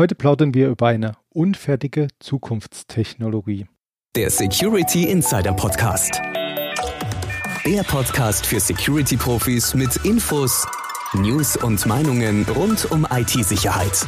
Heute 0.00 0.14
plaudern 0.14 0.54
wir 0.54 0.70
über 0.70 0.86
eine 0.86 1.12
unfertige 1.28 2.08
Zukunftstechnologie. 2.20 3.66
Der 4.16 4.30
Security 4.30 5.04
Insider 5.04 5.52
Podcast. 5.52 6.22
Der 7.66 7.82
Podcast 7.82 8.46
für 8.46 8.60
Security-Profis 8.60 9.74
mit 9.74 9.94
Infos, 10.06 10.66
News 11.12 11.54
und 11.58 11.84
Meinungen 11.84 12.46
rund 12.48 12.90
um 12.90 13.06
IT-Sicherheit. 13.10 14.06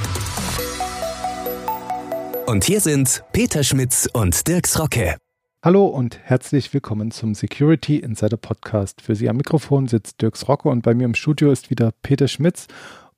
Und 2.46 2.64
hier 2.64 2.80
sind 2.80 3.22
Peter 3.34 3.62
Schmitz 3.62 4.09
und 4.11 4.48
Dirks 4.48 4.80
Rocke. 4.80 5.18
Hallo 5.62 5.84
und 5.84 6.18
herzlich 6.24 6.72
willkommen 6.72 7.11
zum 7.11 7.34
Security 7.34 7.98
Insider 7.98 8.38
Podcast. 8.38 9.02
Für 9.02 9.14
Sie 9.14 9.29
am 9.29 9.36
Mikrofon 9.36 9.88
sitzt 9.88 10.22
Dirks 10.22 10.48
Rocke 10.48 10.70
und 10.70 10.80
bei 10.80 10.95
mir 10.95 11.04
im 11.04 11.14
Studio 11.14 11.52
ist 11.52 11.68
wieder 11.68 11.93
Peter 12.00 12.29
Schmitz. 12.29 12.66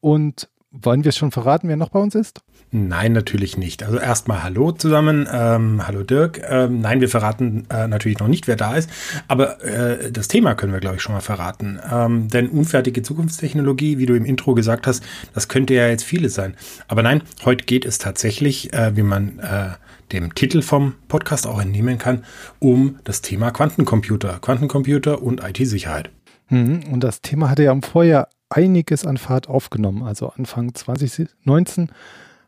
Und 0.01 0.49
wollen 0.83 1.05
wir 1.05 1.11
es 1.11 1.17
schon 1.17 1.31
verraten, 1.31 1.69
wer 1.69 1.77
noch 1.77 1.91
bei 1.91 2.01
uns 2.01 2.15
ist? 2.15 2.41
Nein, 2.71 3.13
natürlich 3.13 3.57
nicht. 3.57 3.85
Also 3.85 3.99
erstmal 3.99 4.43
Hallo 4.43 4.73
zusammen. 4.73 5.29
Ähm, 5.33 5.87
hallo 5.87 6.03
Dirk. 6.03 6.43
Ähm, 6.49 6.81
nein, 6.81 7.01
wir 7.01 7.09
verraten 7.09 7.67
äh, 7.71 7.87
natürlich 7.87 8.19
noch 8.19 8.27
nicht, 8.27 8.49
wer 8.49 8.57
da 8.57 8.75
ist. 8.75 8.91
Aber 9.29 9.63
äh, 9.65 10.11
das 10.11 10.27
Thema 10.27 10.55
können 10.55 10.73
wir, 10.73 10.81
glaube 10.81 10.97
ich, 10.97 11.03
schon 11.03 11.15
mal 11.15 11.21
verraten. 11.21 11.79
Ähm, 11.91 12.29
denn 12.29 12.49
unfertige 12.49 13.03
Zukunftstechnologie, 13.03 13.99
wie 13.99 14.07
du 14.07 14.15
im 14.15 14.25
Intro 14.25 14.55
gesagt 14.55 14.89
hast, 14.89 15.05
das 15.35 15.49
könnte 15.49 15.75
ja 15.75 15.87
jetzt 15.87 16.03
vieles 16.03 16.35
sein. 16.35 16.57
Aber 16.89 17.03
nein, 17.03 17.23
heute 17.45 17.65
geht 17.65 17.85
es 17.85 17.99
tatsächlich, 17.99 18.73
äh, 18.73 18.97
wie 18.97 19.03
man 19.03 19.39
äh, 19.39 19.71
dem 20.13 20.35
Titel 20.35 20.61
vom 20.61 20.95
Podcast 21.07 21.47
auch 21.47 21.61
entnehmen 21.61 21.99
kann, 21.99 22.25
um 22.59 22.99
das 23.05 23.23
Thema 23.23 23.53
Quantencomputer. 23.53 24.39
Quantencomputer 24.41 25.23
und 25.23 25.43
IT-Sicherheit. 25.45 26.11
Mhm, 26.55 26.93
und 26.93 27.01
das 27.03 27.21
Thema 27.21 27.51
hatte 27.51 27.65
ja 27.65 27.73
im 27.73 27.83
Vorjahr 27.83 28.29
einiges 28.49 29.05
an 29.05 29.17
Fahrt 29.17 29.49
aufgenommen. 29.49 30.05
Also 30.05 30.29
Anfang 30.29 30.73
2019 30.73 31.91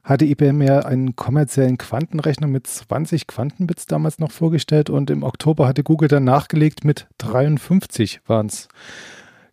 hatte 0.04 0.24
IBM 0.24 0.62
ja 0.62 0.80
einen 0.80 1.16
kommerziellen 1.16 1.76
Quantenrechner 1.76 2.46
mit 2.46 2.68
20 2.68 3.26
Quantenbits 3.26 3.86
damals 3.86 4.20
noch 4.20 4.30
vorgestellt 4.30 4.88
und 4.90 5.10
im 5.10 5.24
Oktober 5.24 5.66
hatte 5.66 5.82
Google 5.82 6.08
dann 6.08 6.22
nachgelegt 6.22 6.84
mit 6.84 7.08
53 7.18 8.20
waren 8.26 8.46
es 8.46 8.68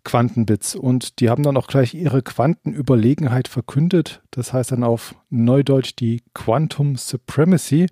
Quantenbits 0.03 0.75
und 0.75 1.19
die 1.19 1.29
haben 1.29 1.41
dann 1.41 1.57
auch 1.57 1.67
gleich 1.67 1.95
ihre 1.95 2.21
Quantenüberlegenheit 2.21 3.47
verkündet. 3.47 4.21
Das 4.29 4.53
heißt 4.53 4.73
dann 4.73 4.83
auf 4.83 5.15
Neudeutsch 5.31 5.93
die 5.97 6.21
Quantum 6.35 6.97
Supremacy. 6.97 7.87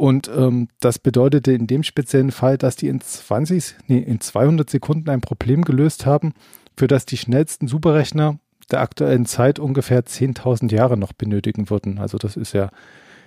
Und 0.00 0.30
ähm, 0.34 0.68
das 0.80 0.98
bedeutete 0.98 1.52
in 1.52 1.66
dem 1.66 1.82
speziellen 1.82 2.30
Fall, 2.30 2.56
dass 2.56 2.74
die 2.74 2.88
in 2.88 3.02
20, 3.02 3.74
nee, 3.86 3.98
in 3.98 4.18
200 4.18 4.70
Sekunden 4.70 5.10
ein 5.10 5.20
Problem 5.20 5.60
gelöst 5.60 6.06
haben, 6.06 6.32
für 6.74 6.86
das 6.86 7.04
die 7.04 7.18
schnellsten 7.18 7.68
Superrechner 7.68 8.38
der 8.70 8.80
aktuellen 8.80 9.26
Zeit 9.26 9.58
ungefähr 9.58 10.02
10.000 10.02 10.72
Jahre 10.72 10.96
noch 10.96 11.12
benötigen 11.12 11.68
würden. 11.68 11.98
Also 11.98 12.16
das 12.16 12.38
ist 12.38 12.54
ja 12.54 12.70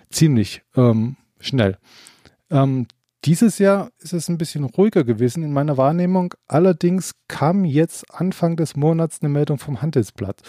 ziemlich 0.10 0.64
ähm, 0.76 1.16
schnell. 1.40 1.78
Ähm, 2.50 2.88
dieses 3.24 3.60
Jahr 3.60 3.92
ist 4.00 4.14
es 4.14 4.28
ein 4.28 4.40
bisschen 4.40 4.64
ruhiger 4.64 5.04
gewesen 5.04 5.44
in 5.44 5.54
meiner 5.54 5.78
Wahrnehmung. 5.78 6.34
Allerdings 6.48 7.12
kam 7.28 7.66
jetzt 7.66 8.12
Anfang 8.12 8.56
des 8.56 8.76
Monats 8.76 9.20
eine 9.22 9.30
Meldung 9.30 9.60
vom 9.60 9.84
Handelsblatt. 9.84 10.42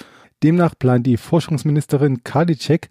Demnach 0.43 0.75
plant 0.79 1.07
die 1.07 1.19
Forschungsministerin 1.19 2.25
Karliczek, 2.25 2.89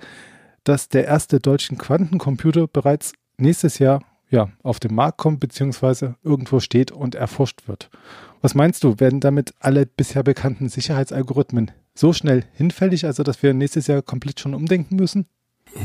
dass 0.64 0.88
der 0.88 1.06
erste 1.06 1.40
deutsche 1.40 1.76
Quantencomputer 1.76 2.68
bereits 2.68 3.14
nächstes 3.38 3.80
Jahr 3.80 4.02
ja, 4.34 4.50
auf 4.64 4.80
den 4.80 4.96
Markt 4.96 5.20
kommt 5.20 5.40
bzw. 5.40 6.14
irgendwo 6.24 6.60
steht 6.60 6.92
und 6.92 7.14
erforscht 7.14 7.68
wird. 7.68 7.92
Was 8.42 8.56
meinst 8.56 8.84
du, 8.84 9.00
werden 9.00 9.20
damit 9.20 9.54
alle 9.60 9.86
bisher 9.86 10.24
bekannten 10.24 10.70
Sicherheitsalgorithmen 10.70 11.72
so 11.94 12.14
schnell 12.14 12.44
hinfällig, 12.54 13.06
also 13.06 13.22
dass 13.22 13.44
wir 13.44 13.54
nächstes 13.54 13.88
Jahr 13.88 14.02
komplett 14.02 14.40
schon 14.40 14.56
umdenken 14.56 14.96
müssen? 14.96 15.28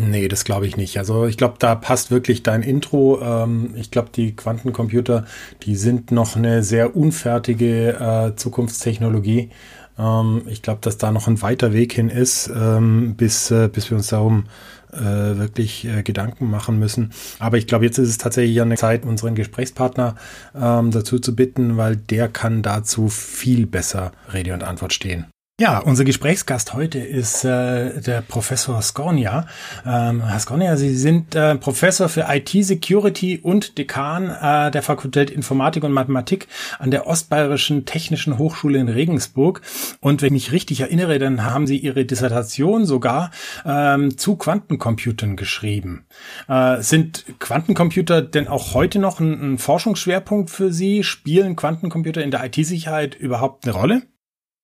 Nee, 0.00 0.28
das 0.28 0.44
glaube 0.44 0.66
ich 0.66 0.76
nicht. 0.76 0.98
Also 0.98 1.26
ich 1.26 1.36
glaube, 1.36 1.56
da 1.58 1.74
passt 1.74 2.10
wirklich 2.10 2.42
dein 2.42 2.62
Intro. 2.62 3.20
Ähm, 3.22 3.74
ich 3.76 3.90
glaube, 3.90 4.08
die 4.14 4.34
Quantencomputer, 4.34 5.26
die 5.62 5.76
sind 5.76 6.10
noch 6.10 6.34
eine 6.34 6.62
sehr 6.62 6.96
unfertige 6.96 7.98
äh, 7.98 8.36
Zukunftstechnologie. 8.36 9.50
Ähm, 9.98 10.42
ich 10.46 10.62
glaube, 10.62 10.80
dass 10.82 10.98
da 10.98 11.10
noch 11.10 11.26
ein 11.26 11.40
weiter 11.42 11.72
Weg 11.72 11.92
hin 11.92 12.08
ist, 12.10 12.50
ähm, 12.54 13.14
bis, 13.16 13.50
äh, 13.50 13.68
bis 13.68 13.90
wir 13.90 13.96
uns 13.96 14.08
darum 14.08 14.44
äh, 14.44 14.77
wirklich 15.00 15.86
äh, 15.86 16.02
Gedanken 16.02 16.50
machen 16.50 16.78
müssen. 16.78 17.12
Aber 17.38 17.58
ich 17.58 17.66
glaube, 17.66 17.84
jetzt 17.84 17.98
ist 17.98 18.08
es 18.08 18.18
tatsächlich 18.18 18.60
an 18.60 18.68
der 18.68 18.78
Zeit, 18.78 19.04
unseren 19.04 19.34
Gesprächspartner 19.34 20.16
ähm, 20.54 20.90
dazu 20.90 21.18
zu 21.18 21.34
bitten, 21.34 21.76
weil 21.76 21.96
der 21.96 22.28
kann 22.28 22.62
dazu 22.62 23.08
viel 23.08 23.66
besser 23.66 24.12
Rede 24.32 24.54
und 24.54 24.62
Antwort 24.62 24.92
stehen. 24.92 25.26
Ja, 25.60 25.80
unser 25.80 26.04
Gesprächsgast 26.04 26.72
heute 26.72 27.00
ist 27.00 27.42
äh, 27.42 28.00
der 28.00 28.20
Professor 28.20 28.80
Skornia. 28.80 29.48
Ähm, 29.84 30.24
Herr 30.24 30.38
Skornia, 30.38 30.76
Sie 30.76 30.94
sind 30.94 31.34
äh, 31.34 31.56
Professor 31.56 32.08
für 32.08 32.26
IT-Security 32.28 33.40
und 33.42 33.76
Dekan 33.76 34.30
äh, 34.30 34.70
der 34.70 34.84
Fakultät 34.84 35.30
Informatik 35.30 35.82
und 35.82 35.90
Mathematik 35.90 36.46
an 36.78 36.92
der 36.92 37.08
Ostbayerischen 37.08 37.86
Technischen 37.86 38.38
Hochschule 38.38 38.78
in 38.78 38.88
Regensburg. 38.88 39.62
Und 39.98 40.22
wenn 40.22 40.28
ich 40.36 40.44
mich 40.44 40.52
richtig 40.52 40.82
erinnere, 40.82 41.18
dann 41.18 41.42
haben 41.42 41.66
Sie 41.66 41.78
Ihre 41.78 42.04
Dissertation 42.04 42.86
sogar 42.86 43.32
ähm, 43.66 44.16
zu 44.16 44.36
Quantencomputern 44.36 45.34
geschrieben. 45.34 46.06
Äh, 46.46 46.82
sind 46.82 47.24
Quantencomputer 47.40 48.22
denn 48.22 48.46
auch 48.46 48.74
heute 48.74 49.00
noch 49.00 49.18
ein, 49.18 49.54
ein 49.54 49.58
Forschungsschwerpunkt 49.58 50.50
für 50.50 50.72
Sie? 50.72 51.02
Spielen 51.02 51.56
Quantencomputer 51.56 52.22
in 52.22 52.30
der 52.30 52.44
IT-Sicherheit 52.44 53.16
überhaupt 53.16 53.64
eine 53.64 53.74
Rolle? 53.74 54.02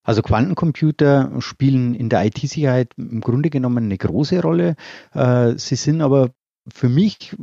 Also 0.05 0.23
Quantencomputer 0.23 1.33
spielen 1.41 1.95
in 1.95 2.09
der 2.09 2.25
IT-Sicherheit 2.27 2.93
im 2.97 3.21
Grunde 3.21 3.51
genommen 3.51 3.85
eine 3.85 3.99
große 3.99 4.41
Rolle. 4.41 4.77
Äh, 5.15 5.55
sie 5.57 5.77
sind 5.77 6.03
aber 6.03 6.31
für 6.73 6.89
mich 6.89 7.37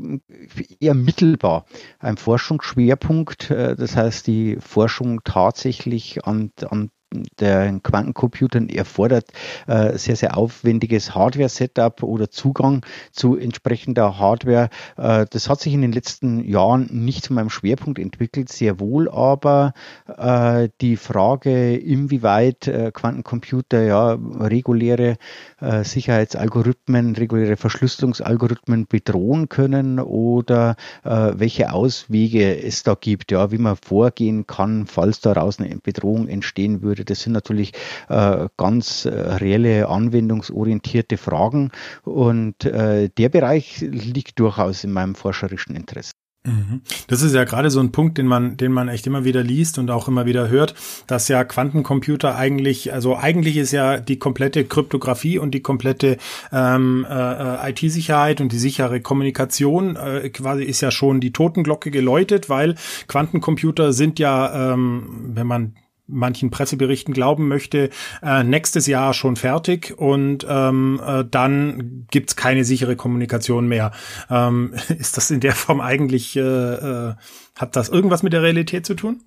eher 0.80 0.94
mittelbar 0.94 1.66
ein 2.00 2.18
Forschungsschwerpunkt. 2.18 3.50
Äh, 3.50 3.76
das 3.76 3.96
heißt, 3.96 4.28
die 4.28 4.58
Forschung 4.60 5.22
tatsächlich 5.24 6.26
an, 6.26 6.52
an 6.70 6.92
der 7.40 7.80
Quantencomputern 7.84 8.70
erfordert 8.70 9.32
äh, 9.68 9.98
sehr, 9.98 10.16
sehr 10.16 10.38
aufwendiges 10.38 11.14
Hardware-Setup 11.14 12.04
oder 12.04 12.30
Zugang 12.30 12.86
zu 13.12 13.38
entsprechender 13.38 14.18
Hardware. 14.18 14.70
Äh, 14.98 15.26
das 15.30 15.50
hat 15.50 15.60
sich 15.60 15.74
in 15.74 15.82
den 15.82 15.92
letzten 15.92 16.44
Jahren 16.44 16.88
nicht 16.92 17.26
zu 17.26 17.34
meinem 17.34 17.50
Schwerpunkt 17.50 18.00
entwickelt, 18.00 18.50
sehr 18.50 18.80
wohl 18.80 19.10
aber 19.10 19.74
äh, 20.08 20.70
die 20.80 20.96
Frage, 20.96 21.76
inwieweit 21.76 22.68
äh, 22.68 22.92
Quantencomputer 22.94 23.82
ja 23.82 24.18
reguläre 24.40 25.18
äh, 25.60 25.84
Sicherheitsalgorithmen, 25.84 27.16
reguläre 27.16 27.58
Verschlüsselungsalgorithmen 27.58 28.88
bedrohen 28.88 29.50
können 29.50 30.00
oder 30.00 30.76
äh, 31.04 31.34
welche 31.36 31.74
Auswege 31.74 32.62
es 32.64 32.84
da 32.84 32.96
gibt, 33.00 33.32
ja, 33.32 33.52
wie 33.52 33.58
man 33.58 33.76
vorgehen 33.76 34.48
kann, 34.48 34.88
falls 34.88 35.20
daraus 35.20 35.60
eine 35.60 35.76
Bedrohung 35.78 36.28
entstehen 36.28 36.82
würde 36.82 37.01
würde. 37.02 37.14
Das 37.14 37.22
sind 37.22 37.34
natürlich 37.34 37.74
äh, 38.10 38.48
ganz 38.58 39.06
äh, 39.06 39.10
reelle, 39.10 39.90
anwendungsorientierte 39.90 41.18
Fragen 41.18 41.72
und 42.04 42.66
äh, 42.66 43.10
der 43.10 43.30
Bereich 43.30 43.80
liegt 43.82 44.40
durchaus 44.40 44.84
in 44.84 44.92
meinem 44.92 45.16
forscherischen 45.16 45.76
Interesse. 45.76 46.12
Mhm. 46.44 46.82
Das 47.06 47.22
ist 47.22 47.36
ja 47.36 47.44
gerade 47.44 47.70
so 47.70 47.80
ein 47.80 47.92
Punkt, 47.92 48.18
den 48.18 48.26
man, 48.26 48.58
den 48.58 48.72
man 48.72 48.88
echt 48.88 49.06
immer 49.06 49.24
wieder 49.24 49.44
liest 49.44 49.78
und 49.78 49.92
auch 49.92 50.08
immer 50.08 50.26
wieder 50.26 50.50
hört, 50.50 50.74
dass 51.06 51.28
ja 51.28 51.44
Quantencomputer 51.44 52.36
eigentlich, 52.36 52.92
also 52.92 53.16
eigentlich 53.16 53.58
ist 53.58 53.72
ja 53.72 54.00
die 54.00 54.18
komplette 54.18 54.66
Kryptographie 54.66 55.38
und 55.38 55.52
die 55.52 55.62
komplette 55.62 56.18
ähm, 56.52 57.06
äh, 57.08 57.70
IT-Sicherheit 57.70 58.42
und 58.42 58.52
die 58.52 58.58
sichere 58.58 59.02
Kommunikation 59.02 59.96
äh, 59.96 60.30
quasi 60.30 60.64
ist 60.64 60.82
ja 60.82 60.90
schon 60.90 61.20
die 61.20 61.32
Totenglocke 61.32 61.92
geläutet, 61.92 62.50
weil 62.50 62.74
Quantencomputer 63.08 63.94
sind 63.94 64.18
ja, 64.18 64.74
ähm, 64.74 65.32
wenn 65.36 65.46
man 65.46 65.76
manchen 66.12 66.52
Presseberichten 66.52 67.14
glauben 67.14 67.48
möchte, 67.48 67.90
äh, 68.22 68.44
nächstes 68.44 68.88
Jahr 68.88 69.14
schon 69.14 69.36
fertig 69.36 69.98
und 69.98 70.46
ähm, 70.48 71.02
äh, 71.06 71.24
dann 71.30 72.06
gibt's 72.12 72.36
keine 72.36 72.64
sichere 72.64 72.96
Kommunikation 72.96 73.68
mehr. 73.68 73.92
Ähm, 74.30 74.74
ist 75.00 75.18
das 75.18 75.32
in 75.32 75.40
der 75.40 75.54
Form 75.54 75.82
eigentlich, 75.82 76.36
äh, 76.36 76.42
äh, 76.42 77.16
hat 77.58 77.76
das 77.76 77.90
irgendwas 77.90 78.24
mit 78.24 78.34
der 78.34 78.44
Realität 78.44 78.86
zu 78.86 78.94
tun? 78.94 79.22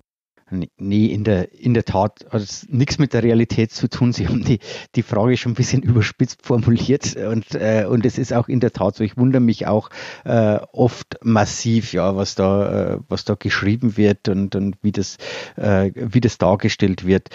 Nee, 0.51 1.07
in 1.07 1.23
der, 1.23 1.51
in 1.53 1.73
der 1.73 1.85
Tat 1.85 2.23
hat 2.29 2.41
es 2.41 2.67
nichts 2.69 2.99
mit 2.99 3.13
der 3.13 3.23
Realität 3.23 3.71
zu 3.71 3.89
tun. 3.89 4.13
Sie 4.13 4.27
haben 4.27 4.43
die, 4.43 4.59
die 4.93 5.01
Frage 5.01 5.37
schon 5.37 5.53
ein 5.53 5.55
bisschen 5.55 5.81
überspitzt 5.83 6.45
formuliert 6.45 7.15
und, 7.15 7.55
äh, 7.55 7.85
und 7.89 8.05
es 8.05 8.19
ist 8.19 8.31
auch 8.31 8.47
in 8.47 8.59
der 8.59 8.71
Tat 8.71 8.95
so. 8.95 9.03
Ich 9.03 9.17
wundere 9.17 9.41
mich 9.41 9.65
auch 9.65 9.89
äh, 10.23 10.59
oft 10.71 11.17
massiv, 11.23 11.93
ja, 11.93 12.15
was 12.15 12.35
da, 12.35 12.93
äh, 12.93 12.99
was 13.09 13.25
da 13.25 13.33
geschrieben 13.33 13.97
wird 13.97 14.29
und, 14.29 14.55
und 14.55 14.77
wie 14.83 14.91
das, 14.91 15.17
äh, 15.55 15.91
wie 15.95 16.21
das 16.21 16.37
dargestellt 16.37 17.07
wird. 17.07 17.29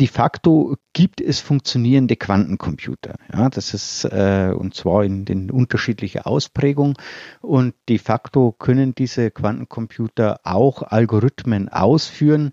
De 0.00 0.06
facto 0.06 0.76
gibt 0.92 1.20
es 1.20 1.40
funktionierende 1.40 2.16
Quantencomputer. 2.16 3.16
Ja, 3.32 3.50
das 3.50 3.74
ist 3.74 4.04
äh, 4.04 4.52
und 4.56 4.74
zwar 4.74 5.04
in 5.04 5.24
den 5.24 5.50
unterschiedlichen 5.50 6.22
Ausprägungen. 6.22 6.94
Und 7.40 7.74
de 7.88 7.98
facto 7.98 8.52
können 8.52 8.94
diese 8.94 9.30
Quantencomputer 9.30 10.40
auch 10.44 10.82
Algorithmen 10.82 11.68
ausführen, 11.68 12.52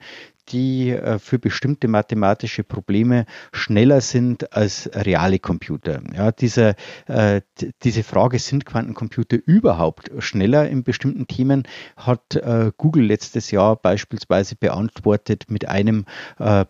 die 0.49 0.91
äh, 0.91 1.19
für 1.19 1.39
bestimmte 1.39 1.87
mathematische 1.87 2.63
Probleme 2.63 3.25
schneller 3.51 4.01
sind 4.01 4.53
als 4.53 4.89
reale 4.93 5.39
Computer. 5.39 6.01
Ja, 6.15 6.31
diese, 6.31 6.75
äh, 7.07 7.41
diese 7.83 8.03
Frage, 8.03 8.39
sind 8.39 8.65
Quantencomputer 8.65 9.37
überhaupt 9.45 10.11
schneller 10.19 10.69
in 10.69 10.83
bestimmten 10.83 11.27
Themen, 11.27 11.63
hat 11.97 12.35
äh, 12.35 12.71
Google 12.77 13.05
letztes 13.05 13.51
Jahr 13.51 13.75
beispielsweise 13.75 14.55
beantwortet 14.55 15.45
mit 15.49 15.67
einem, 15.67 16.05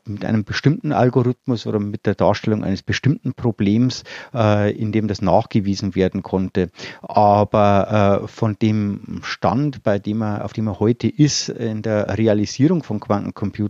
mit 0.06 0.26
einem 0.26 0.44
bestimmten 0.44 0.92
Algorithmus 0.92 1.66
oder 1.68 1.80
mit 1.80 2.06
der 2.06 2.16
Darstellung 2.16 2.64
eines 2.64 2.84
bestimmten 2.84 3.34
Problems, 3.34 4.04
in 4.34 4.92
dem 4.92 5.08
das 5.08 5.22
nachgewiesen 5.22 5.96
werden 5.96 6.24
konnte. 6.24 6.70
Aber 7.02 8.24
von 8.28 8.58
dem 8.62 9.22
Stand, 9.24 9.84
bei 9.84 10.00
dem 10.00 10.22
er, 10.22 10.46
auf 10.46 10.54
dem 10.54 10.68
er 10.68 10.80
heute 10.80 11.08
ist, 11.08 11.50
in 11.50 11.82
der 11.82 12.18
Realisierung 12.18 12.84
von 12.84 13.00
Quantencomputern 13.00 13.65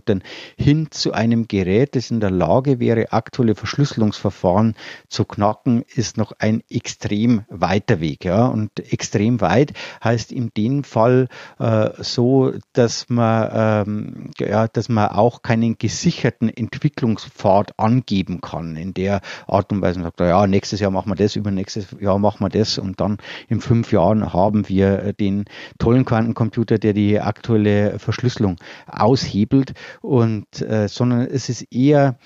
hin 0.56 0.88
zu 0.90 1.12
einem 1.12 1.48
Gerät, 1.48 1.96
das 1.96 2.10
in 2.10 2.20
der 2.20 2.30
Lage 2.30 2.80
wäre, 2.80 3.12
aktuelle 3.12 3.54
Verschlüsselungsverfahren 3.54 4.74
zu 5.08 5.24
knacken, 5.24 5.84
ist 5.94 6.16
noch 6.16 6.32
ein 6.38 6.62
extrem 6.70 7.44
weiter 7.48 8.00
Weg. 8.00 8.24
Ja? 8.24 8.46
Und 8.46 8.70
extrem 8.92 9.40
weit 9.40 9.72
heißt 10.02 10.32
in 10.32 10.50
dem 10.56 10.84
Fall 10.84 11.28
äh, 11.58 11.90
so, 11.98 12.52
dass 12.72 13.08
man, 13.08 13.50
ähm, 13.52 14.30
ja, 14.38 14.68
dass 14.68 14.88
man 14.88 15.08
auch 15.08 15.42
keinen 15.42 15.78
gesicherten 15.78 16.48
Entwicklungspfad 16.48 17.78
angeben 17.78 18.40
kann, 18.40 18.76
in 18.76 18.94
der 18.94 19.20
Art 19.46 19.72
und 19.72 19.82
Weise 19.82 19.98
man 19.98 20.06
sagt, 20.06 20.20
ja, 20.20 20.46
nächstes 20.46 20.80
Jahr 20.80 20.90
machen 20.90 21.10
wir 21.10 21.16
das, 21.16 21.36
übernächstes 21.36 21.88
Jahr 22.00 22.18
machen 22.18 22.40
wir 22.40 22.48
das 22.48 22.78
und 22.78 23.00
dann 23.00 23.18
in 23.48 23.60
fünf 23.60 23.92
Jahren 23.92 24.32
haben 24.32 24.68
wir 24.68 25.12
den 25.12 25.44
tollen 25.78 26.04
Quantencomputer, 26.04 26.78
der 26.78 26.92
die 26.92 27.20
aktuelle 27.20 27.98
Verschlüsselung 27.98 28.56
aushebelt 28.86 29.74
und 30.00 30.60
äh, 30.62 30.88
sondern 30.88 31.22
es 31.22 31.48
ist 31.48 31.72
eher 31.72 32.18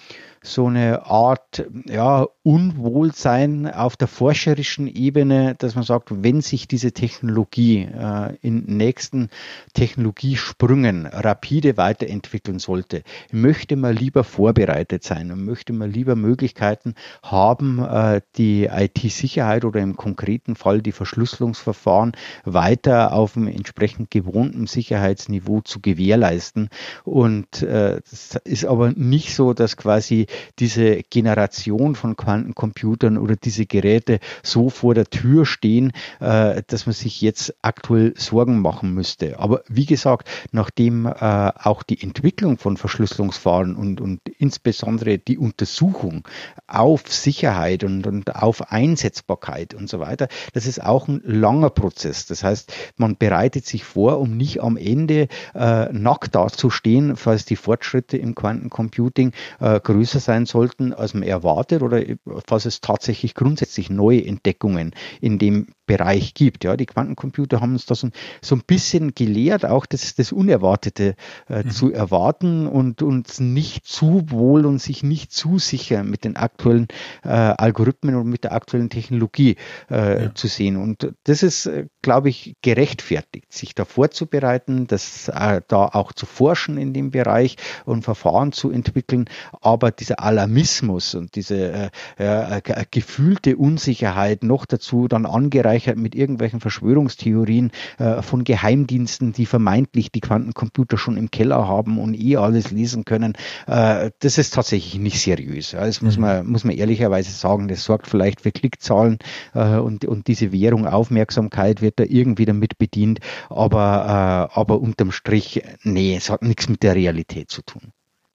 so 0.42 0.66
eine 0.66 1.06
Art 1.06 1.66
ja, 1.86 2.26
Unwohlsein 2.42 3.70
auf 3.70 3.96
der 3.96 4.08
forscherischen 4.08 4.86
Ebene, 4.86 5.54
dass 5.58 5.74
man 5.74 5.84
sagt, 5.84 6.22
wenn 6.22 6.40
sich 6.40 6.66
diese 6.66 6.92
Technologie 6.92 7.82
äh, 7.82 8.36
in 8.40 8.64
nächsten 8.64 9.28
Technologiesprüngen 9.74 11.04
rapide 11.04 11.76
weiterentwickeln 11.76 12.58
sollte, 12.58 13.02
möchte 13.30 13.76
man 13.76 13.94
lieber 13.94 14.24
vorbereitet 14.24 15.04
sein 15.04 15.30
und 15.30 15.44
möchte 15.44 15.74
man 15.74 15.92
lieber 15.92 16.16
Möglichkeiten 16.16 16.94
haben, 17.22 17.78
äh, 17.78 18.22
die 18.36 18.64
IT-Sicherheit 18.64 19.66
oder 19.66 19.80
im 19.80 19.96
konkreten 19.96 20.56
Fall 20.56 20.80
die 20.80 20.92
Verschlüsselungsverfahren 20.92 22.12
weiter 22.44 23.12
auf 23.12 23.34
dem 23.34 23.46
entsprechend 23.46 24.10
gewohnten 24.10 24.66
Sicherheitsniveau 24.66 25.60
zu 25.60 25.80
gewährleisten. 25.80 26.70
Und 27.04 27.62
äh, 27.62 28.00
das 28.10 28.36
ist 28.44 28.64
aber 28.64 28.92
nicht 28.92 29.34
so, 29.34 29.52
dass 29.52 29.76
quasi 29.76 30.26
diese 30.58 31.02
Generation 31.10 31.94
von 31.94 32.16
Quantencomputern 32.16 33.18
oder 33.18 33.36
diese 33.36 33.66
Geräte 33.66 34.20
so 34.42 34.70
vor 34.70 34.94
der 34.94 35.06
Tür 35.06 35.46
stehen, 35.46 35.92
äh, 36.20 36.62
dass 36.66 36.86
man 36.86 36.94
sich 36.94 37.20
jetzt 37.20 37.54
aktuell 37.62 38.14
Sorgen 38.16 38.60
machen 38.60 38.94
müsste. 38.94 39.38
Aber 39.38 39.62
wie 39.68 39.86
gesagt, 39.86 40.28
nachdem 40.52 41.06
äh, 41.06 41.12
auch 41.12 41.82
die 41.82 42.02
Entwicklung 42.02 42.58
von 42.58 42.76
Verschlüsselungsverfahren 42.76 43.76
und, 43.76 44.00
und 44.00 44.20
insbesondere 44.38 45.18
die 45.18 45.38
Untersuchung 45.38 46.26
auf 46.70 47.12
Sicherheit 47.12 47.84
und, 47.84 48.06
und 48.06 48.34
auf 48.36 48.72
Einsetzbarkeit 48.72 49.74
und 49.74 49.88
so 49.88 50.00
weiter, 50.00 50.28
das 50.52 50.66
ist 50.66 50.82
auch 50.82 51.08
ein 51.08 51.20
langer 51.24 51.70
Prozess. 51.70 52.26
Das 52.26 52.44
heißt, 52.44 52.72
man 52.96 53.16
bereitet 53.16 53.66
sich 53.66 53.84
vor, 53.84 54.18
um 54.20 54.36
nicht 54.36 54.62
am 54.62 54.76
Ende 54.76 55.28
äh, 55.54 55.92
nackt 55.92 56.34
dazustehen, 56.34 57.16
falls 57.16 57.44
die 57.44 57.56
Fortschritte 57.56 58.16
im 58.16 58.34
Quantencomputing 58.34 59.32
äh, 59.60 59.80
größer 59.80 60.20
sein 60.20 60.46
sollten, 60.46 60.92
als 60.92 61.14
man 61.14 61.22
erwartet 61.22 61.82
oder 61.82 62.02
falls 62.46 62.66
es 62.66 62.80
tatsächlich 62.80 63.34
grundsätzlich 63.34 63.90
neue 63.90 64.24
Entdeckungen 64.24 64.92
in 65.20 65.38
dem 65.38 65.66
Bereich 65.86 66.34
gibt. 66.34 66.62
Ja, 66.62 66.76
die 66.76 66.86
Quantencomputer 66.86 67.60
haben 67.60 67.72
uns 67.72 67.84
da 67.84 67.96
so, 67.96 68.10
so 68.40 68.54
ein 68.54 68.62
bisschen 68.64 69.12
gelehrt, 69.12 69.66
auch 69.66 69.86
das, 69.86 70.14
das 70.14 70.30
Unerwartete 70.30 71.16
äh, 71.48 71.64
mhm. 71.64 71.70
zu 71.70 71.92
erwarten 71.92 72.68
und 72.68 73.02
uns 73.02 73.40
nicht 73.40 73.86
zu 73.86 74.30
wohl 74.30 74.66
und 74.66 74.80
sich 74.80 75.02
nicht 75.02 75.32
zu 75.32 75.58
sicher 75.58 76.04
mit 76.04 76.24
den 76.24 76.36
aktuellen 76.36 76.59
äh, 76.64 77.28
Algorithmen 77.28 78.14
und 78.14 78.28
mit 78.28 78.44
der 78.44 78.52
aktuellen 78.52 78.90
Technologie 78.90 79.56
äh, 79.90 80.24
ja. 80.24 80.34
zu 80.34 80.46
sehen. 80.46 80.76
Und 80.76 81.12
das 81.24 81.42
ist, 81.42 81.66
äh, 81.66 81.86
glaube 82.02 82.28
ich, 82.28 82.56
gerechtfertigt, 82.62 83.52
sich 83.52 83.74
da 83.74 83.84
vorzubereiten, 83.84 84.86
das 84.86 85.28
äh, 85.28 85.60
da 85.66 85.86
auch 85.86 86.12
zu 86.12 86.26
forschen 86.26 86.78
in 86.78 86.92
dem 86.92 87.10
Bereich 87.10 87.56
und 87.84 88.02
Verfahren 88.02 88.52
zu 88.52 88.70
entwickeln. 88.70 89.26
Aber 89.60 89.90
dieser 89.90 90.20
Alarmismus 90.20 91.14
und 91.14 91.34
diese 91.34 91.90
äh, 92.16 92.60
gefühlte 92.90 93.56
Unsicherheit 93.56 94.42
noch 94.42 94.66
dazu 94.66 95.08
dann 95.08 95.26
angereichert 95.26 95.96
mit 95.96 96.14
irgendwelchen 96.14 96.60
Verschwörungstheorien 96.60 97.70
äh, 97.98 98.22
von 98.22 98.44
Geheimdiensten, 98.44 99.32
die 99.32 99.46
vermeintlich 99.46 100.12
die 100.12 100.20
Quantencomputer 100.20 100.98
schon 100.98 101.16
im 101.16 101.30
Keller 101.30 101.66
haben 101.66 101.98
und 101.98 102.14
eh 102.14 102.36
alles 102.36 102.70
lesen 102.70 103.04
können. 103.04 103.34
Äh, 103.66 104.10
das 104.20 104.38
ist 104.38 104.54
tatsächlich 104.54 104.98
nicht 105.00 105.20
seriös. 105.20 105.70
Das 105.70 106.00
mhm. 106.00 106.06
muss 106.06 106.18
man, 106.18 106.46
muss 106.50 106.64
man 106.64 106.76
ehrlicherweise 106.76 107.30
sagen. 107.30 107.68
Das 107.68 107.84
sorgt 107.84 108.06
vielleicht 108.06 108.40
für 108.40 108.52
Klickzahlen 108.52 109.18
äh, 109.54 109.76
und, 109.76 110.04
und 110.04 110.26
diese 110.26 110.52
Währung 110.52 110.86
Aufmerksamkeit 110.86 111.80
wird 111.82 111.98
da 111.98 112.04
irgendwie 112.04 112.44
damit 112.44 112.78
bedient. 112.78 113.20
Aber, 113.48 114.48
äh, 114.54 114.58
aber 114.58 114.80
unterm 114.80 115.12
Strich, 115.12 115.62
nee, 115.82 116.16
es 116.16 116.30
hat 116.30 116.42
nichts 116.42 116.68
mit 116.68 116.82
der 116.82 116.94
Realität 116.94 117.50
zu 117.50 117.62
tun. 117.62 117.92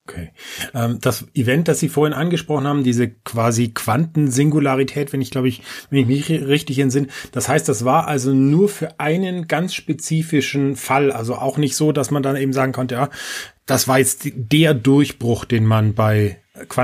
Okay. 0.07 0.29
Ähm, 0.75 0.99
das 1.01 1.25
Event, 1.33 1.67
das 1.67 1.79
Sie 1.79 1.89
vorhin 1.89 2.13
angesprochen 2.13 2.67
haben, 2.67 2.83
diese 2.83 3.09
quasi 3.09 3.69
Quantensingularität, 3.69 5.11
wenn 5.11 5.21
ich 5.21 5.31
glaube 5.31 5.47
ich, 5.47 5.63
wenn 5.89 5.99
ich 5.99 6.05
mich 6.05 6.29
richtig 6.29 6.77
entsinne, 6.77 7.07
das 7.31 7.49
heißt, 7.49 7.67
das 7.67 7.85
war 7.85 8.07
also 8.07 8.31
nur 8.31 8.69
für 8.69 8.99
einen 8.99 9.47
ganz 9.47 9.73
spezifischen 9.73 10.75
Fall, 10.75 11.11
also 11.11 11.35
auch 11.35 11.57
nicht 11.57 11.75
so, 11.75 11.91
dass 11.91 12.11
man 12.11 12.21
dann 12.21 12.35
eben 12.35 12.53
sagen 12.53 12.71
konnte, 12.71 12.95
ja, 12.95 13.09
das 13.65 13.87
war 13.87 13.97
jetzt 13.97 14.29
der 14.35 14.75
Durchbruch, 14.75 15.43
den 15.43 15.65
man 15.65 15.95
bei 15.95 16.37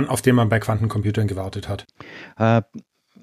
auf 0.07 0.21
den 0.21 0.35
man 0.35 0.49
bei 0.49 0.59
Quantencomputern 0.59 1.27
gewartet 1.27 1.69
hat. 1.69 1.85
Äh, 2.37 2.61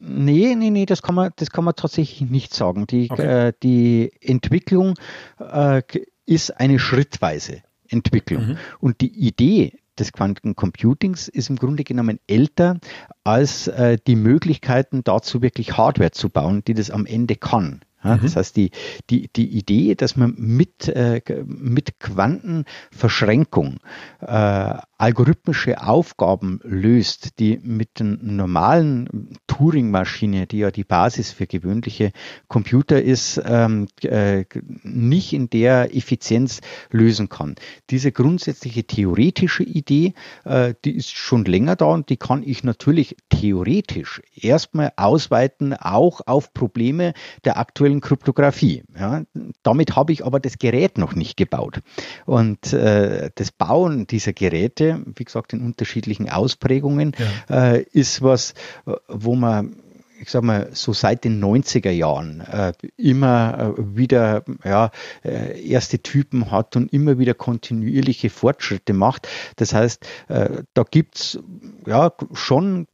Nee, 0.01 0.55
nee, 0.55 0.71
nee, 0.71 0.87
das 0.87 1.03
kann 1.03 1.15
man, 1.15 1.31
das 1.37 1.51
kann 1.51 1.65
man 1.65 1.75
tatsächlich 1.75 2.31
nicht 2.31 2.55
sagen. 2.55 2.87
Die, 2.87 3.11
okay. 3.11 3.49
äh, 3.49 3.53
die 3.63 4.13
Entwicklung 4.21 4.95
äh, 5.41 5.83
ist 6.25 6.57
eine 6.59 6.79
schrittweise 6.79 7.63
Entwicklung. 7.89 8.49
Mhm. 8.49 8.59
Und 8.81 9.01
die 9.01 9.13
Idee 9.13 9.73
des 9.99 10.13
Quantencomputings 10.13 11.27
ist 11.29 11.51
im 11.51 11.57
Grunde 11.57 11.83
genommen 11.83 12.21
älter 12.29 12.79
als 13.25 13.67
äh, 13.67 13.99
die 14.07 14.17
Möglichkeiten 14.17 15.03
dazu 15.03 15.43
wirklich 15.43 15.77
Hardware 15.77 16.13
zu 16.13 16.29
bauen, 16.29 16.63
die 16.67 16.75
das 16.75 16.91
am 16.91 17.05
Ende 17.05 17.35
kann. 17.35 17.81
Ja, 18.05 18.17
mhm. 18.17 18.21
Das 18.23 18.37
heißt, 18.37 18.57
die, 18.57 18.71
die, 19.11 19.29
die 19.35 19.49
Idee, 19.49 19.97
dass 19.97 20.17
man 20.17 20.35
mit, 20.37 20.89
äh, 20.89 21.21
mit 21.45 21.99
Quantenverschränkung 21.99 23.81
äh, 24.21 24.75
algorithmische 24.99 25.81
Aufgaben 25.81 26.59
löst, 26.65 27.39
die 27.39 27.61
mit 27.63 28.01
den 28.01 28.19
normalen 28.37 29.39
Turing-Maschine, 29.47 30.49
die 30.49 30.59
ja 30.59 30.73
die 30.73 30.83
Basis 30.83 31.31
für 31.31 31.47
gewöhnliche 31.47 32.11
Computer 32.49 33.01
ist, 33.01 33.41
ähm, 33.45 33.87
äh, 34.03 34.45
nicht 34.83 35.33
in 35.33 35.51
der 35.51 35.95
Effizienz 35.97 36.61
lösen 36.91 37.29
kann. 37.29 37.55
Diese 37.91 38.11
grundsätzliche 38.11 38.85
theoretische 38.85 39.63
Idee, 39.63 40.15
äh, 40.45 40.75
die 40.85 40.97
ist 40.97 41.13
schon 41.13 41.45
länger 41.45 41.77
da 41.77 41.87
und 41.87 42.09
die 42.09 42.17
kann 42.17 42.43
ich 42.43 42.65
natürlich 42.65 43.17
theoretisch 43.29 44.21
erstmal 44.35 44.93
ausweiten, 44.97 45.75
auch 45.75 46.23
auf 46.27 46.53
Probleme 46.53 47.13
der 47.45 47.59
aktuellen 47.59 48.01
Kryptographie. 48.01 48.83
Ja, 48.99 49.23
damit 49.63 49.95
habe 49.95 50.13
ich 50.13 50.27
aber 50.27 50.41
das 50.41 50.59
Gerät 50.59 50.99
noch 50.99 51.15
nicht 51.15 51.37
gebaut. 51.37 51.83
Und 52.27 52.73
äh, 52.73 53.31
das 53.37 53.53
Bauen 53.53 54.09
dieser 54.09 54.33
Geräte 54.33 54.88
wie 55.17 55.25
gesagt, 55.25 55.53
in 55.53 55.63
unterschiedlichen 55.63 56.29
Ausprägungen, 56.29 57.13
ja. 57.49 57.73
äh, 57.75 57.83
ist 57.93 58.23
was, 58.23 58.55
äh, 58.87 58.93
wo 59.09 59.35
man 59.35 59.77
ich 60.21 60.31
sag 60.31 60.43
mal, 60.43 60.71
so 60.73 60.93
seit 60.93 61.25
den 61.25 61.43
90er 61.43 61.91
Jahren 61.91 62.41
äh, 62.41 62.73
immer 62.97 63.75
äh, 63.79 63.97
wieder 63.97 64.45
ja, 64.65 64.91
äh, 65.25 65.61
erste 65.67 66.01
Typen 66.01 66.51
hat 66.51 66.77
und 66.77 66.93
immer 66.93 67.19
wieder 67.19 67.35
kontinuierliche 67.35 68.31
Fortschritte 68.31 68.93
macht. 68.93 69.29
Das 69.57 69.75
heißt, 69.75 70.07
äh, 70.29 70.63
da 70.75 70.83
gibt's 70.83 71.39
ja 71.87 72.13
schon, 72.33 72.87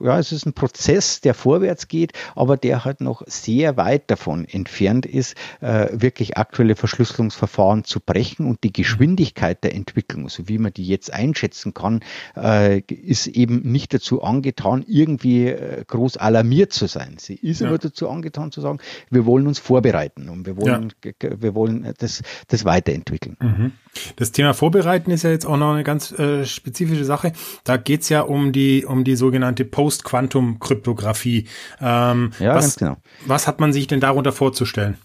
ja, 0.00 0.18
es 0.18 0.32
ist 0.32 0.46
ein 0.46 0.52
Prozess, 0.52 1.20
der 1.20 1.34
vorwärts 1.34 1.88
geht, 1.88 2.12
aber 2.34 2.56
der 2.56 2.84
halt 2.84 3.00
noch 3.00 3.22
sehr 3.26 3.76
weit 3.76 4.10
davon 4.10 4.44
entfernt 4.46 5.06
ist, 5.06 5.34
äh, 5.60 5.88
wirklich 5.92 6.36
aktuelle 6.36 6.76
Verschlüsselungsverfahren 6.76 7.84
zu 7.84 8.00
brechen 8.00 8.46
und 8.46 8.64
die 8.64 8.72
Geschwindigkeit 8.72 9.62
der 9.64 9.74
Entwicklung, 9.74 10.28
so 10.28 10.48
wie 10.48 10.58
man 10.58 10.72
die 10.72 10.86
jetzt 10.86 11.12
einschätzen 11.12 11.74
kann, 11.74 12.00
äh, 12.36 12.80
ist 12.80 13.26
eben 13.26 13.60
nicht 13.70 13.92
dazu 13.92 14.22
angetan, 14.22 14.84
irgendwie 14.86 15.54
groß 15.86 16.16
alarmiert 16.16 16.69
motiviert 16.70 16.72
zu 16.72 16.86
sein. 16.86 17.16
Sie 17.18 17.34
ist 17.34 17.60
ja. 17.60 17.68
aber 17.68 17.78
dazu 17.78 18.08
angetan 18.08 18.52
zu 18.52 18.60
sagen, 18.60 18.78
wir 19.10 19.26
wollen 19.26 19.46
uns 19.46 19.58
vorbereiten 19.58 20.28
und 20.28 20.46
wir 20.46 20.56
wollen, 20.56 20.92
ja. 21.04 21.12
wir 21.40 21.54
wollen 21.54 21.92
das, 21.98 22.22
das 22.48 22.64
weiterentwickeln. 22.64 23.36
Mhm. 23.40 23.72
Das 24.16 24.32
Thema 24.32 24.54
Vorbereiten 24.54 25.10
ist 25.10 25.24
ja 25.24 25.30
jetzt 25.30 25.46
auch 25.46 25.56
noch 25.56 25.72
eine 25.72 25.84
ganz 25.84 26.12
äh, 26.12 26.44
spezifische 26.44 27.04
Sache. 27.04 27.32
Da 27.64 27.76
geht's 27.76 28.08
ja 28.08 28.22
um 28.22 28.52
die, 28.52 28.84
um 28.84 29.04
die 29.04 29.16
sogenannte 29.16 29.64
Post-Quantum-Kryptographie. 29.64 31.48
Ähm, 31.80 32.32
ja, 32.38 32.54
was, 32.54 32.64
ganz 32.64 32.76
genau. 32.76 32.96
Was 33.26 33.46
hat 33.46 33.60
man 33.60 33.72
sich 33.72 33.86
denn 33.86 34.00
darunter 34.00 34.32
vorzustellen? 34.32 34.98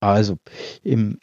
Also 0.00 0.36
im, 0.82 1.18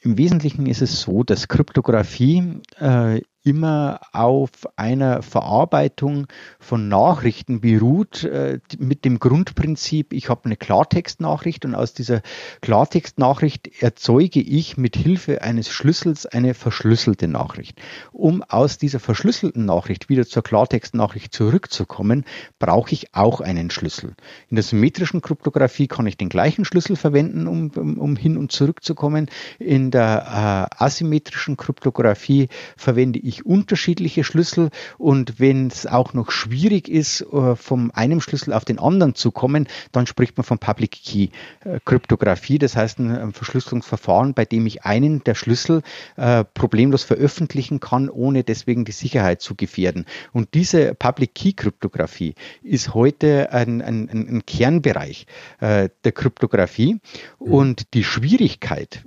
im 0.00 0.16
Wesentlichen 0.16 0.66
ist 0.66 0.82
es 0.82 1.00
so, 1.00 1.22
dass 1.22 1.48
Kryptographie 1.48 2.60
äh, 2.78 3.20
immer 3.44 4.00
auf 4.12 4.50
einer 4.76 5.22
Verarbeitung 5.22 6.26
von 6.60 6.88
Nachrichten 6.88 7.60
beruht, 7.60 8.24
äh, 8.24 8.60
mit 8.78 9.04
dem 9.04 9.18
Grundprinzip, 9.18 10.12
ich 10.12 10.28
habe 10.28 10.44
eine 10.44 10.56
Klartextnachricht 10.56 11.64
und 11.64 11.74
aus 11.74 11.92
dieser 11.92 12.22
Klartextnachricht 12.60 13.82
erzeuge 13.82 14.40
ich 14.40 14.76
mit 14.76 14.96
Hilfe 14.96 15.42
eines 15.42 15.70
Schlüssels 15.70 16.26
eine 16.26 16.54
verschlüsselte 16.54 17.28
Nachricht. 17.28 17.80
Um 18.12 18.42
aus 18.42 18.78
dieser 18.78 19.00
verschlüsselten 19.00 19.64
Nachricht 19.64 20.08
wieder 20.08 20.26
zur 20.26 20.42
Klartextnachricht 20.42 21.34
zurückzukommen, 21.34 22.24
brauche 22.58 22.92
ich 22.92 23.14
auch 23.14 23.40
einen 23.40 23.70
Schlüssel. 23.70 24.14
In 24.48 24.56
der 24.56 24.62
symmetrischen 24.64 25.20
Kryptographie 25.20 25.88
kann 25.88 26.06
ich 26.06 26.16
den 26.16 26.28
gleichen 26.28 26.64
Schlüssel 26.64 26.96
verwenden, 26.96 27.46
um, 27.48 27.70
um, 27.70 27.98
um 27.98 28.16
hin 28.16 28.36
und 28.36 28.52
zurückzukommen. 28.52 29.28
In 29.58 29.90
der 29.90 30.68
äh, 30.70 30.84
asymmetrischen 30.84 31.56
Kryptographie 31.56 32.48
verwende 32.76 33.18
ich 33.18 33.31
ich 33.32 33.44
unterschiedliche 33.44 34.24
Schlüssel 34.24 34.70
und 34.98 35.40
wenn 35.40 35.66
es 35.66 35.86
auch 35.86 36.14
noch 36.14 36.30
schwierig 36.30 36.88
ist, 36.88 37.22
äh, 37.32 37.56
vom 37.56 37.90
einem 37.92 38.20
Schlüssel 38.20 38.52
auf 38.52 38.64
den 38.64 38.78
anderen 38.78 39.14
zu 39.14 39.30
kommen, 39.30 39.66
dann 39.90 40.06
spricht 40.06 40.36
man 40.36 40.44
von 40.44 40.58
Public 40.58 40.92
Key 40.92 41.28
äh, 41.64 41.80
Kryptographie. 41.84 42.58
Das 42.58 42.76
heißt 42.76 42.98
ein 42.98 43.32
Verschlüsselungsverfahren, 43.32 44.34
bei 44.34 44.44
dem 44.44 44.66
ich 44.66 44.84
einen 44.84 45.24
der 45.24 45.34
Schlüssel 45.34 45.82
äh, 46.16 46.44
problemlos 46.44 47.02
veröffentlichen 47.02 47.80
kann, 47.80 48.08
ohne 48.08 48.44
deswegen 48.44 48.84
die 48.84 48.92
Sicherheit 48.92 49.40
zu 49.40 49.54
gefährden. 49.54 50.04
Und 50.32 50.54
diese 50.54 50.94
Public 50.94 51.34
Key 51.34 51.52
Kryptographie 51.52 52.34
ist 52.62 52.94
heute 52.94 53.52
ein, 53.52 53.82
ein, 53.82 54.08
ein 54.10 54.46
Kernbereich 54.46 55.26
der 55.60 56.12
Kryptographie. 56.12 56.94
Mhm. 56.94 57.52
Und 57.52 57.94
die 57.94 58.04
Schwierigkeit, 58.04 59.04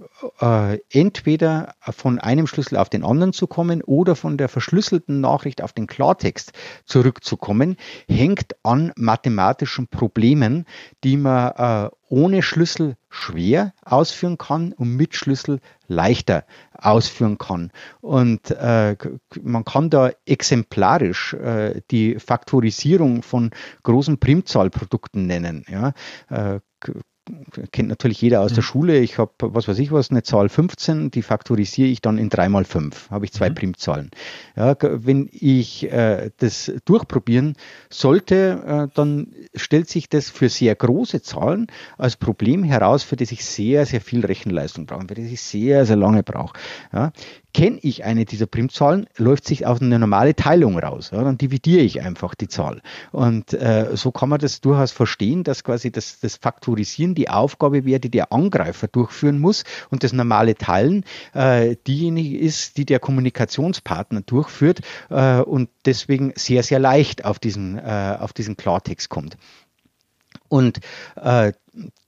entweder 0.89 1.75
von 1.81 2.19
einem 2.19 2.47
Schlüssel 2.47 2.77
auf 2.77 2.89
den 2.89 3.03
anderen 3.03 3.33
zu 3.33 3.47
kommen 3.47 3.81
oder 3.81 4.15
von 4.15 4.37
der 4.37 4.49
verschlüsselten 4.49 5.21
Nachricht 5.21 5.61
auf 5.61 5.73
den 5.73 5.87
Klartext 5.87 6.51
zurückzukommen, 6.85 7.77
hängt 8.07 8.55
an 8.63 8.91
mathematischen 8.95 9.87
Problemen, 9.87 10.65
die 11.03 11.17
man 11.17 11.51
äh, 11.57 11.89
ohne 12.09 12.43
Schlüssel 12.43 12.95
schwer 13.09 13.73
ausführen 13.83 14.37
kann 14.37 14.73
und 14.73 14.95
mit 14.95 15.15
Schlüssel 15.15 15.59
leichter 15.87 16.45
ausführen 16.73 17.37
kann. 17.37 17.71
Und 18.01 18.51
äh, 18.51 18.95
man 19.41 19.65
kann 19.65 19.89
da 19.89 20.11
exemplarisch 20.25 21.33
äh, 21.33 21.81
die 21.91 22.19
Faktorisierung 22.19 23.23
von 23.23 23.51
großen 23.83 24.19
Primzahlprodukten 24.19 25.25
nennen. 25.25 25.65
Ja? 25.67 25.93
Äh, 26.29 26.59
kennt 27.71 27.89
natürlich 27.89 28.21
jeder 28.21 28.41
aus 28.41 28.51
mhm. 28.51 28.55
der 28.55 28.61
Schule. 28.61 28.99
Ich 28.99 29.17
habe, 29.17 29.31
was 29.39 29.67
weiß 29.67 29.79
ich 29.79 29.91
was, 29.91 30.11
eine 30.11 30.23
Zahl 30.23 30.49
15, 30.49 31.11
die 31.11 31.21
faktorisiere 31.21 31.87
ich 31.87 32.01
dann 32.01 32.17
in 32.17 32.29
3 32.29 32.49
mal 32.49 32.65
5, 32.65 33.09
habe 33.09 33.25
ich 33.25 33.31
zwei 33.31 33.49
mhm. 33.49 33.55
Primzahlen. 33.55 34.11
Ja, 34.55 34.75
wenn 34.79 35.29
ich 35.31 35.91
äh, 35.91 36.31
das 36.37 36.71
durchprobieren 36.85 37.55
sollte, 37.89 38.87
äh, 38.89 38.95
dann 38.95 39.33
stellt 39.55 39.89
sich 39.89 40.09
das 40.09 40.29
für 40.29 40.49
sehr 40.49 40.75
große 40.75 41.21
Zahlen 41.21 41.67
als 41.97 42.15
Problem 42.15 42.63
heraus, 42.63 43.03
für 43.03 43.15
das 43.15 43.31
ich 43.31 43.45
sehr, 43.45 43.85
sehr 43.85 44.01
viel 44.01 44.25
Rechenleistung 44.25 44.85
brauche, 44.85 45.07
für 45.07 45.15
das 45.15 45.25
ich 45.25 45.41
sehr, 45.41 45.85
sehr 45.85 45.95
lange 45.95 46.23
brauche. 46.23 46.57
Ja, 46.93 47.11
kenne 47.55 47.79
ich 47.83 48.03
eine 48.03 48.25
dieser 48.25 48.47
Primzahlen, 48.47 49.07
läuft 49.15 49.45
sich 49.45 49.65
auf 49.65 49.81
eine 49.81 49.97
normale 49.97 50.35
Teilung 50.35 50.77
raus. 50.77 51.11
Ja, 51.13 51.23
dann 51.23 51.37
dividiere 51.37 51.83
ich 51.83 52.01
einfach 52.01 52.35
die 52.35 52.49
Zahl. 52.49 52.81
Und 53.13 53.53
äh, 53.53 53.91
so 53.93 54.11
kann 54.11 54.27
man 54.27 54.39
das 54.39 54.59
durchaus 54.59 54.91
verstehen, 54.91 55.45
dass 55.45 55.63
quasi 55.63 55.89
das, 55.89 56.19
das 56.19 56.35
Faktorisieren 56.35 57.15
die 57.15 57.29
Aufgabe 57.29 57.85
wäre, 57.85 58.01
die 58.01 58.11
der 58.11 58.33
Angreifer 58.33 58.89
durchführen 58.89 59.39
muss 59.39 59.63
und 59.89 60.03
das 60.03 60.11
normale 60.11 60.55
Teilen 60.55 61.05
äh, 61.33 61.77
diejenige 61.87 62.37
ist, 62.37 62.75
die 62.75 62.83
der 62.83 62.99
Kommunikationspartner 62.99 64.19
durchführt 64.19 64.81
äh, 65.09 65.39
und 65.39 65.69
deswegen 65.85 66.33
sehr, 66.35 66.61
sehr 66.61 66.79
leicht 66.79 67.23
auf 67.23 67.39
diesen, 67.39 67.77
äh, 67.77 68.17
auf 68.19 68.33
diesen 68.33 68.57
Klartext 68.57 69.07
kommt. 69.07 69.37
Und 70.49 70.81
äh, 71.15 71.53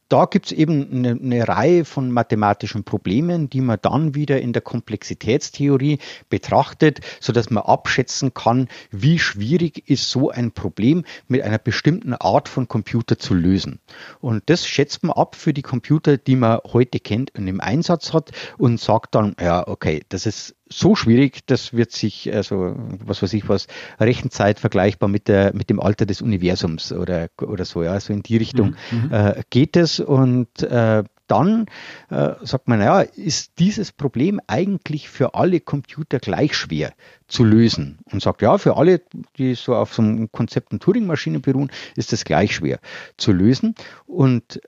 da 0.09 0.25
gibt 0.25 0.47
es 0.47 0.51
eben 0.51 0.91
eine, 0.91 1.11
eine, 1.11 1.47
Reihe 1.47 1.85
von 1.85 2.11
mathematischen 2.11 2.83
Problemen, 2.83 3.49
die 3.49 3.61
man 3.61 3.79
dann 3.81 4.15
wieder 4.15 4.41
in 4.41 4.53
der 4.53 4.61
Komplexitätstheorie 4.61 5.99
betrachtet, 6.29 7.01
so 7.19 7.33
dass 7.33 7.49
man 7.49 7.63
abschätzen 7.63 8.33
kann, 8.33 8.67
wie 8.91 9.19
schwierig 9.19 9.89
ist 9.89 10.09
so 10.09 10.29
ein 10.29 10.51
Problem 10.51 11.05
mit 11.27 11.41
einer 11.41 11.57
bestimmten 11.57 12.13
Art 12.13 12.49
von 12.49 12.67
Computer 12.67 13.17
zu 13.17 13.33
lösen. 13.33 13.79
Und 14.19 14.43
das 14.47 14.67
schätzt 14.67 15.03
man 15.03 15.17
ab 15.17 15.35
für 15.35 15.53
die 15.53 15.61
Computer, 15.61 16.17
die 16.17 16.35
man 16.35 16.59
heute 16.71 16.99
kennt 16.99 17.35
und 17.35 17.47
im 17.47 17.61
Einsatz 17.61 18.13
hat 18.13 18.31
und 18.57 18.79
sagt 18.79 19.15
dann, 19.15 19.35
ja, 19.39 19.67
okay, 19.67 20.03
das 20.09 20.25
ist 20.25 20.56
so 20.69 20.95
schwierig, 20.95 21.45
das 21.45 21.73
wird 21.73 21.91
sich, 21.91 22.33
also 22.33 22.75
was 23.05 23.21
weiß 23.21 23.33
ich 23.33 23.47
was, 23.49 23.67
Rechenzeit 23.99 24.59
vergleichbar 24.59 25.09
mit 25.09 25.27
der 25.27 25.53
mit 25.53 25.69
dem 25.69 25.79
Alter 25.79 26.05
des 26.05 26.21
Universums 26.21 26.91
oder 26.91 27.29
oder 27.41 27.65
so, 27.65 27.83
ja, 27.83 27.99
so 27.99 28.13
in 28.13 28.23
die 28.23 28.37
Richtung 28.37 28.75
mhm. 28.91 29.03
mhm. 29.03 29.13
äh, 29.13 29.43
geht 29.49 29.77
es 29.77 29.99
und 29.99 30.61
äh, 30.63 31.03
dann 31.27 31.65
äh, 32.09 32.35
sagt 32.41 32.67
man, 32.67 32.81
ja, 32.81 33.01
ist 33.01 33.59
dieses 33.59 33.91
Problem 33.91 34.39
eigentlich 34.47 35.09
für 35.09 35.35
alle 35.35 35.59
Computer 35.59 36.19
gleich 36.19 36.55
schwer 36.55 36.93
zu 37.27 37.43
lösen? 37.43 37.99
Und 38.11 38.21
sagt, 38.21 38.41
ja, 38.41 38.57
für 38.57 38.77
alle, 38.77 39.01
die 39.37 39.53
so 39.55 39.75
auf 39.75 39.93
so 39.93 40.01
einem 40.01 40.31
Konzept 40.31 40.71
und 40.71 40.81
Turing-Maschine 40.81 41.39
beruhen, 41.39 41.69
ist 41.95 42.13
das 42.13 42.23
gleich 42.23 42.55
schwer 42.55 42.79
zu 43.17 43.33
lösen. 43.33 43.75
Und 44.05 44.61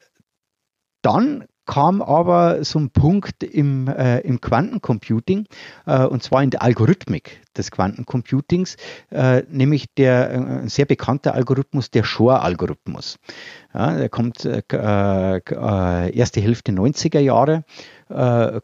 dann 1.01 1.45
kam 1.69 2.01
aber 2.01 2.63
so 2.63 2.79
ein 2.79 2.89
Punkt 2.89 3.43
im, 3.43 3.87
äh, 3.87 4.21
im 4.21 4.41
Quantencomputing, 4.41 5.45
äh, 5.85 6.03
und 6.03 6.23
zwar 6.23 6.41
in 6.41 6.49
der 6.49 6.63
Algorithmik 6.63 7.41
des 7.55 7.69
Quantencomputings, 7.69 8.75
äh, 9.11 9.43
nämlich 9.51 9.85
der 9.93 10.63
äh, 10.63 10.67
sehr 10.67 10.85
bekannte 10.85 11.35
Algorithmus, 11.35 11.91
der 11.91 12.03
Shor-Algorithmus. 12.03 13.19
Ja, 13.71 13.95
der 13.95 14.09
kommt 14.09 14.45
äh, 14.45 14.63
äh, 14.71 16.17
erste 16.17 16.41
Hälfte 16.41 16.71
90er 16.71 17.19
Jahre, 17.19 17.63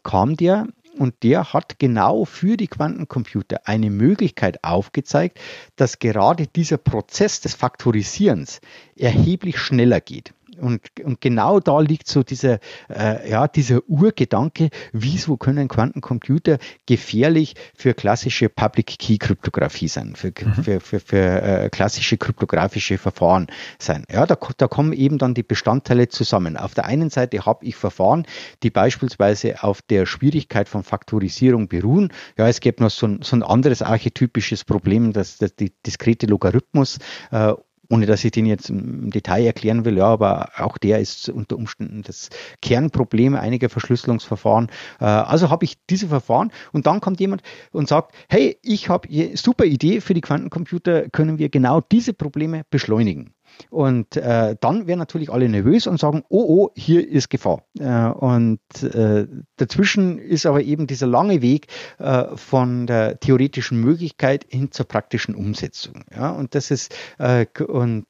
kam 0.02 0.36
der 0.36 0.66
und 0.98 1.22
der 1.22 1.52
hat 1.52 1.78
genau 1.78 2.24
für 2.24 2.56
die 2.56 2.66
Quantencomputer 2.66 3.60
eine 3.66 3.90
Möglichkeit 3.90 4.64
aufgezeigt, 4.64 5.38
dass 5.76 6.00
gerade 6.00 6.48
dieser 6.48 6.78
Prozess 6.78 7.40
des 7.40 7.54
Faktorisierens 7.54 8.60
erheblich 8.96 9.58
schneller 9.58 10.00
geht. 10.00 10.34
Und, 10.60 10.80
und 11.02 11.20
genau 11.20 11.60
da 11.60 11.80
liegt 11.80 12.08
so 12.08 12.22
dieser, 12.22 12.58
äh, 12.88 13.30
ja, 13.30 13.48
dieser 13.48 13.80
Urgedanke, 13.88 14.70
wieso 14.92 15.36
können 15.36 15.68
Quantencomputer 15.68 16.58
gefährlich 16.86 17.54
für 17.74 17.94
klassische 17.94 18.48
Public 18.48 18.98
Key 18.98 19.18
Kryptographie 19.18 19.88
sein, 19.88 20.14
für, 20.16 20.28
mhm. 20.28 20.62
für, 20.62 20.80
für, 20.80 21.00
für 21.00 21.42
äh, 21.42 21.68
klassische 21.70 22.16
kryptografische 22.16 22.98
Verfahren 22.98 23.46
sein. 23.78 24.04
Ja, 24.10 24.26
da, 24.26 24.36
da 24.56 24.68
kommen 24.68 24.92
eben 24.92 25.18
dann 25.18 25.34
die 25.34 25.42
Bestandteile 25.42 26.08
zusammen. 26.08 26.56
Auf 26.56 26.74
der 26.74 26.86
einen 26.86 27.10
Seite 27.10 27.44
habe 27.44 27.64
ich 27.64 27.76
Verfahren, 27.76 28.26
die 28.62 28.70
beispielsweise 28.70 29.62
auf 29.62 29.82
der 29.82 30.06
Schwierigkeit 30.06 30.68
von 30.68 30.82
Faktorisierung 30.82 31.68
beruhen. 31.68 32.12
Ja, 32.36 32.48
es 32.48 32.60
gibt 32.60 32.80
noch 32.80 32.90
so 32.90 33.06
ein, 33.06 33.22
so 33.22 33.36
ein 33.36 33.42
anderes 33.42 33.82
archetypisches 33.82 34.64
Problem, 34.64 35.12
das, 35.12 35.38
das 35.38 35.54
die 35.54 35.72
diskrete 35.84 36.26
Logarithmus 36.26 36.98
äh, 37.30 37.52
ohne 37.90 38.06
dass 38.06 38.24
ich 38.24 38.30
den 38.30 38.46
jetzt 38.46 38.70
im 38.70 39.10
Detail 39.10 39.44
erklären 39.44 39.84
will, 39.84 39.98
ja, 39.98 40.06
aber 40.06 40.50
auch 40.56 40.78
der 40.78 41.00
ist 41.00 41.28
unter 41.28 41.56
Umständen 41.56 42.02
das 42.02 42.30
Kernproblem 42.62 43.34
einiger 43.34 43.68
Verschlüsselungsverfahren. 43.68 44.68
Äh, 45.00 45.04
also 45.04 45.50
habe 45.50 45.64
ich 45.64 45.76
diese 45.88 46.08
Verfahren 46.08 46.52
und 46.72 46.86
dann 46.86 47.00
kommt 47.00 47.20
jemand 47.20 47.42
und 47.72 47.88
sagt, 47.88 48.14
hey, 48.28 48.58
ich 48.62 48.88
habe 48.88 49.08
super 49.34 49.64
Idee 49.64 50.00
für 50.00 50.14
die 50.14 50.20
Quantencomputer, 50.20 51.08
können 51.10 51.38
wir 51.38 51.48
genau 51.48 51.80
diese 51.80 52.12
Probleme 52.12 52.62
beschleunigen. 52.70 53.35
Und 53.70 54.16
äh, 54.16 54.56
dann 54.60 54.86
werden 54.86 54.98
natürlich 54.98 55.30
alle 55.30 55.48
nervös 55.48 55.86
und 55.86 55.98
sagen, 55.98 56.24
oh, 56.28 56.44
oh, 56.48 56.70
hier 56.74 57.06
ist 57.06 57.30
Gefahr. 57.30 57.62
Äh, 57.78 58.08
und 58.08 58.60
äh, 58.82 59.26
dazwischen 59.56 60.18
ist 60.18 60.46
aber 60.46 60.62
eben 60.62 60.86
dieser 60.86 61.06
lange 61.06 61.42
Weg 61.42 61.66
äh, 61.98 62.24
von 62.36 62.86
der 62.86 63.20
theoretischen 63.20 63.80
Möglichkeit 63.80 64.46
hin 64.48 64.72
zur 64.72 64.86
praktischen 64.86 65.34
Umsetzung. 65.34 66.04
Ja? 66.14 66.30
Und 66.30 66.54
das 66.54 66.70
ist, 66.70 66.94
äh, 67.18 67.46
und 67.66 68.06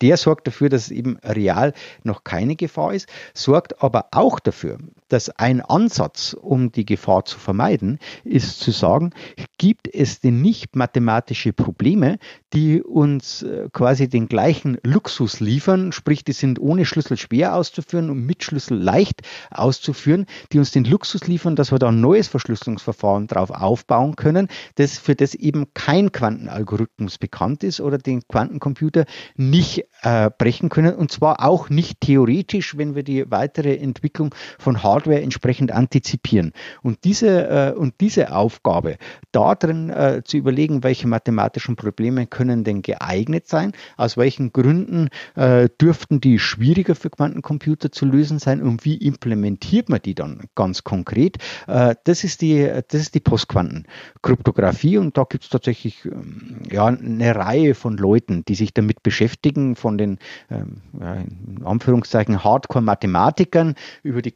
der 0.00 0.16
sorgt 0.16 0.46
dafür, 0.46 0.68
dass 0.68 0.90
eben 0.90 1.18
real 1.18 1.72
noch 2.02 2.24
keine 2.24 2.56
Gefahr 2.56 2.94
ist, 2.94 3.08
sorgt 3.34 3.82
aber 3.82 4.06
auch 4.12 4.40
dafür, 4.40 4.78
dass 5.08 5.30
ein 5.30 5.60
Ansatz, 5.60 6.34
um 6.34 6.70
die 6.70 6.84
Gefahr 6.84 7.24
zu 7.24 7.38
vermeiden, 7.38 7.98
ist 8.24 8.60
zu 8.60 8.70
sagen, 8.70 9.10
gibt 9.58 9.92
es 9.92 10.20
denn 10.20 10.40
nicht 10.40 10.76
mathematische 10.76 11.52
Probleme, 11.52 12.18
die 12.52 12.82
uns 12.82 13.42
äh, 13.42 13.68
quasi 13.72 14.08
den 14.08 14.28
gleichen 14.28 14.78
Luxus 14.84 15.40
liefern, 15.40 15.92
sprich, 15.92 16.24
die 16.24 16.32
sind 16.32 16.60
ohne 16.60 16.84
Schlüssel 16.84 17.16
schwer 17.16 17.54
auszuführen 17.54 18.10
und 18.10 18.24
mit 18.24 18.44
Schlüssel 18.44 18.78
leicht 18.78 19.22
auszuführen, 19.50 20.26
die 20.52 20.58
uns 20.58 20.70
den 20.70 20.84
Luxus 20.84 21.26
liefern, 21.26 21.56
dass 21.56 21.72
wir 21.72 21.78
da 21.78 21.88
ein 21.88 22.00
neues 22.00 22.28
Verschlüsselungsverfahren 22.28 23.26
drauf 23.26 23.50
aufbauen 23.50 24.16
können, 24.16 24.48
das 24.76 24.98
für 24.98 25.14
das 25.14 25.34
eben 25.34 25.66
kein 25.74 26.12
Quantenalgorithmus 26.12 27.18
bekannt 27.18 27.64
ist 27.64 27.80
oder 27.80 27.98
den 27.98 28.22
Quantencomputer 28.28 29.04
nicht 29.36 29.84
äh, 30.02 30.30
brechen 30.36 30.68
können 30.68 30.94
und 30.94 31.10
zwar 31.10 31.44
auch 31.44 31.70
nicht 31.70 32.00
theoretisch, 32.00 32.76
wenn 32.76 32.94
wir 32.94 33.02
die 33.02 33.30
weitere 33.30 33.76
Entwicklung 33.76 34.34
von 34.58 34.82
Hardware 34.82 34.97
entsprechend 35.06 35.72
antizipieren. 35.72 36.52
Und 36.82 37.04
diese, 37.04 37.48
äh, 37.48 37.72
und 37.72 37.94
diese 38.00 38.34
Aufgabe, 38.34 38.96
darin 39.32 39.90
äh, 39.90 40.22
zu 40.24 40.36
überlegen, 40.36 40.82
welche 40.82 41.06
mathematischen 41.06 41.76
Probleme 41.76 42.26
können 42.26 42.64
denn 42.64 42.82
geeignet 42.82 43.48
sein, 43.48 43.72
aus 43.96 44.16
welchen 44.16 44.52
Gründen 44.52 45.08
äh, 45.34 45.68
dürften 45.80 46.20
die 46.20 46.38
schwieriger 46.38 46.94
für 46.94 47.10
Quantencomputer 47.10 47.92
zu 47.92 48.06
lösen 48.06 48.38
sein 48.38 48.62
und 48.62 48.84
wie 48.84 48.96
implementiert 48.96 49.88
man 49.88 50.00
die 50.02 50.14
dann 50.14 50.48
ganz 50.54 50.84
konkret, 50.84 51.38
äh, 51.66 51.94
das 52.04 52.24
ist 52.24 52.42
die, 52.42 52.68
die 52.90 53.20
Postquantenkryptographie 53.20 54.98
und 54.98 55.16
da 55.16 55.24
gibt 55.24 55.44
es 55.44 55.50
tatsächlich 55.50 56.04
ähm, 56.04 56.62
ja, 56.70 56.86
eine 56.86 57.34
Reihe 57.34 57.74
von 57.74 57.96
Leuten, 57.96 58.44
die 58.46 58.54
sich 58.54 58.74
damit 58.74 59.02
beschäftigen, 59.02 59.76
von 59.76 59.98
den 59.98 60.18
ähm, 60.50 60.82
ja, 60.98 61.14
in 61.14 61.62
Anführungszeichen 61.64 62.44
Hardcore-Mathematikern 62.44 63.74
über 64.02 64.22
die 64.22 64.30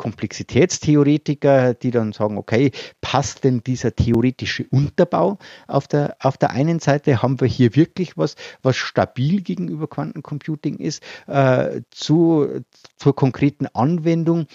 Komplexitätstheoretiker, 0.52 1.74
die 1.74 1.90
dann 1.90 2.12
sagen, 2.12 2.36
okay, 2.36 2.72
passt 3.00 3.44
denn 3.44 3.62
dieser 3.64 3.96
theoretische 3.96 4.66
Unterbau 4.70 5.38
auf 5.66 5.88
der, 5.88 6.16
auf 6.20 6.36
der 6.36 6.50
einen 6.50 6.78
Seite, 6.78 7.22
haben 7.22 7.40
wir 7.40 7.48
hier 7.48 7.74
wirklich 7.74 8.18
was, 8.18 8.36
was 8.62 8.76
stabil 8.76 9.40
gegenüber 9.40 9.88
Quantencomputing 9.88 10.76
ist, 10.76 11.02
äh, 11.26 11.80
zu, 11.90 12.62
zur 12.96 13.16
konkreten 13.16 13.66
Anwendung 13.72 14.46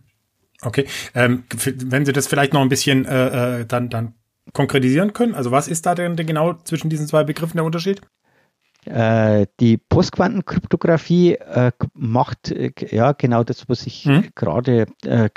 Okay, 0.65 0.87
ähm, 1.15 1.45
wenn 1.65 2.07
Sie 2.07 2.13
das 2.13 2.27
vielleicht 2.27 2.53
noch 2.53 2.61
ein 2.61 2.69
bisschen 2.69 3.05
äh, 3.05 3.61
äh, 3.61 3.67
dann, 3.67 3.91
dann 3.91 4.15
konkretisieren 4.53 5.13
können, 5.13 5.35
also 5.35 5.51
was 5.51 5.69
ist 5.69 5.87
da 5.87 5.95
denn 5.95 6.17
genau 6.17 6.55
zwischen 6.65 6.91
diesen 6.91 7.07
zwei 7.07 7.25
Begriffen 7.25 7.57
der 7.57 7.65
Unterschied? 7.65 8.01
Äh, 8.85 9.47
die 9.61 9.77
Postquantenkryptographie 9.77 11.35
äh, 11.35 11.71
macht 11.95 12.51
äh, 12.51 12.73
ja 12.91 13.13
genau 13.13 13.45
das, 13.45 13.69
was 13.69 13.87
ich 13.87 14.07
hm? 14.07 14.31
gerade 14.35 14.87
äh, 15.05 15.29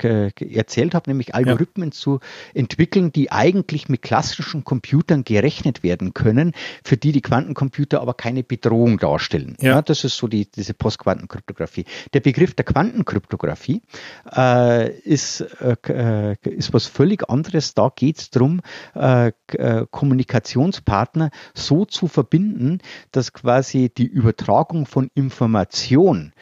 erzählt 0.52 0.96
habe, 0.96 1.08
nämlich 1.10 1.32
Algorithmen 1.32 1.90
ja. 1.90 1.92
zu 1.92 2.18
entwickeln, 2.54 3.12
die 3.12 3.30
eigentlich 3.30 3.88
mit 3.88 4.02
klassischen 4.02 4.64
Computern 4.64 5.22
gerechnet 5.22 5.84
werden 5.84 6.12
können, 6.12 6.54
für 6.82 6.96
die 6.96 7.12
die 7.12 7.22
Quantencomputer 7.22 8.00
aber 8.00 8.14
keine 8.14 8.42
Bedrohung 8.42 8.98
darstellen. 8.98 9.56
Ja. 9.60 9.74
ja 9.74 9.82
das 9.82 10.02
ist 10.02 10.16
so 10.16 10.26
die, 10.26 10.50
diese 10.50 10.74
Postquantenkryptographie. 10.74 11.84
Der 12.14 12.20
Begriff 12.20 12.54
der 12.54 12.64
Quantenkryptographie 12.64 13.80
äh, 14.36 14.90
ist, 15.02 15.40
äh, 15.60 16.34
ist 16.42 16.74
was 16.74 16.86
völlig 16.86 17.30
anderes. 17.30 17.74
Da 17.74 17.92
geht 17.94 18.18
es 18.18 18.30
darum, 18.30 18.60
Kommunikationspartner 19.90 21.30
so 21.54 21.84
zu 21.84 22.08
verbinden, 22.08 22.78
dass 23.12 23.32
quasi 23.36 23.90
die 23.90 24.06
Übertragung 24.06 24.86
von 24.86 25.10
Information 25.14 26.32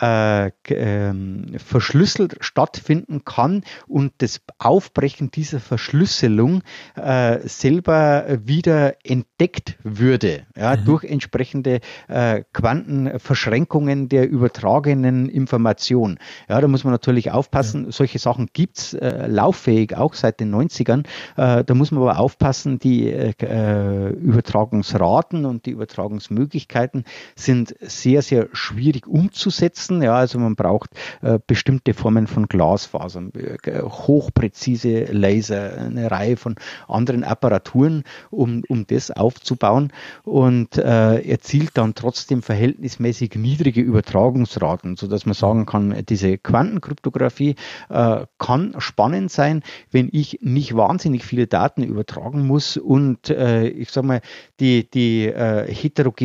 äh, 0.00 0.46
äh, 0.46 1.12
verschlüsselt 1.58 2.38
stattfinden 2.40 3.24
kann 3.24 3.62
und 3.86 4.12
das 4.18 4.40
Aufbrechen 4.58 5.30
dieser 5.30 5.60
Verschlüsselung 5.60 6.62
äh, 6.96 7.38
selber 7.46 8.26
wieder 8.44 8.96
entdeckt 9.04 9.78
würde, 9.82 10.46
ja, 10.56 10.74
mhm. 10.76 10.86
durch 10.86 11.04
entsprechende 11.04 11.80
äh, 12.08 12.42
Quantenverschränkungen 12.52 14.08
der 14.08 14.28
übertragenen 14.28 15.28
Information. 15.28 16.18
Ja, 16.48 16.60
da 16.60 16.66
muss 16.68 16.84
man 16.84 16.92
natürlich 16.92 17.30
aufpassen, 17.30 17.84
ja. 17.86 17.92
solche 17.92 18.18
Sachen 18.18 18.48
gibt's 18.52 18.92
äh, 18.94 19.26
lauffähig 19.26 19.96
auch 19.96 20.14
seit 20.14 20.40
den 20.40 20.54
90ern. 20.54 21.04
Äh, 21.36 21.64
da 21.64 21.74
muss 21.74 21.90
man 21.90 22.02
aber 22.02 22.18
aufpassen, 22.18 22.78
die 22.78 23.08
Übertragungsraten 23.08 25.44
und 25.44 25.66
die 25.66 25.72
Übertragungsmöglichkeiten 25.72 26.37
sind 27.36 27.74
sehr, 27.80 28.22
sehr 28.22 28.48
schwierig 28.52 29.06
umzusetzen 29.06 29.68
setzen. 29.68 30.02
Ja, 30.02 30.14
also 30.14 30.38
man 30.38 30.56
braucht 30.56 30.90
äh, 31.22 31.38
bestimmte 31.46 31.94
Formen 31.94 32.26
von 32.26 32.46
Glasfasern, 32.46 33.32
äh, 33.34 33.82
hochpräzise 33.82 35.04
Laser, 35.04 35.78
eine 35.78 36.10
Reihe 36.10 36.36
von 36.36 36.56
anderen 36.86 37.24
Apparaturen, 37.24 38.04
um, 38.30 38.62
um 38.68 38.86
das 38.86 39.10
aufzubauen 39.10 39.92
und 40.24 40.76
äh, 40.78 41.20
erzielt 41.20 41.72
dann 41.74 41.94
trotzdem 41.94 42.42
verhältnismäßig 42.42 43.34
niedrige 43.34 43.80
Übertragungsraten, 43.80 44.96
so 44.96 45.06
dass 45.06 45.26
man 45.26 45.34
sagen 45.34 45.66
kann, 45.66 46.04
diese 46.08 46.38
Quantenkryptographie 46.38 47.56
äh, 47.88 48.26
kann 48.38 48.74
spannend 48.78 49.30
sein, 49.30 49.62
wenn 49.90 50.08
ich 50.12 50.38
nicht 50.42 50.76
wahnsinnig 50.76 51.24
viele 51.24 51.46
Daten 51.46 51.82
übertragen 51.82 52.46
muss 52.46 52.76
und 52.76 53.30
äh, 53.30 53.68
ich 53.68 53.90
sage 53.90 54.06
mal, 54.06 54.20
die, 54.60 54.88
die 54.88 55.26
äh, 55.26 55.72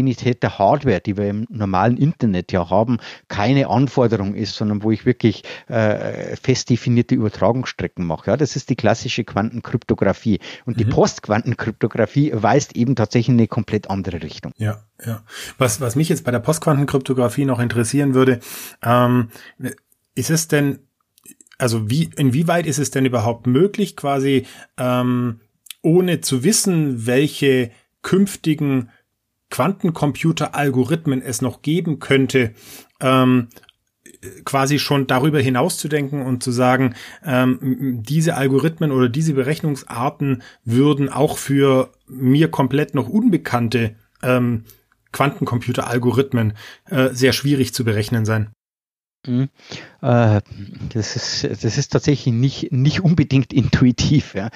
Heterogenität 0.08 0.44
der 0.44 0.60
Hardware, 0.60 1.02
die 1.02 1.18
wir 1.18 1.30
im 1.30 1.48
normalen 1.50 1.98
Internet 1.98 2.52
ja 2.52 2.70
haben, 2.70 2.98
keine 3.28 3.68
Anforderung 3.68 4.36
ist, 4.36 4.56
sondern 4.56 4.84
wo 4.84 4.92
ich 4.92 5.06
wirklich 5.06 5.44
äh, 5.68 6.36
fest 6.36 6.70
definierte 6.70 7.16
Übertragungsstrecken 7.16 8.06
mache. 8.06 8.32
Ja, 8.32 8.38
das 8.38 8.56
ist 8.56 8.70
die 8.70 8.76
klassische 8.76 9.24
Quantenkryptographie. 9.24 10.40
Und 10.66 10.78
mhm. 10.78 10.80
die 10.80 10.86
Postquantenkryptographie 10.86 12.32
weist 12.34 12.76
eben 12.76 12.96
tatsächlich 12.96 13.30
in 13.30 13.40
eine 13.40 13.48
komplett 13.48 13.90
andere 13.90 14.22
Richtung. 14.22 14.54
Ja, 14.58 14.84
ja. 15.06 15.24
Was, 15.58 15.82
was 15.82 15.96
mich 15.96 16.10
jetzt 16.10 16.24
bei 16.24 16.32
der 16.32 16.40
Postquantenkryptographie 16.40 17.46
noch 17.46 17.60
interessieren 17.60 18.14
würde, 18.14 18.40
ähm, 18.84 19.30
ist 20.16 20.30
es 20.30 20.48
denn, 20.48 20.80
also 21.58 21.90
wie, 21.90 22.10
inwieweit 22.16 22.66
ist 22.66 22.80
es 22.80 22.92
denn 22.92 23.06
überhaupt 23.06 23.48
möglich, 23.48 23.96
quasi 23.96 24.46
ähm, 24.78 25.40
ohne 25.82 26.22
zu 26.22 26.44
wissen, 26.44 27.06
welche 27.06 27.72
künftigen 28.02 28.90
Quantencomputer-Algorithmen 29.54 31.22
es 31.22 31.44
noch 31.44 31.62
geben 31.62 32.00
könnte, 32.00 32.56
ähm, 33.00 33.50
quasi 34.46 34.80
schon 34.80 35.06
darüber 35.06 35.40
hinaus 35.40 35.78
zu 35.78 35.88
denken 35.90 36.24
und 36.24 36.42
zu 36.42 36.52
sagen, 36.52 36.96
ähm, 37.24 38.02
diese 38.02 38.36
Algorithmen 38.36 38.92
oder 38.92 39.10
diese 39.10 39.34
Berechnungsarten 39.34 40.42
würden 40.66 41.08
auch 41.08 41.38
für 41.38 41.92
mir 42.08 42.50
komplett 42.50 42.96
noch 42.96 43.08
unbekannte 43.08 43.96
ähm, 44.24 44.64
Quantencomputer-Algorithmen 45.12 46.54
äh, 46.90 47.10
sehr 47.12 47.32
schwierig 47.32 47.76
zu 47.76 47.86
berechnen 47.86 48.26
sein. 48.26 48.50
Mhm. 49.28 49.50
Äh, 50.02 50.42
das, 50.90 51.16
ist, 51.16 51.64
das 51.64 51.78
ist 51.78 51.90
tatsächlich 51.90 52.34
nicht, 52.34 52.72
nicht 52.72 53.02
unbedingt 53.02 53.54
intuitiv. 53.54 54.34
Ja. 54.34 54.50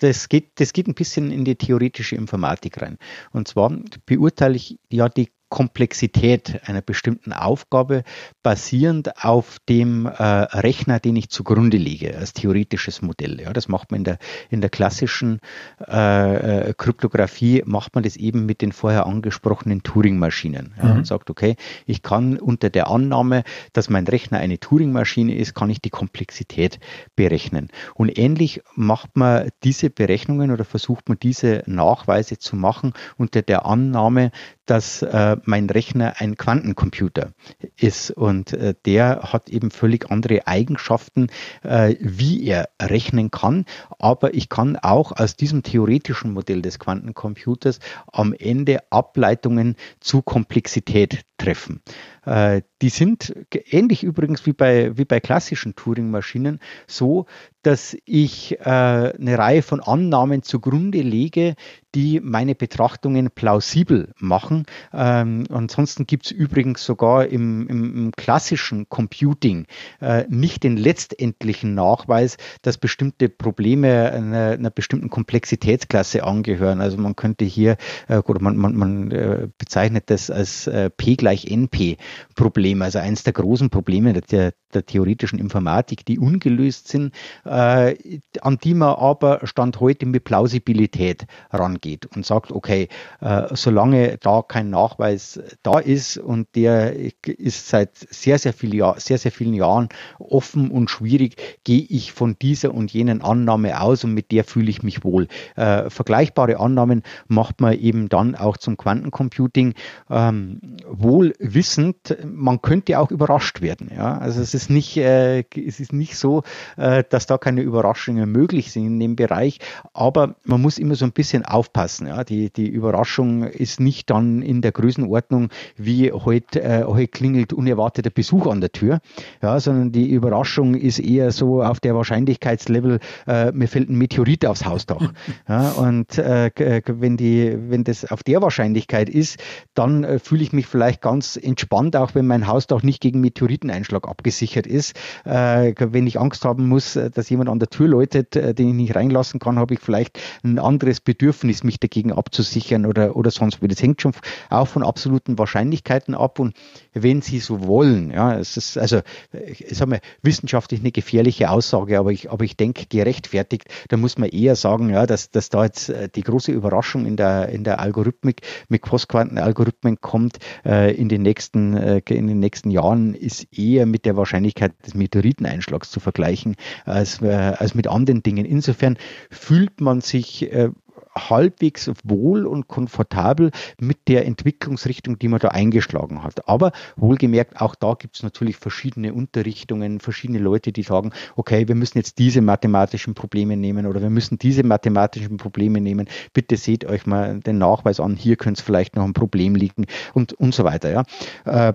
Das 0.00 0.28
geht, 0.28 0.60
das 0.60 0.72
geht 0.72 0.88
ein 0.88 0.94
bisschen 0.94 1.30
in 1.30 1.44
die 1.44 1.56
theoretische 1.56 2.16
Informatik 2.16 2.82
rein. 2.82 2.98
Und 3.32 3.48
zwar 3.48 3.72
beurteile 4.06 4.56
ich 4.56 4.78
ja 4.90 5.08
die 5.08 5.30
Komplexität 5.54 6.62
einer 6.68 6.82
bestimmten 6.82 7.32
Aufgabe 7.32 8.02
basierend 8.42 9.24
auf 9.24 9.58
dem 9.68 10.04
äh, 10.06 10.10
Rechner, 10.10 10.98
den 10.98 11.14
ich 11.14 11.28
zugrunde 11.28 11.76
lege, 11.76 12.18
als 12.18 12.32
theoretisches 12.32 13.02
Modell. 13.02 13.40
Ja, 13.40 13.52
das 13.52 13.68
macht 13.68 13.92
man 13.92 13.98
in 13.98 14.04
der, 14.04 14.18
in 14.50 14.60
der 14.60 14.68
klassischen 14.68 15.38
äh, 15.86 16.70
äh 16.70 16.74
Kryptographie, 16.76 17.62
macht 17.66 17.94
man 17.94 18.02
das 18.02 18.16
eben 18.16 18.46
mit 18.46 18.62
den 18.62 18.72
vorher 18.72 19.06
angesprochenen 19.06 19.84
Turing-Maschinen. 19.84 20.74
Ja, 20.76 20.86
mhm. 20.86 20.96
Und 20.96 21.06
sagt, 21.06 21.30
okay, 21.30 21.54
ich 21.86 22.02
kann 22.02 22.36
unter 22.36 22.68
der 22.68 22.90
Annahme, 22.90 23.44
dass 23.72 23.88
mein 23.88 24.08
Rechner 24.08 24.38
eine 24.38 24.58
Turing-Maschine 24.58 25.36
ist, 25.36 25.54
kann 25.54 25.70
ich 25.70 25.80
die 25.80 25.90
Komplexität 25.90 26.80
berechnen. 27.14 27.68
Und 27.94 28.18
ähnlich 28.18 28.60
macht 28.74 29.16
man 29.16 29.50
diese 29.62 29.88
Berechnungen 29.88 30.50
oder 30.50 30.64
versucht 30.64 31.08
man 31.08 31.16
diese 31.22 31.62
Nachweise 31.66 32.40
zu 32.40 32.56
machen 32.56 32.92
unter 33.16 33.42
der 33.42 33.66
Annahme, 33.66 34.32
dass 34.66 35.02
äh, 35.02 35.36
mein 35.44 35.68
Rechner 35.68 36.14
ein 36.18 36.36
Quantencomputer 36.36 37.32
ist 37.76 38.10
und 38.10 38.52
äh, 38.52 38.74
der 38.84 39.32
hat 39.32 39.48
eben 39.48 39.70
völlig 39.70 40.10
andere 40.10 40.46
Eigenschaften, 40.46 41.28
äh, 41.62 41.96
wie 42.00 42.44
er 42.44 42.68
rechnen 42.80 43.30
kann. 43.30 43.64
Aber 43.98 44.34
ich 44.34 44.48
kann 44.48 44.76
auch 44.76 45.12
aus 45.12 45.36
diesem 45.36 45.62
theoretischen 45.62 46.32
Modell 46.32 46.62
des 46.62 46.78
Quantencomputers 46.78 47.78
am 48.12 48.32
Ende 48.32 48.80
Ableitungen 48.90 49.76
zu 50.00 50.22
Komplexität 50.22 51.24
treffen. 51.38 51.82
Äh, 52.24 52.62
die 52.82 52.88
sind 52.88 53.34
ähnlich 53.52 54.02
übrigens 54.02 54.46
wie 54.46 54.52
bei, 54.52 54.96
wie 54.96 55.04
bei 55.04 55.20
klassischen 55.20 55.74
Turing-Maschinen 55.74 56.60
so, 56.86 57.26
dass 57.62 57.96
ich 58.04 58.60
äh, 58.60 58.64
eine 58.64 59.38
Reihe 59.38 59.62
von 59.62 59.80
Annahmen 59.80 60.42
zugrunde 60.42 61.00
lege, 61.00 61.54
die 61.94 62.20
meine 62.20 62.54
Betrachtungen 62.54 63.30
plausibel 63.30 64.12
machen. 64.18 64.66
Ähm, 64.92 65.44
ansonsten 65.48 66.06
gibt 66.06 66.26
es 66.26 66.32
übrigens 66.32 66.84
sogar 66.84 67.26
im, 67.26 67.68
im, 67.68 67.96
im 67.96 68.12
klassischen 68.12 68.88
Computing 68.88 69.66
äh, 70.00 70.24
nicht 70.28 70.64
den 70.64 70.76
letztendlichen 70.76 71.74
Nachweis, 71.74 72.36
dass 72.62 72.78
bestimmte 72.78 73.28
Probleme 73.28 74.12
einer, 74.12 74.50
einer, 74.50 74.70
bestimmten 74.70 75.08
Komplexitätsklasse 75.08 76.24
angehören. 76.24 76.80
Also 76.80 76.98
man 76.98 77.16
könnte 77.16 77.44
hier, 77.44 77.76
äh, 78.08 78.18
oder 78.18 78.42
man, 78.42 78.56
man, 78.56 78.76
man 78.76 79.10
äh, 79.10 79.48
bezeichnet 79.56 80.10
das 80.10 80.30
als 80.30 80.66
äh, 80.66 80.90
P 80.90 81.14
gleich 81.14 81.46
NP 81.46 81.96
Problem, 82.34 82.82
also 82.82 82.98
eines 82.98 83.22
der 83.22 83.32
großen 83.32 83.70
Probleme 83.70 84.12
der, 84.12 84.52
der 84.72 84.86
theoretischen 84.86 85.38
Informatik, 85.38 86.04
die 86.04 86.18
ungelöst 86.18 86.88
sind, 86.88 87.14
äh, 87.44 87.96
an 88.40 88.58
die 88.62 88.74
man 88.74 88.94
aber 88.96 89.40
Stand 89.44 89.80
heute 89.80 90.06
mit 90.06 90.24
Plausibilität 90.24 91.26
rangeht 91.50 92.06
und 92.14 92.26
sagt, 92.26 92.52
okay, 92.52 92.88
äh, 93.20 93.48
solange 93.52 94.18
da 94.18 94.42
kein 94.42 94.70
Nachweis 94.70 95.40
da 95.62 95.78
ist 95.78 96.18
und 96.18 96.48
der 96.54 96.94
ist 97.26 97.68
seit 97.68 97.96
sehr, 97.96 98.38
sehr, 98.38 98.52
viel 98.52 98.74
Jahr, 98.74 98.98
sehr, 98.98 99.18
sehr 99.18 99.32
vielen 99.32 99.54
Jahren 99.54 99.88
offen 100.18 100.70
und 100.70 100.90
schwierig, 100.90 101.36
gehe 101.64 101.86
ich 101.88 102.12
von 102.12 102.36
dieser 102.40 102.74
und 102.74 102.92
jenen 102.92 103.22
Annahme 103.22 103.80
aus 103.80 104.04
und 104.04 104.14
mit 104.14 104.30
der 104.30 104.44
fühle 104.44 104.70
ich 104.70 104.82
mich 104.82 105.04
wohl. 105.04 105.28
Äh, 105.56 105.90
vergleichbare 105.90 106.58
Annahmen 106.58 107.02
macht 107.28 107.60
man 107.60 107.78
eben 107.78 108.08
dann 108.08 108.34
auch 108.34 108.56
zum 108.56 108.76
Quantencomputing, 108.76 109.74
ähm, 110.10 110.60
wohl 110.86 111.34
wissend, 111.38 112.03
man 112.24 112.60
könnte 112.62 112.98
auch 112.98 113.10
überrascht 113.10 113.60
werden. 113.60 113.90
Ja? 113.94 114.18
Also 114.18 114.40
es 114.40 114.54
ist 114.54 114.70
nicht, 114.70 114.96
äh, 114.96 115.44
es 115.54 115.80
ist 115.80 115.92
nicht 115.92 116.16
so, 116.16 116.42
äh, 116.76 117.04
dass 117.08 117.26
da 117.26 117.38
keine 117.38 117.62
Überraschungen 117.62 118.30
möglich 118.30 118.72
sind 118.72 118.86
in 118.86 119.00
dem 119.00 119.16
Bereich, 119.16 119.58
aber 119.92 120.36
man 120.44 120.60
muss 120.60 120.78
immer 120.78 120.94
so 120.94 121.04
ein 121.04 121.12
bisschen 121.12 121.44
aufpassen. 121.44 122.06
Ja? 122.06 122.24
Die, 122.24 122.50
die 122.50 122.68
Überraschung 122.68 123.44
ist 123.44 123.80
nicht 123.80 124.10
dann 124.10 124.42
in 124.42 124.62
der 124.62 124.72
Größenordnung, 124.72 125.50
wie 125.76 126.12
heute, 126.12 126.62
äh, 126.62 126.84
heute 126.84 127.08
klingelt 127.08 127.52
unerwarteter 127.52 128.10
Besuch 128.10 128.46
an 128.46 128.60
der 128.60 128.72
Tür, 128.72 129.00
ja? 129.42 129.58
sondern 129.60 129.92
die 129.92 130.10
Überraschung 130.10 130.74
ist 130.74 130.98
eher 130.98 131.30
so 131.30 131.62
auf 131.62 131.80
der 131.80 131.94
Wahrscheinlichkeitslevel, 131.94 133.00
äh, 133.26 133.52
mir 133.52 133.68
fällt 133.68 133.88
ein 133.88 133.96
Meteorit 133.96 134.46
aufs 134.46 134.64
Hausdach. 134.64 135.12
ja? 135.48 135.70
Und 135.72 136.18
äh, 136.18 136.50
wenn, 136.86 137.16
die, 137.16 137.56
wenn 137.68 137.84
das 137.84 138.10
auf 138.10 138.22
der 138.22 138.42
Wahrscheinlichkeit 138.42 139.08
ist, 139.08 139.38
dann 139.74 140.04
äh, 140.04 140.18
fühle 140.18 140.42
ich 140.42 140.52
mich 140.52 140.66
vielleicht 140.66 141.00
ganz 141.00 141.36
entspannt, 141.36 141.93
auch 141.96 142.14
wenn 142.14 142.26
mein 142.26 142.46
Hausdach 142.46 142.82
nicht 142.82 143.00
gegen 143.00 143.20
Meteoriteneinschlag 143.20 144.08
abgesichert 144.08 144.66
ist. 144.66 144.96
Äh, 145.24 145.74
wenn 145.78 146.06
ich 146.06 146.18
Angst 146.18 146.44
haben 146.44 146.68
muss, 146.68 146.96
äh, 146.96 147.10
dass 147.10 147.28
jemand 147.30 147.50
an 147.50 147.58
der 147.58 147.68
Tür 147.68 147.88
läutet, 147.88 148.36
äh, 148.36 148.54
den 148.54 148.68
ich 148.68 148.74
nicht 148.74 148.96
reinlassen 148.96 149.40
kann, 149.40 149.58
habe 149.58 149.74
ich 149.74 149.80
vielleicht 149.80 150.18
ein 150.42 150.58
anderes 150.58 151.00
Bedürfnis, 151.00 151.64
mich 151.64 151.80
dagegen 151.80 152.12
abzusichern 152.12 152.86
oder, 152.86 153.16
oder 153.16 153.30
sonst 153.30 153.62
wie. 153.62 153.68
Das 153.68 153.82
hängt 153.82 154.00
schon 154.00 154.12
auch 154.50 154.68
von 154.68 154.82
absoluten 154.82 155.38
Wahrscheinlichkeiten 155.38 156.14
ab 156.14 156.38
und 156.38 156.54
wenn 156.92 157.22
Sie 157.22 157.40
so 157.40 157.66
wollen, 157.66 158.10
ja, 158.10 158.38
es 158.38 158.56
ist 158.56 158.78
also, 158.78 159.00
ich 159.32 159.66
sage 159.70 159.90
mal, 159.90 160.00
wissenschaftlich 160.22 160.80
eine 160.80 160.92
gefährliche 160.92 161.50
Aussage, 161.50 161.98
aber 161.98 162.12
ich, 162.12 162.30
aber 162.30 162.44
ich 162.44 162.56
denke 162.56 162.86
gerechtfertigt, 162.88 163.64
da 163.88 163.96
muss 163.96 164.18
man 164.18 164.28
eher 164.28 164.56
sagen, 164.56 164.90
ja, 164.90 165.06
dass, 165.06 165.30
dass 165.30 165.48
da 165.48 165.64
jetzt 165.64 165.92
die 166.14 166.22
große 166.22 166.52
Überraschung 166.52 167.06
in 167.06 167.16
der, 167.16 167.48
in 167.48 167.64
der 167.64 167.80
Algorithmik 167.80 168.42
mit 168.68 168.82
Postquantenalgorithmen 168.94 170.00
kommt 170.00 170.38
äh, 170.64 170.94
in 170.94 171.08
den 171.08 171.22
nächsten 171.22 171.76
äh, 171.84 172.02
in 172.08 172.26
den 172.26 172.40
nächsten 172.40 172.70
Jahren 172.70 173.14
ist 173.14 173.46
eher 173.56 173.86
mit 173.86 174.04
der 174.04 174.16
Wahrscheinlichkeit 174.16 174.72
des 174.86 174.94
Meteoriteneinschlags 174.94 175.90
zu 175.90 176.00
vergleichen 176.00 176.56
als, 176.84 177.20
äh, 177.20 177.28
als 177.28 177.74
mit 177.74 177.86
anderen 177.86 178.22
Dingen. 178.22 178.46
Insofern 178.46 178.96
fühlt 179.30 179.80
man 179.80 180.00
sich 180.00 180.50
äh, 180.52 180.70
halbwegs 181.16 181.90
wohl 182.02 182.46
und 182.46 182.68
komfortabel 182.68 183.50
mit 183.80 184.08
der 184.08 184.26
Entwicklungsrichtung, 184.26 185.18
die 185.18 185.28
man 185.28 185.40
da 185.40 185.48
eingeschlagen 185.48 186.22
hat. 186.22 186.48
Aber 186.48 186.72
wohlgemerkt, 186.96 187.60
auch 187.60 187.74
da 187.74 187.94
gibt 187.94 188.16
es 188.16 188.22
natürlich 188.22 188.56
verschiedene 188.56 189.14
Unterrichtungen, 189.14 190.00
verschiedene 190.00 190.38
Leute, 190.38 190.72
die 190.72 190.82
sagen, 190.82 191.12
okay, 191.36 191.68
wir 191.68 191.74
müssen 191.74 191.98
jetzt 191.98 192.18
diese 192.18 192.40
mathematischen 192.40 193.14
Probleme 193.14 193.56
nehmen 193.56 193.86
oder 193.86 194.02
wir 194.02 194.10
müssen 194.10 194.38
diese 194.38 194.64
mathematischen 194.64 195.36
Probleme 195.36 195.80
nehmen. 195.80 196.08
Bitte 196.32 196.56
seht 196.56 196.84
euch 196.84 197.06
mal 197.06 197.40
den 197.40 197.58
Nachweis 197.58 198.00
an, 198.00 198.16
hier 198.16 198.36
könnte 198.36 198.60
es 198.60 198.64
vielleicht 198.64 198.96
noch 198.96 199.04
ein 199.04 199.12
Problem 199.12 199.54
liegen 199.54 199.86
und, 200.12 200.32
und 200.34 200.54
so 200.54 200.64
weiter. 200.64 200.90
Ja. 200.90 201.04
Äh, 201.44 201.74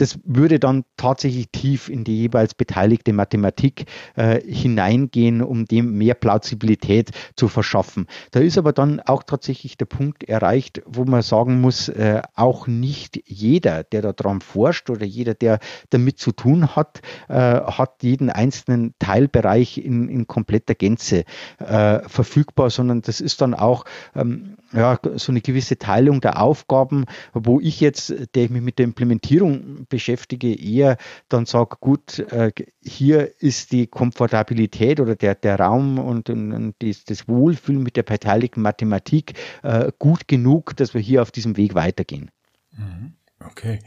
das 0.00 0.18
würde 0.24 0.58
dann 0.58 0.84
tatsächlich 0.96 1.50
tief 1.50 1.90
in 1.90 2.04
die 2.04 2.16
jeweils 2.16 2.54
beteiligte 2.54 3.12
Mathematik 3.12 3.84
äh, 4.16 4.40
hineingehen, 4.40 5.42
um 5.42 5.66
dem 5.66 5.98
mehr 5.98 6.14
Plausibilität 6.14 7.10
zu 7.36 7.48
verschaffen. 7.48 8.06
Da 8.30 8.40
ist 8.40 8.56
aber 8.56 8.72
dann 8.72 9.00
auch 9.00 9.22
tatsächlich 9.22 9.76
der 9.76 9.84
Punkt 9.84 10.24
erreicht, 10.24 10.80
wo 10.86 11.04
man 11.04 11.20
sagen 11.20 11.60
muss, 11.60 11.88
äh, 11.88 12.22
auch 12.34 12.66
nicht 12.66 13.20
jeder, 13.26 13.84
der 13.84 14.12
daran 14.12 14.40
forscht 14.40 14.88
oder 14.88 15.04
jeder, 15.04 15.34
der 15.34 15.58
damit 15.90 16.18
zu 16.18 16.32
tun 16.32 16.74
hat, 16.74 17.02
äh, 17.28 17.34
hat 17.34 18.02
jeden 18.02 18.30
einzelnen 18.30 18.94
Teilbereich 18.98 19.76
in, 19.78 20.08
in 20.08 20.26
kompletter 20.26 20.74
Gänze 20.74 21.24
äh, 21.58 22.00
verfügbar, 22.08 22.70
sondern 22.70 23.02
das 23.02 23.20
ist 23.20 23.42
dann 23.42 23.52
auch 23.52 23.84
ähm, 24.14 24.56
ja, 24.72 24.98
so 25.16 25.32
eine 25.32 25.40
gewisse 25.40 25.78
Teilung 25.78 26.20
der 26.20 26.40
Aufgaben, 26.40 27.04
wo 27.34 27.60
ich 27.60 27.80
jetzt, 27.80 28.14
der 28.34 28.44
ich 28.44 28.50
mich 28.50 28.62
mit 28.62 28.78
der 28.78 28.84
Implementierung 28.84 29.86
beschäftige, 29.90 30.54
eher 30.54 30.96
dann 31.28 31.44
sage, 31.44 31.76
gut, 31.80 32.18
äh, 32.30 32.50
hier 32.82 33.30
ist 33.42 33.72
die 33.72 33.86
Komfortabilität 33.86 35.00
oder 35.00 35.16
der, 35.16 35.34
der 35.34 35.60
Raum 35.60 35.98
und, 35.98 36.30
und, 36.30 36.74
das, 36.78 37.04
das, 37.04 37.28
Wohlfühlen 37.28 37.82
mit 37.82 37.96
der 37.96 38.04
beteiligten 38.04 38.62
Mathematik 38.62 39.34
äh, 39.62 39.92
gut 39.98 40.26
genug, 40.26 40.74
dass 40.76 40.94
wir 40.94 41.00
hier 41.02 41.20
auf 41.20 41.30
diesem 41.30 41.58
Weg 41.58 41.74
weitergehen. 41.74 42.30
Mhm. 42.76 43.12
Okay. 43.44 43.80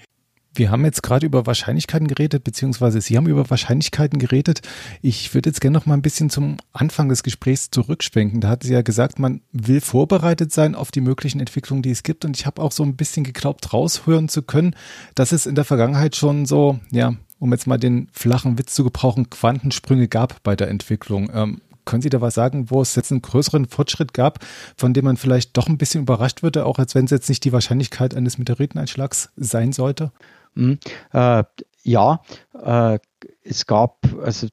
Wir 0.56 0.70
haben 0.70 0.86
jetzt 0.86 1.02
gerade 1.02 1.26
über 1.26 1.48
Wahrscheinlichkeiten 1.48 2.08
geredet, 2.08 2.44
beziehungsweise 2.44 3.02
Sie 3.02 3.18
haben 3.18 3.28
über 3.28 3.50
Wahrscheinlichkeiten 3.50 4.20
geredet. 4.20 4.62
Ich 5.02 5.34
würde 5.34 5.50
jetzt 5.50 5.62
gerne 5.62 5.78
noch 5.78 5.88
mal 5.88 5.96
ein 5.96 6.04
bisschen 6.04 6.30
zum 6.30 6.58
Anfang 6.74 7.10
des 7.10 7.24
Gesprächs 7.24 7.72
zurückschwenken. 7.72 8.40
Da 8.40 8.50
hat 8.50 8.64
sie 8.64 8.74
ja 8.74 8.84
gesagt, 8.84 9.18
man 9.18 9.42
will 9.52 9.82
vorbereitet 9.82 10.52
sein 10.52 10.76
auf 10.76 10.92
die 10.92 11.02
möglichen 11.02 11.40
Entwicklungen, 11.40 11.82
die 11.82 11.92
es 11.92 12.04
gibt. 12.04 12.24
Und 12.24 12.38
ich 12.38 12.46
habe 12.46 12.62
auch 12.62 12.72
so 12.72 12.84
ein 12.84 12.96
bisschen 12.96 13.24
geglaubt, 13.24 13.74
raushören 13.74 14.30
zu 14.30 14.44
können, 14.44 14.76
dass 15.16 15.32
es 15.32 15.48
in 15.48 15.56
der 15.56 15.66
Vergangenheit 15.66 16.16
schon 16.16 16.46
so, 16.46 16.80
ja, 16.92 17.16
um 17.40 17.52
jetzt 17.52 17.66
mal 17.66 17.80
den 17.80 18.08
flachen 18.12 18.60
Witz 18.60 18.76
zu 18.76 18.84
gebrauchen, 18.84 19.30
Quantensprünge 19.32 20.08
gab 20.08 20.44
bei 20.44 20.56
der 20.56 20.70
Entwicklung. 20.70 21.32
Ähm, 21.34 21.62
können 21.86 22.02
Sie 22.02 22.10
da 22.10 22.22
was 22.22 22.36
sagen, 22.36 22.70
wo 22.70 22.82
es 22.82 22.96
jetzt 22.96 23.12
einen 23.12 23.22
größeren 23.22 23.66
Fortschritt 23.66 24.14
gab, 24.14 24.40
von 24.78 24.94
dem 24.94 25.06
man 25.06 25.18
vielleicht 25.18 25.58
doch 25.58 25.68
ein 25.68 25.78
bisschen 25.78 26.04
überrascht 26.04 26.44
würde, 26.44 26.66
auch 26.66 26.80
als 26.80 26.96
wenn 26.96 27.06
es 27.06 27.12
jetzt 27.12 27.28
nicht 27.28 27.44
die 27.44 27.52
Wahrscheinlichkeit 27.52 28.16
eines 28.16 28.38
Meteoriteneinschlags 28.38 29.30
sein 29.36 29.74
sollte? 29.74 30.12
Hm, 30.56 30.80
äh, 31.14 31.44
ja, 31.84 32.22
äh, 32.54 33.00
es 33.44 33.66
gab 33.66 34.04
also 34.24 34.48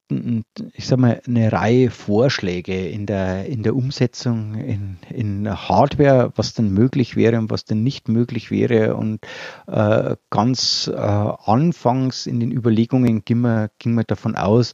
ich 0.73 0.87
sag 0.87 0.99
mal 0.99 1.21
eine 1.27 1.53
Reihe 1.53 1.91
Vorschläge 1.91 2.89
in 2.89 3.07
der 3.07 3.47
in 3.47 3.63
der 3.63 3.77
Umsetzung 3.77 4.55
in, 4.55 4.99
in 5.11 5.49
Hardware, 5.49 6.33
was 6.37 6.55
denn 6.55 6.73
möglich 6.73 7.17
wäre 7.17 7.39
und 7.39 7.51
was 7.51 7.65
denn 7.65 7.83
nicht 7.83 8.09
möglich 8.09 8.51
wäre. 8.51 8.97
Und 8.97 9.21
äh, 9.67 10.17
ganz 10.31 10.91
äh, 10.93 10.97
anfangs 10.97 12.27
in 12.27 12.41
den 12.41 12.53
Überlegungen 12.53 13.25
ging 13.25 13.41
man, 13.41 13.69
ging 13.79 13.95
man 13.95 14.05
davon 14.07 14.35
aus, 14.37 14.73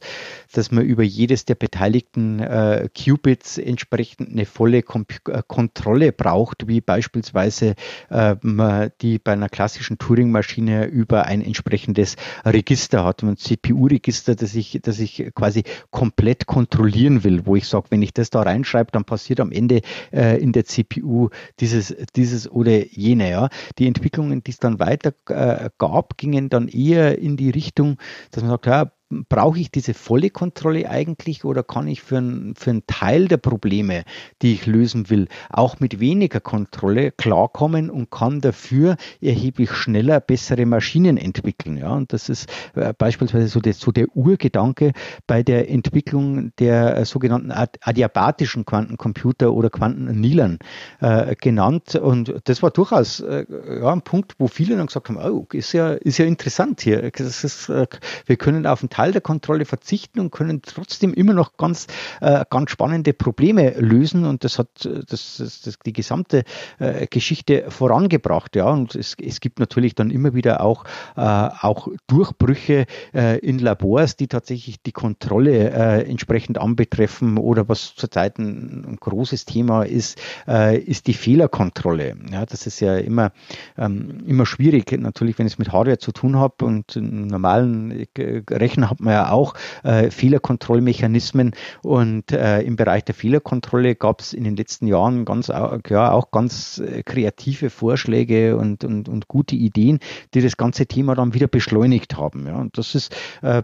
dass 0.53 0.71
man 0.71 0.85
über 0.85 1.03
jedes 1.03 1.45
der 1.45 1.55
beteiligten 1.55 2.39
äh, 2.39 2.89
Qubits 2.95 3.57
entsprechend 3.57 4.29
eine 4.31 4.45
volle 4.45 4.83
Kom 4.83 5.05
äh, 5.27 5.41
Kontrolle 5.47 6.11
braucht, 6.11 6.67
wie 6.67 6.81
beispielsweise 6.81 7.75
äh, 8.09 8.35
man 8.41 8.91
die 9.01 9.19
bei 9.19 9.33
einer 9.33 9.49
klassischen 9.49 9.97
Turing-Maschine 9.97 10.85
über 10.85 11.25
ein 11.25 11.41
entsprechendes 11.41 12.15
Register 12.45 13.03
hat, 13.03 13.23
ein 13.23 13.37
CPU-Register, 13.37 14.06
das 14.07 14.55
ich, 14.55 14.79
das 14.81 14.99
ich 14.99 15.31
quasi 15.35 15.63
komplett 15.91 16.45
kontrollieren 16.45 17.23
will, 17.23 17.45
wo 17.45 17.55
ich 17.55 17.67
sage, 17.67 17.87
wenn 17.89 18.01
ich 18.01 18.13
das 18.13 18.29
da 18.29 18.41
reinschreibe, 18.41 18.91
dann 18.91 19.05
passiert 19.05 19.39
am 19.39 19.51
Ende 19.51 19.81
äh, 20.11 20.41
in 20.41 20.51
der 20.51 20.65
CPU 20.65 21.29
dieses, 21.59 21.95
dieses 22.15 22.49
oder 22.49 22.85
jene. 22.87 23.29
Ja. 23.29 23.49
Die 23.77 23.87
Entwicklungen, 23.87 24.43
die 24.43 24.51
es 24.51 24.59
dann 24.59 24.79
weiter 24.79 25.13
äh, 25.29 25.69
gab, 25.77 26.17
gingen 26.17 26.49
dann 26.49 26.67
eher 26.67 27.19
in 27.19 27.37
die 27.37 27.49
Richtung, 27.49 27.97
dass 28.31 28.43
man 28.43 28.51
sagt, 28.51 28.65
ja, 28.65 28.91
brauche 29.09 29.59
ich 29.59 29.71
diese 29.71 29.93
volle 29.93 30.29
Kontrolle 30.29 30.89
eigentlich 30.89 31.45
oder 31.45 31.63
kann 31.63 31.87
ich 31.87 32.01
für, 32.01 32.17
ein, 32.17 32.55
für 32.57 32.71
einen 32.71 32.87
Teil 32.87 33.27
der 33.27 33.37
Probleme, 33.37 34.03
die 34.41 34.53
ich 34.53 34.65
lösen 34.65 35.09
will, 35.09 35.27
auch 35.49 35.79
mit 35.79 35.99
weniger 35.99 36.39
Kontrolle 36.39 37.11
klarkommen 37.11 37.89
und 37.89 38.11
kann 38.11 38.41
dafür 38.41 38.97
erheblich 39.21 39.71
schneller 39.71 40.19
bessere 40.19 40.65
Maschinen 40.65 41.17
entwickeln. 41.17 41.77
Ja, 41.77 41.91
und 41.91 42.11
das 42.11 42.29
ist 42.29 42.49
äh, 42.75 42.93
beispielsweise 42.97 43.47
so 43.47 43.59
der, 43.59 43.73
so 43.73 43.91
der 43.91 44.07
Urgedanke 44.15 44.91
bei 45.25 45.43
der 45.43 45.69
Entwicklung 45.69 46.51
der 46.59 46.97
äh, 46.97 47.05
sogenannten 47.05 47.51
adiabatischen 47.51 48.65
Quantencomputer 48.65 49.53
oder 49.53 49.69
Quantenanilern 49.69 50.59
äh, 50.99 51.35
genannt. 51.35 51.95
Und 51.95 52.41
das 52.43 52.61
war 52.61 52.71
durchaus 52.71 53.21
äh, 53.21 53.45
ja, 53.79 53.91
ein 53.93 54.01
Punkt, 54.01 54.35
wo 54.37 54.47
viele 54.47 54.75
dann 54.75 54.87
gesagt 54.87 55.09
haben, 55.09 55.17
oh, 55.17 55.47
ist 55.53 55.73
ja, 55.73 55.93
ist 55.93 56.17
ja 56.17 56.25
interessant 56.25 56.81
hier. 56.81 57.03
Ist, 57.03 57.69
äh, 57.69 57.87
wir 58.25 58.35
können 58.35 58.65
auf 58.65 58.81
einen 58.81 58.89
Teil 58.97 59.11
der 59.11 59.21
Kontrolle 59.21 59.65
verzichten 59.65 60.19
und 60.19 60.31
können 60.31 60.63
trotzdem 60.63 61.13
immer 61.13 61.33
noch 61.33 61.55
ganz, 61.55 61.85
äh, 62.19 62.43
ganz 62.49 62.71
spannende 62.71 63.13
Probleme 63.13 63.75
lösen. 63.77 64.25
Und 64.25 64.43
das 64.43 64.57
hat 64.57 64.69
das, 64.85 65.37
das, 65.37 65.61
das 65.61 65.77
die 65.85 65.93
gesamte 65.93 66.43
äh, 66.79 67.05
Geschichte 67.05 67.65
vorangebracht. 67.69 68.55
Ja, 68.55 68.71
und 68.71 68.95
es, 68.95 69.15
es 69.21 69.39
gibt 69.39 69.59
natürlich 69.59 69.93
dann 69.93 70.09
immer 70.09 70.33
wieder 70.33 70.61
auch, 70.61 70.83
äh, 71.15 71.21
auch 71.21 71.89
Durchbrüche 72.07 72.87
äh, 73.13 73.37
in 73.37 73.59
Labors, 73.59 74.15
die 74.15 74.27
tatsächlich 74.27 74.81
die 74.81 74.93
Kontrolle 74.93 75.69
äh, 75.69 76.09
entsprechend 76.09 76.57
anbetreffen 76.57 77.37
oder 77.37 77.69
was 77.69 77.93
zurzeit 77.93 78.39
ein, 78.39 78.83
ein 78.83 78.97
großes 78.99 79.45
Thema 79.45 79.83
ist, 79.83 80.19
äh, 80.47 80.75
ist 80.75 81.05
die 81.05 81.13
Fehlerkontrolle. 81.13 82.17
Ja, 82.31 82.47
das 82.47 82.65
ist 82.65 82.79
ja 82.79 82.97
immer, 82.97 83.31
ähm, 83.77 84.23
immer 84.25 84.47
schwierig, 84.47 84.91
natürlich, 84.91 85.37
wenn 85.37 85.45
ich 85.45 85.53
es 85.53 85.59
mit 85.59 85.71
Hardware 85.71 85.99
zu 85.99 86.11
tun 86.11 86.35
habe 86.37 86.65
und 86.65 86.95
normalen 86.95 88.07
Rechner 88.17 88.86
hat 88.89 88.99
man 88.99 89.13
ja 89.13 89.31
auch 89.31 89.53
äh, 89.83 90.11
Fehlerkontrollmechanismen 90.11 91.53
und 91.83 92.31
äh, 92.31 92.61
im 92.61 92.75
Bereich 92.75 93.05
der 93.05 93.15
Fehlerkontrolle 93.15 93.95
gab 93.95 94.21
es 94.21 94.33
in 94.33 94.43
den 94.43 94.55
letzten 94.55 94.87
Jahren 94.87 95.25
ganz 95.25 95.47
ja, 95.47 96.11
auch 96.11 96.31
ganz 96.31 96.79
äh, 96.79 97.03
kreative 97.03 97.69
Vorschläge 97.69 98.57
und, 98.57 98.83
und, 98.83 99.09
und 99.09 99.27
gute 99.27 99.55
Ideen, 99.55 99.99
die 100.33 100.41
das 100.41 100.57
ganze 100.57 100.85
Thema 100.85 101.15
dann 101.15 101.33
wieder 101.33 101.47
beschleunigt 101.47 102.17
haben. 102.17 102.47
Ja. 102.47 102.55
Und 102.57 102.77
das 102.77 102.95
ist 102.95 103.15
äh, 103.41 103.63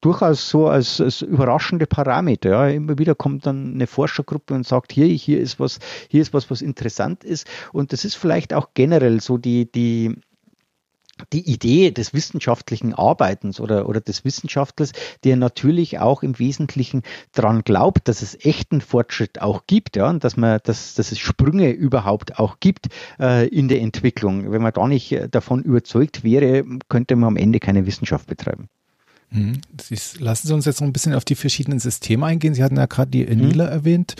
durchaus 0.00 0.48
so 0.48 0.68
als, 0.68 1.00
als 1.00 1.22
überraschende 1.22 1.86
Parameter. 1.86 2.50
Ja. 2.50 2.68
Immer 2.68 2.98
wieder 2.98 3.14
kommt 3.14 3.46
dann 3.46 3.74
eine 3.74 3.86
Forschergruppe 3.86 4.54
und 4.54 4.66
sagt, 4.66 4.92
hier, 4.92 5.06
hier 5.06 5.40
ist 5.40 5.60
was, 5.60 5.78
hier 6.08 6.22
ist 6.22 6.34
was, 6.34 6.50
was 6.50 6.62
interessant 6.62 7.24
ist. 7.24 7.46
Und 7.72 7.92
das 7.92 8.04
ist 8.04 8.14
vielleicht 8.14 8.54
auch 8.54 8.70
generell 8.74 9.20
so 9.20 9.38
die, 9.38 9.70
die 9.70 10.16
die 11.32 11.48
Idee 11.50 11.90
des 11.90 12.12
wissenschaftlichen 12.12 12.94
Arbeitens 12.94 13.60
oder, 13.60 13.88
oder 13.88 14.00
des 14.00 14.24
Wissenschaftlers, 14.24 14.92
der 15.22 15.36
natürlich 15.36 15.98
auch 15.98 16.22
im 16.22 16.38
Wesentlichen 16.38 17.02
daran 17.32 17.62
glaubt, 17.62 18.08
dass 18.08 18.22
es 18.22 18.44
echten 18.44 18.80
Fortschritt 18.80 19.40
auch 19.40 19.62
gibt, 19.66 19.96
ja, 19.96 20.08
und 20.08 20.24
dass 20.24 20.36
man, 20.36 20.58
dass, 20.64 20.94
dass 20.94 21.12
es 21.12 21.18
Sprünge 21.18 21.70
überhaupt 21.70 22.38
auch 22.38 22.58
gibt 22.60 22.88
äh, 23.20 23.48
in 23.48 23.68
der 23.68 23.80
Entwicklung. 23.80 24.50
Wenn 24.50 24.62
man 24.62 24.72
da 24.72 24.86
nicht 24.88 25.12
äh, 25.12 25.28
davon 25.28 25.62
überzeugt 25.62 26.24
wäre, 26.24 26.64
könnte 26.88 27.16
man 27.16 27.28
am 27.28 27.36
Ende 27.36 27.60
keine 27.60 27.86
Wissenschaft 27.86 28.26
betreiben. 28.26 28.68
Mhm. 29.30 29.60
Lassen 30.20 30.46
Sie 30.46 30.54
uns 30.54 30.64
jetzt 30.64 30.80
noch 30.80 30.86
ein 30.86 30.92
bisschen 30.92 31.14
auf 31.14 31.24
die 31.24 31.34
verschiedenen 31.34 31.80
Systeme 31.80 32.26
eingehen. 32.26 32.54
Sie 32.54 32.62
hatten 32.62 32.76
ja 32.76 32.86
gerade 32.86 33.10
die 33.10 33.26
Enila 33.26 33.66
mhm. 33.66 33.72
erwähnt. 33.72 34.14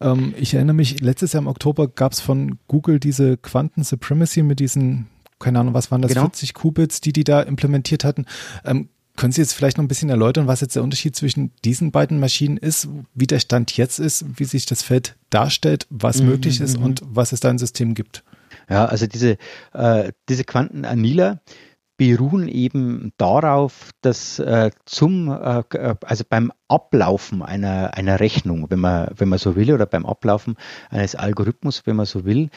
Ähm, 0.00 0.34
ich 0.38 0.54
erinnere 0.54 0.74
mich, 0.74 1.00
letztes 1.00 1.32
Jahr 1.32 1.42
im 1.42 1.48
Oktober 1.48 1.88
gab 1.88 2.12
es 2.12 2.20
von 2.20 2.58
Google 2.68 3.00
diese 3.00 3.36
Quanten 3.36 3.84
Supremacy 3.84 4.42
mit 4.42 4.60
diesen 4.60 5.06
keine 5.40 5.58
Ahnung, 5.58 5.74
was 5.74 5.90
waren 5.90 6.02
das, 6.02 6.10
genau. 6.10 6.22
40 6.22 6.54
Qubits, 6.54 7.00
die 7.00 7.12
die 7.12 7.24
da 7.24 7.40
implementiert 7.40 8.04
hatten. 8.04 8.26
Ähm, 8.64 8.88
können 9.16 9.32
Sie 9.32 9.40
jetzt 9.40 9.52
vielleicht 9.52 9.76
noch 9.76 9.84
ein 9.84 9.88
bisschen 9.88 10.08
erläutern, 10.08 10.46
was 10.46 10.60
jetzt 10.60 10.76
der 10.76 10.82
Unterschied 10.82 11.16
zwischen 11.16 11.52
diesen 11.64 11.90
beiden 11.90 12.20
Maschinen 12.20 12.56
ist, 12.56 12.88
wie 13.14 13.26
der 13.26 13.40
Stand 13.40 13.76
jetzt 13.76 13.98
ist, 13.98 14.24
wie 14.36 14.44
sich 14.44 14.66
das 14.66 14.82
Feld 14.82 15.16
darstellt, 15.30 15.86
was 15.90 16.22
mhm, 16.22 16.28
möglich 16.28 16.60
ist 16.60 16.78
mhm. 16.78 16.84
und 16.84 17.02
was 17.04 17.32
es 17.32 17.40
da 17.40 17.50
im 17.50 17.58
System 17.58 17.94
gibt? 17.94 18.22
Ja, 18.68 18.86
also 18.86 19.06
diese, 19.06 19.36
äh, 19.74 20.12
diese 20.28 20.44
Quantenanila, 20.44 21.40
beruhen 22.00 22.48
eben 22.48 23.12
darauf, 23.18 23.90
dass 24.00 24.38
äh, 24.38 24.70
zum, 24.86 25.28
äh, 25.28 25.62
also 26.02 26.24
beim 26.26 26.50
Ablaufen 26.66 27.42
einer, 27.42 27.92
einer 27.92 28.20
Rechnung, 28.20 28.70
wenn 28.70 28.78
man, 28.78 29.10
wenn 29.14 29.28
man 29.28 29.38
so 29.38 29.54
will, 29.54 29.70
oder 29.74 29.84
beim 29.84 30.06
Ablaufen 30.06 30.56
eines 30.88 31.14
Algorithmus, 31.14 31.82
wenn 31.84 31.96
man 31.96 32.06
so 32.06 32.24
will, 32.24 32.48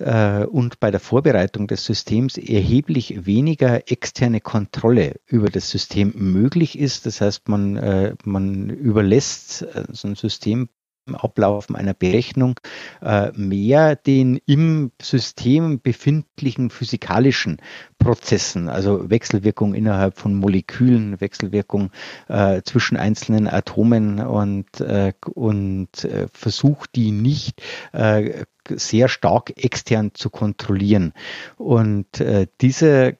äh, 0.00 0.44
und 0.44 0.80
bei 0.80 0.90
der 0.90 1.00
Vorbereitung 1.00 1.66
des 1.66 1.86
Systems 1.86 2.36
erheblich 2.36 3.24
weniger 3.24 3.90
externe 3.90 4.42
Kontrolle 4.42 5.14
über 5.24 5.48
das 5.48 5.70
System 5.70 6.12
möglich 6.14 6.78
ist. 6.78 7.06
Das 7.06 7.22
heißt, 7.22 7.48
man, 7.48 7.78
äh, 7.78 8.14
man 8.24 8.68
überlässt 8.68 9.62
äh, 9.62 9.84
so 9.92 10.08
ein 10.08 10.14
System 10.14 10.68
Ablaufen 11.12 11.76
einer 11.76 11.94
Berechnung 11.94 12.58
äh, 13.02 13.30
mehr 13.32 13.96
den 13.96 14.40
im 14.46 14.92
System 15.00 15.80
befindlichen 15.80 16.70
physikalischen 16.70 17.58
Prozessen, 17.98 18.68
also 18.68 19.10
Wechselwirkung 19.10 19.74
innerhalb 19.74 20.18
von 20.18 20.34
Molekülen, 20.34 21.20
Wechselwirkung 21.20 21.90
äh, 22.28 22.62
zwischen 22.62 22.96
einzelnen 22.96 23.48
Atomen 23.48 24.20
und, 24.20 24.80
äh, 24.80 25.12
und 25.34 26.04
äh, 26.04 26.28
versucht 26.32 26.94
die 26.94 27.10
nicht 27.10 27.62
äh, 27.92 28.44
sehr 28.68 29.08
stark 29.08 29.52
extern 29.56 30.12
zu 30.14 30.30
kontrollieren. 30.30 31.12
Und 31.56 32.20
äh, 32.20 32.46
diese, 32.60 33.16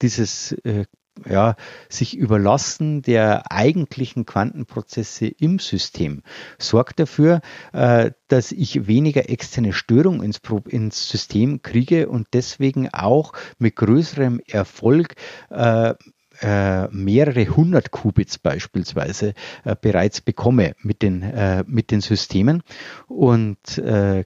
dieses 0.00 0.52
äh, 0.64 0.84
ja, 1.28 1.56
sich 1.88 2.16
überlassen 2.16 3.02
der 3.02 3.50
eigentlichen 3.52 4.26
Quantenprozesse 4.26 5.26
im 5.26 5.58
System 5.58 6.22
sorgt 6.58 6.98
dafür, 6.98 7.40
äh, 7.72 8.10
dass 8.28 8.52
ich 8.52 8.86
weniger 8.86 9.28
externe 9.30 9.72
Störung 9.72 10.22
ins, 10.22 10.40
ins 10.68 11.08
System 11.08 11.62
kriege 11.62 12.08
und 12.08 12.28
deswegen 12.32 12.92
auch 12.92 13.32
mit 13.58 13.76
größerem 13.76 14.40
Erfolg 14.46 15.14
äh, 15.50 15.94
äh, 16.40 16.88
mehrere 16.88 17.46
hundert 17.46 17.90
Qubits 17.92 18.38
beispielsweise 18.38 19.34
äh, 19.64 19.76
bereits 19.80 20.20
bekomme 20.20 20.74
mit 20.82 21.02
den, 21.02 21.22
äh, 21.22 21.64
mit 21.66 21.90
den 21.90 22.00
Systemen. 22.00 22.62
Und 23.06 23.78
äh, 23.78 24.24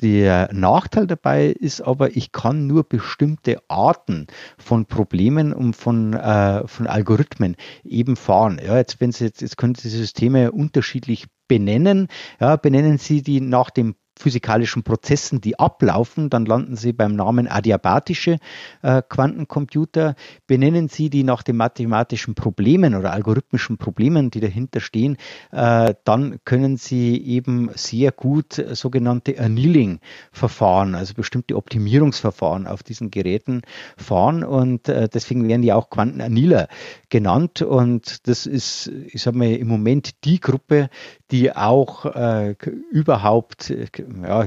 der 0.00 0.50
Nachteil 0.52 1.06
dabei 1.06 1.46
ist 1.46 1.80
aber, 1.80 2.16
ich 2.16 2.32
kann 2.32 2.66
nur 2.66 2.84
bestimmte 2.84 3.60
Arten 3.68 4.26
von 4.56 4.86
Problemen 4.86 5.52
und 5.52 5.74
von, 5.74 6.14
äh, 6.14 6.66
von 6.66 6.86
Algorithmen 6.86 7.56
eben 7.84 8.16
fahren. 8.16 8.60
Ja, 8.64 8.76
jetzt, 8.76 9.00
wenn 9.00 9.12
Sie 9.12 9.24
jetzt, 9.24 9.42
jetzt 9.42 9.56
können 9.56 9.74
Sie 9.74 9.88
Systeme 9.88 10.52
unterschiedlich 10.52 11.26
benennen. 11.48 12.08
Ja, 12.40 12.56
benennen 12.56 12.98
Sie 12.98 13.22
die 13.22 13.40
nach 13.40 13.70
dem 13.70 13.96
physikalischen 14.18 14.82
Prozessen, 14.82 15.40
die 15.40 15.58
ablaufen, 15.58 16.30
dann 16.30 16.44
landen 16.44 16.76
Sie 16.76 16.92
beim 16.92 17.14
Namen 17.14 17.48
adiabatische 17.48 18.38
äh, 18.82 19.02
Quantencomputer. 19.08 20.14
Benennen 20.46 20.88
Sie 20.88 21.10
die 21.10 21.24
nach 21.24 21.42
den 21.42 21.56
mathematischen 21.56 22.34
Problemen 22.34 22.94
oder 22.94 23.12
algorithmischen 23.12 23.78
Problemen, 23.78 24.30
die 24.30 24.40
dahinter 24.40 24.80
stehen, 24.80 25.16
äh, 25.52 25.94
dann 26.04 26.38
können 26.44 26.76
Sie 26.76 27.16
eben 27.16 27.70
sehr 27.74 28.12
gut 28.12 28.62
sogenannte 28.72 29.38
Annealing-Verfahren, 29.38 30.94
also 30.94 31.14
bestimmte 31.14 31.56
Optimierungsverfahren 31.56 32.66
auf 32.66 32.82
diesen 32.82 33.10
Geräten 33.10 33.62
fahren 33.96 34.44
und 34.44 34.88
äh, 34.88 35.08
deswegen 35.08 35.48
werden 35.48 35.62
die 35.62 35.72
auch 35.72 35.90
Quantenannealer 35.90 36.68
genannt 37.08 37.62
und 37.62 38.26
das 38.28 38.46
ist, 38.46 38.88
ich 38.88 39.22
sage 39.22 39.38
mal, 39.38 39.52
im 39.52 39.68
Moment 39.68 40.24
die 40.24 40.40
Gruppe, 40.40 40.90
die 41.30 41.54
auch 41.54 42.06
äh, 42.06 42.54
überhaupt 42.90 43.70
ja, 43.70 44.46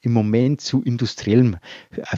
im 0.00 0.12
Moment 0.12 0.60
zu 0.60 0.82
industriellem, 0.82 1.56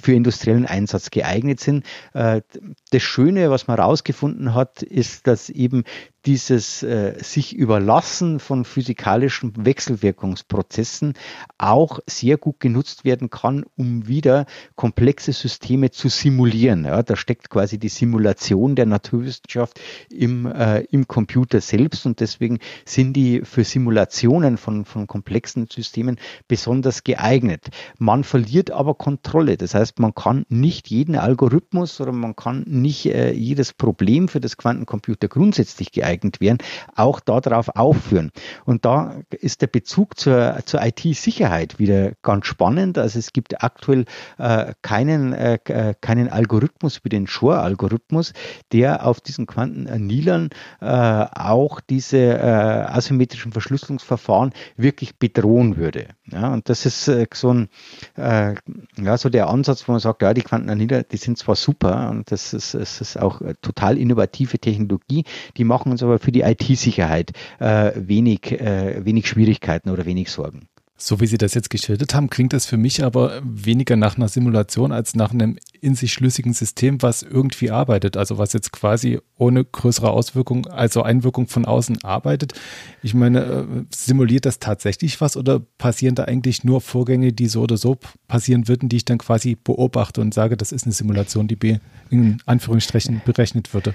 für 0.00 0.12
industriellen 0.12 0.66
Einsatz 0.66 1.10
geeignet 1.10 1.60
sind. 1.60 1.84
Äh, 2.14 2.42
das 2.90 3.02
Schöne, 3.02 3.50
was 3.50 3.66
man 3.66 3.78
herausgefunden 3.78 4.54
hat, 4.54 4.82
ist, 4.82 5.26
dass 5.26 5.50
eben 5.50 5.84
dieses 6.26 6.82
äh, 6.82 7.14
sich 7.22 7.54
überlassen 7.54 8.40
von 8.40 8.64
physikalischen 8.64 9.52
Wechselwirkungsprozessen 9.64 11.14
auch 11.56 12.00
sehr 12.06 12.36
gut 12.36 12.58
genutzt 12.58 13.04
werden 13.04 13.30
kann, 13.30 13.64
um 13.76 14.08
wieder 14.08 14.46
komplexe 14.74 15.32
Systeme 15.32 15.92
zu 15.92 16.08
simulieren. 16.08 16.84
Ja, 16.84 17.02
da 17.04 17.14
steckt 17.14 17.48
quasi 17.48 17.78
die 17.78 17.88
Simulation 17.88 18.74
der 18.74 18.86
Naturwissenschaft 18.86 19.80
im, 20.10 20.46
äh, 20.46 20.80
im 20.90 21.06
Computer 21.06 21.60
selbst 21.60 22.06
und 22.06 22.18
deswegen 22.18 22.58
sind 22.84 23.12
die 23.12 23.42
für 23.44 23.62
Simulationen 23.62 24.56
von, 24.56 24.84
von 24.84 25.06
komplexen 25.06 25.68
Systemen 25.70 26.18
besonders 26.48 27.04
geeignet. 27.04 27.68
Man 27.98 28.24
verliert 28.24 28.72
aber 28.72 28.94
Kontrolle. 28.94 29.56
Das 29.56 29.74
heißt, 29.74 30.00
man 30.00 30.14
kann 30.14 30.44
nicht 30.48 30.88
jeden 30.90 31.14
Algorithmus 31.14 32.00
oder 32.00 32.12
man 32.12 32.34
kann 32.34 32.64
nicht 32.66 33.06
äh, 33.06 33.32
jedes 33.32 33.72
Problem 33.72 34.26
für 34.26 34.40
das 34.40 34.56
Quantencomputer 34.56 35.28
grundsätzlich 35.28 35.92
geeignet 35.92 36.15
werden, 36.40 36.58
auch 36.94 37.20
darauf 37.20 37.68
aufführen. 37.76 38.30
Und 38.64 38.84
da 38.84 39.16
ist 39.30 39.62
der 39.62 39.66
Bezug 39.66 40.18
zur, 40.18 40.58
zur 40.64 40.82
IT-Sicherheit 40.82 41.78
wieder 41.78 42.12
ganz 42.22 42.46
spannend. 42.46 42.98
Also 42.98 43.18
es 43.18 43.32
gibt 43.32 43.62
aktuell 43.62 44.04
äh, 44.38 44.72
keinen, 44.82 45.32
äh, 45.32 45.58
äh, 45.64 45.94
keinen 46.00 46.28
Algorithmus 46.28 47.04
wie 47.04 47.08
den 47.08 47.26
Shor-Algorithmus, 47.26 48.32
der 48.72 49.06
auf 49.06 49.20
diesen 49.20 49.46
Quantenanilern 49.46 50.50
äh, 50.80 50.86
auch 50.86 51.80
diese 51.80 52.18
äh, 52.18 52.40
asymmetrischen 52.40 53.52
Verschlüsselungsverfahren 53.52 54.52
wirklich 54.76 55.18
bedrohen 55.18 55.76
würde. 55.76 56.08
Ja, 56.32 56.52
und 56.52 56.68
das 56.68 56.86
ist 56.86 57.06
äh, 57.06 57.26
so 57.32 57.52
ein, 57.52 57.68
äh, 58.16 58.54
ja, 59.00 59.16
so 59.16 59.28
der 59.28 59.48
Ansatz, 59.48 59.86
wo 59.86 59.92
man 59.92 60.00
sagt, 60.00 60.22
ja, 60.22 60.34
die 60.34 60.42
Quantenaniler, 60.42 61.04
die 61.04 61.18
sind 61.18 61.38
zwar 61.38 61.54
super 61.54 62.10
und 62.10 62.32
das 62.32 62.52
ist, 62.52 62.74
das 62.74 63.00
ist 63.00 63.16
auch 63.16 63.40
äh, 63.42 63.54
total 63.62 63.96
innovative 63.96 64.58
Technologie, 64.58 65.24
die 65.56 65.64
machen 65.64 65.92
uns 65.92 66.02
aber 66.02 66.18
für 66.18 66.32
die 66.32 66.40
IT-Sicherheit 66.40 67.32
äh, 67.60 67.92
wenig, 67.94 68.50
äh, 68.52 69.04
wenig 69.04 69.28
Schwierigkeiten 69.28 69.90
oder 69.90 70.04
wenig 70.04 70.30
Sorgen. 70.30 70.68
So 70.98 71.20
wie 71.20 71.26
Sie 71.26 71.36
das 71.36 71.52
jetzt 71.52 71.68
geschildert 71.68 72.14
haben, 72.14 72.30
klingt 72.30 72.54
das 72.54 72.64
für 72.64 72.78
mich 72.78 73.04
aber 73.04 73.42
weniger 73.44 73.96
nach 73.96 74.16
einer 74.16 74.28
Simulation 74.28 74.92
als 74.92 75.14
nach 75.14 75.30
einem 75.30 75.58
in 75.78 75.94
sich 75.94 76.12
schlüssigen 76.14 76.54
System, 76.54 77.02
was 77.02 77.22
irgendwie 77.22 77.70
arbeitet. 77.70 78.16
Also 78.16 78.38
was 78.38 78.54
jetzt 78.54 78.72
quasi 78.72 79.18
ohne 79.36 79.62
größere 79.62 80.08
Auswirkung, 80.08 80.66
also 80.68 81.02
Einwirkung 81.02 81.48
von 81.48 81.66
außen 81.66 82.02
arbeitet. 82.02 82.54
Ich 83.02 83.12
meine, 83.12 83.40
äh, 83.40 83.64
simuliert 83.94 84.46
das 84.46 84.58
tatsächlich 84.58 85.20
was 85.20 85.36
oder 85.36 85.60
passieren 85.60 86.14
da 86.14 86.24
eigentlich 86.24 86.64
nur 86.64 86.80
Vorgänge, 86.80 87.34
die 87.34 87.48
so 87.48 87.62
oder 87.62 87.76
so 87.76 87.98
passieren 88.26 88.66
würden, 88.66 88.88
die 88.88 88.96
ich 88.96 89.04
dann 89.04 89.18
quasi 89.18 89.54
beobachte 89.54 90.22
und 90.22 90.32
sage, 90.32 90.56
das 90.56 90.72
ist 90.72 90.84
eine 90.84 90.94
Simulation, 90.94 91.46
die 91.46 91.78
in 92.08 92.38
Anführungsstrichen 92.46 93.20
berechnet 93.24 93.74
würde? 93.74 93.94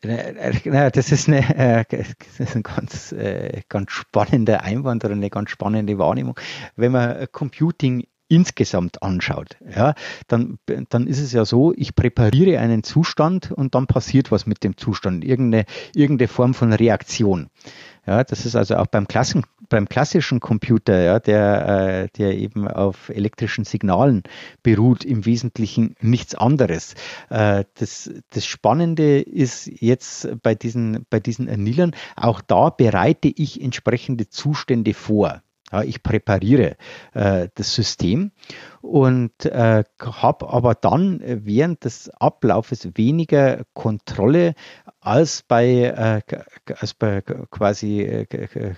Das 0.00 1.10
ist, 1.10 1.28
eine, 1.28 1.56
äh, 1.56 1.84
das 1.88 2.38
ist 2.38 2.54
ein 2.54 2.62
ganz, 2.62 3.10
äh, 3.12 3.62
ganz 3.68 3.90
spannender 3.90 4.62
Einwand 4.62 5.04
oder 5.04 5.14
eine 5.14 5.30
ganz 5.30 5.50
spannende 5.50 5.98
Wahrnehmung. 5.98 6.38
Wenn 6.76 6.92
man 6.92 7.26
Computing 7.32 8.06
insgesamt 8.28 9.02
anschaut, 9.02 9.56
ja, 9.74 9.94
dann, 10.28 10.58
dann 10.90 11.06
ist 11.06 11.18
es 11.18 11.32
ja 11.32 11.44
so, 11.44 11.72
ich 11.74 11.94
präpariere 11.94 12.60
einen 12.60 12.84
Zustand 12.84 13.50
und 13.50 13.74
dann 13.74 13.86
passiert 13.86 14.30
was 14.30 14.46
mit 14.46 14.62
dem 14.62 14.76
Zustand, 14.76 15.24
irgendeine, 15.24 15.64
irgendeine 15.94 16.28
Form 16.28 16.54
von 16.54 16.72
Reaktion. 16.72 17.48
Ja, 18.06 18.22
das 18.24 18.46
ist 18.46 18.54
also 18.54 18.76
auch 18.76 18.86
beim, 18.86 19.08
Klassen, 19.08 19.44
beim 19.68 19.88
klassischen 19.88 20.40
Computer, 20.40 21.00
ja, 21.02 21.18
der, 21.18 21.68
äh, 21.68 22.08
der 22.16 22.36
eben 22.38 22.68
auf 22.68 23.08
elektrischen 23.08 23.64
Signalen 23.64 24.22
beruht, 24.62 25.04
im 25.04 25.26
Wesentlichen 25.26 25.94
nichts 26.00 26.34
anderes. 26.34 26.94
Äh, 27.30 27.64
das, 27.74 28.10
das 28.30 28.46
Spannende 28.46 29.20
ist 29.20 29.66
jetzt 29.66 30.28
bei 30.42 30.54
diesen, 30.54 31.06
bei 31.10 31.20
diesen 31.20 31.48
Anilern, 31.48 31.94
auch 32.16 32.40
da 32.40 32.70
bereite 32.70 33.28
ich 33.28 33.60
entsprechende 33.60 34.28
Zustände 34.28 34.94
vor. 34.94 35.42
Ja, 35.70 35.82
ich 35.82 36.02
präpariere 36.02 36.76
äh, 37.12 37.48
das 37.54 37.74
System 37.74 38.32
und 38.80 39.44
äh, 39.44 39.84
habe 40.00 40.48
aber 40.48 40.74
dann 40.74 41.20
während 41.22 41.84
des 41.84 42.08
Ablaufes 42.08 42.88
weniger 42.94 43.64
Kontrolle 43.74 44.54
als 45.00 45.42
bei, 45.42 46.22
äh, 46.26 46.74
als 46.74 46.94
bei 46.94 47.20
quasi 47.20 48.00
äh, 48.00 48.74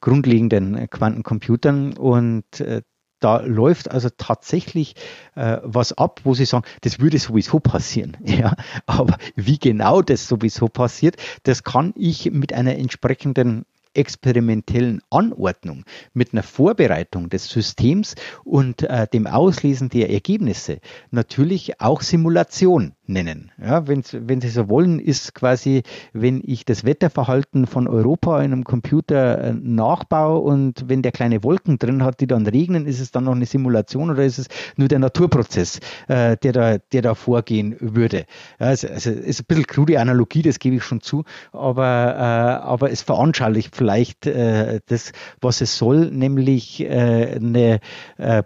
grundlegenden 0.00 0.88
Quantencomputern 0.90 1.96
und 1.96 2.60
äh, 2.60 2.82
da 3.20 3.40
läuft 3.40 3.90
also 3.90 4.10
tatsächlich 4.14 4.96
äh, 5.34 5.58
was 5.62 5.94
ab, 5.94 6.20
wo 6.24 6.34
sie 6.34 6.44
sagen, 6.44 6.66
das 6.82 7.00
würde 7.00 7.18
sowieso 7.18 7.58
passieren. 7.58 8.18
Ja, 8.24 8.54
aber 8.86 9.16
wie 9.36 9.58
genau 9.58 10.02
das 10.02 10.28
sowieso 10.28 10.68
passiert, 10.68 11.16
das 11.44 11.62
kann 11.62 11.94
ich 11.96 12.30
mit 12.32 12.52
einer 12.52 12.76
entsprechenden 12.76 13.64
experimentellen 13.94 15.00
Anordnung, 15.10 15.84
mit 16.12 16.32
einer 16.32 16.42
Vorbereitung 16.42 17.30
des 17.30 17.48
Systems 17.48 18.14
und 18.44 18.82
äh, 18.82 19.06
dem 19.06 19.26
Auslesen 19.26 19.88
der 19.88 20.10
Ergebnisse. 20.10 20.78
Natürlich 21.10 21.80
auch 21.80 22.02
Simulation 22.02 22.92
nennen. 23.06 23.50
Ja, 23.62 23.86
wenn, 23.86 24.02
Sie 24.02 24.48
so 24.48 24.68
wollen, 24.68 24.98
ist 24.98 25.34
quasi, 25.34 25.82
wenn 26.12 26.42
ich 26.44 26.64
das 26.64 26.84
Wetterverhalten 26.84 27.66
von 27.66 27.86
Europa 27.86 28.40
in 28.42 28.52
einem 28.52 28.64
Computer 28.64 29.38
äh, 29.38 29.52
nachbaue 29.52 30.38
und 30.38 30.88
wenn 30.88 31.02
der 31.02 31.12
kleine 31.12 31.44
Wolken 31.44 31.78
drin 31.78 32.02
hat, 32.02 32.20
die 32.20 32.26
dann 32.26 32.46
regnen, 32.46 32.86
ist 32.86 33.00
es 33.00 33.10
dann 33.10 33.24
noch 33.24 33.34
eine 33.34 33.46
Simulation 33.46 34.10
oder 34.10 34.24
ist 34.24 34.38
es 34.38 34.48
nur 34.76 34.88
der 34.88 34.98
Naturprozess, 34.98 35.80
äh, 36.08 36.36
der, 36.36 36.52
da, 36.52 36.78
der 36.78 37.02
da 37.02 37.14
vorgehen 37.14 37.76
würde? 37.80 38.24
Ja, 38.58 38.66
also, 38.66 38.88
also 38.88 39.10
ist 39.10 39.40
ein 39.40 39.46
bisschen 39.46 39.66
krude 39.66 40.00
Analogie, 40.00 40.42
das 40.42 40.58
gebe 40.58 40.76
ich 40.76 40.82
schon 40.82 41.00
zu, 41.00 41.24
aber, 41.52 42.14
äh, 42.16 42.64
aber 42.64 42.90
es 42.90 43.02
veranschaulicht 43.02 43.76
vielleicht 43.76 44.26
äh, 44.26 44.80
das, 44.86 45.12
was 45.40 45.60
es 45.60 45.76
soll, 45.76 46.10
nämlich 46.10 46.80
äh, 46.80 47.36
eine, 47.36 47.80
äh, 48.16 48.42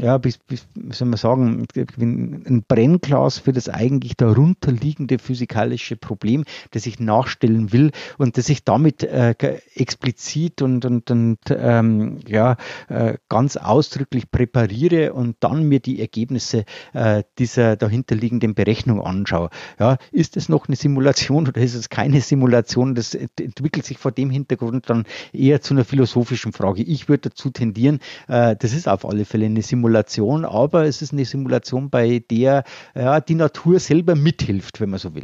ja, 0.00 0.22
wie, 0.22 0.34
wie 0.48 0.58
soll 0.92 1.08
man 1.08 1.16
sagen, 1.16 1.66
ein 1.76 2.64
Brennglas 2.68 3.38
für 3.38 3.52
das 3.52 3.68
eigene 3.68 4.01
eigentlich 4.02 4.16
darunterliegende 4.16 5.18
physikalische 5.18 5.96
Problem, 5.96 6.44
das 6.72 6.86
ich 6.86 6.98
nachstellen 6.98 7.72
will 7.72 7.92
und 8.18 8.36
das 8.36 8.48
ich 8.48 8.64
damit 8.64 9.04
äh, 9.04 9.34
explizit 9.74 10.60
und, 10.60 10.84
und, 10.84 11.10
und 11.10 11.38
ähm, 11.50 12.18
ja, 12.26 12.56
äh, 12.88 13.14
ganz 13.28 13.56
ausdrücklich 13.56 14.30
präpariere 14.30 15.12
und 15.12 15.36
dann 15.40 15.68
mir 15.68 15.80
die 15.80 16.00
Ergebnisse 16.00 16.64
äh, 16.92 17.22
dieser 17.38 17.76
dahinterliegenden 17.76 18.54
Berechnung 18.54 19.00
anschaue. 19.00 19.50
Ja, 19.78 19.98
ist 20.10 20.36
es 20.36 20.48
noch 20.48 20.66
eine 20.66 20.76
Simulation 20.76 21.46
oder 21.46 21.60
ist 21.60 21.74
es 21.74 21.88
keine 21.88 22.20
Simulation? 22.20 22.94
Das 22.94 23.14
entwickelt 23.14 23.86
sich 23.86 23.98
vor 23.98 24.10
dem 24.10 24.30
Hintergrund 24.30 24.90
dann 24.90 25.04
eher 25.32 25.60
zu 25.60 25.74
einer 25.74 25.84
philosophischen 25.84 26.52
Frage. 26.52 26.82
Ich 26.82 27.08
würde 27.08 27.30
dazu 27.30 27.50
tendieren, 27.50 28.00
äh, 28.26 28.56
das 28.58 28.72
ist 28.72 28.88
auf 28.88 29.06
alle 29.08 29.24
Fälle 29.24 29.46
eine 29.46 29.62
Simulation, 29.62 30.44
aber 30.44 30.86
es 30.86 31.02
ist 31.02 31.12
eine 31.12 31.24
Simulation, 31.24 31.90
bei 31.90 32.18
der 32.18 32.64
ja, 32.94 33.20
die 33.20 33.34
Natur 33.34 33.78
selbst 33.78 33.91
selber 33.92 34.14
mithilft, 34.14 34.80
wenn 34.80 34.88
man 34.88 34.98
so 34.98 35.14
will. 35.14 35.22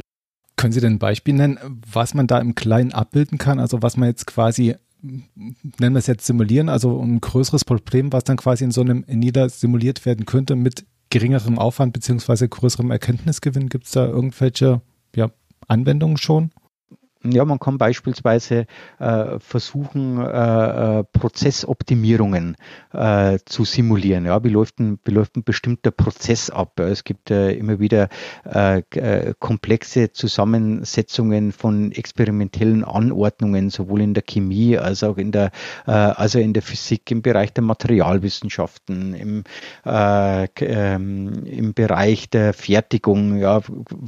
Können 0.55 0.73
Sie 0.73 0.79
denn 0.81 0.93
ein 0.93 0.99
Beispiel 0.99 1.33
nennen, 1.33 1.57
was 1.91 2.13
man 2.13 2.27
da 2.27 2.37
im 2.39 2.53
Kleinen 2.53 2.91
abbilden 2.91 3.39
kann? 3.39 3.59
Also 3.59 3.81
was 3.81 3.97
man 3.97 4.09
jetzt 4.09 4.27
quasi, 4.27 4.75
nennen 5.01 5.95
wir 5.95 5.99
es 5.99 6.05
jetzt 6.05 6.27
simulieren, 6.27 6.69
also 6.69 7.01
ein 7.01 7.19
größeres 7.19 7.65
Problem, 7.65 8.13
was 8.13 8.25
dann 8.25 8.37
quasi 8.37 8.65
in 8.65 8.71
so 8.71 8.81
einem 8.81 9.05
Nieder 9.07 9.49
simuliert 9.49 10.05
werden 10.05 10.27
könnte 10.27 10.55
mit 10.55 10.85
geringerem 11.09 11.57
Aufwand 11.57 11.93
beziehungsweise 11.93 12.47
größerem 12.47 12.91
Erkenntnisgewinn. 12.91 13.69
Gibt 13.69 13.85
es 13.85 13.91
da 13.91 14.05
irgendwelche 14.05 14.81
ja, 15.15 15.31
Anwendungen 15.67 16.17
schon? 16.17 16.51
Ja, 17.21 17.43
man 17.43 17.59
kann 17.59 17.77
beispielsweise 17.77 18.65
äh, 18.97 19.39
versuchen, 19.39 20.21
äh, 20.21 20.99
äh, 20.99 21.03
Prozessoptimierungen 21.03 22.55
äh, 22.93 23.39
zu 23.43 23.65
simulieren. 23.65 24.25
Ja, 24.25 24.41
wie 24.45 24.49
läuft 24.49 24.79
ein, 24.79 24.99
wie 25.03 25.11
läuft 25.11 25.35
ein 25.35 25.43
bestimmter 25.43 25.91
Prozess 25.91 26.49
ab? 26.49 26.79
Es 26.79 27.03
gibt 27.03 27.29
äh, 27.29 27.51
immer 27.51 27.81
wieder 27.81 28.07
äh, 28.45 29.33
komplexe 29.37 30.13
Zusammensetzungen 30.13 31.51
von 31.51 31.91
experimentellen 31.91 32.85
Anordnungen, 32.85 33.69
sowohl 33.69 33.99
in 33.99 34.13
der 34.13 34.23
Chemie 34.23 34.77
als 34.77 35.03
auch 35.03 35.17
in 35.17 35.33
der, 35.33 35.51
also 35.85 36.39
in 36.39 36.53
der 36.53 36.61
Physik, 36.61 37.11
im 37.11 37.21
Bereich 37.21 37.53
der 37.53 37.63
Materialwissenschaften, 37.63 39.13
im, 39.13 39.43
äh, 39.85 40.45
ähm, 40.61 41.43
im 41.45 41.73
Bereich 41.73 42.29
der 42.29 42.53
Fertigung, 42.53 43.37
ja, 43.37 43.61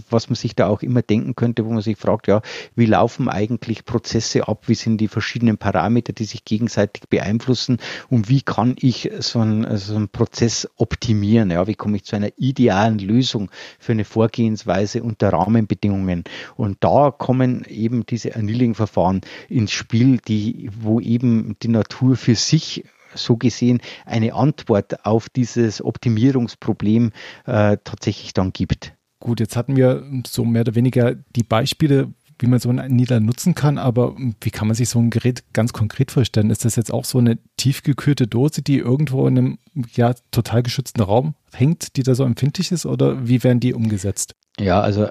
was 0.09 0.29
man 0.29 0.35
sich 0.35 0.55
da 0.55 0.67
auch 0.67 0.81
immer 0.81 1.01
denken 1.01 1.35
könnte, 1.35 1.65
wo 1.65 1.71
man 1.71 1.81
sich 1.81 1.97
fragt, 1.97 2.27
ja, 2.27 2.41
wie 2.75 2.85
laufen 2.85 3.00
eigentlich 3.27 3.85
Prozesse 3.85 4.47
ab? 4.47 4.67
Wie 4.67 4.75
sind 4.75 4.97
die 4.99 5.07
verschiedenen 5.07 5.57
Parameter, 5.57 6.13
die 6.13 6.25
sich 6.25 6.45
gegenseitig 6.45 7.09
beeinflussen? 7.09 7.77
Und 8.09 8.29
wie 8.29 8.41
kann 8.41 8.75
ich 8.79 9.11
so 9.19 9.39
einen, 9.39 9.77
so 9.77 9.95
einen 9.95 10.09
Prozess 10.09 10.67
optimieren? 10.75 11.51
Ja, 11.51 11.67
wie 11.67 11.75
komme 11.75 11.97
ich 11.97 12.05
zu 12.05 12.15
einer 12.15 12.31
idealen 12.37 12.99
Lösung 12.99 13.49
für 13.79 13.91
eine 13.91 14.05
Vorgehensweise 14.05 15.03
unter 15.03 15.33
Rahmenbedingungen? 15.33 16.23
Und 16.55 16.77
da 16.81 17.11
kommen 17.11 17.65
eben 17.65 18.05
diese 18.05 18.35
Annealing-Verfahren 18.35 19.21
ins 19.49 19.71
Spiel, 19.71 20.19
die, 20.27 20.69
wo 20.79 20.99
eben 20.99 21.55
die 21.61 21.69
Natur 21.69 22.15
für 22.15 22.35
sich 22.35 22.83
so 23.13 23.37
gesehen 23.37 23.81
eine 24.05 24.33
Antwort 24.33 25.05
auf 25.05 25.29
dieses 25.29 25.83
Optimierungsproblem 25.83 27.11
äh, 27.45 27.77
tatsächlich 27.83 28.33
dann 28.33 28.53
gibt. 28.53 28.93
Gut, 29.19 29.39
jetzt 29.39 29.55
hatten 29.55 29.75
wir 29.75 30.03
so 30.25 30.43
mehr 30.43 30.61
oder 30.61 30.73
weniger 30.73 31.13
die 31.35 31.43
Beispiele, 31.43 32.11
wie 32.41 32.47
man 32.47 32.59
so 32.59 32.69
einen 32.69 32.79
Annealer 32.79 33.19
nutzen 33.19 33.55
kann, 33.55 33.77
aber 33.77 34.15
wie 34.41 34.51
kann 34.51 34.67
man 34.67 34.75
sich 34.75 34.89
so 34.89 34.99
ein 34.99 35.09
Gerät 35.09 35.43
ganz 35.53 35.73
konkret 35.73 36.11
vorstellen? 36.11 36.49
Ist 36.49 36.65
das 36.65 36.75
jetzt 36.75 36.91
auch 36.91 37.05
so 37.05 37.19
eine 37.19 37.37
tiefgekühlte 37.57 38.27
Dose, 38.27 38.61
die 38.61 38.77
irgendwo 38.77 39.27
in 39.27 39.37
einem 39.37 39.59
ja 39.93 40.13
total 40.31 40.63
geschützten 40.63 41.01
Raum 41.01 41.35
hängt, 41.53 41.95
die 41.95 42.03
da 42.03 42.15
so 42.15 42.23
empfindlich 42.23 42.71
ist 42.71 42.85
oder 42.85 43.27
wie 43.27 43.43
werden 43.43 43.59
die 43.59 43.73
umgesetzt? 43.73 44.35
Ja, 44.59 44.81
also 44.81 45.07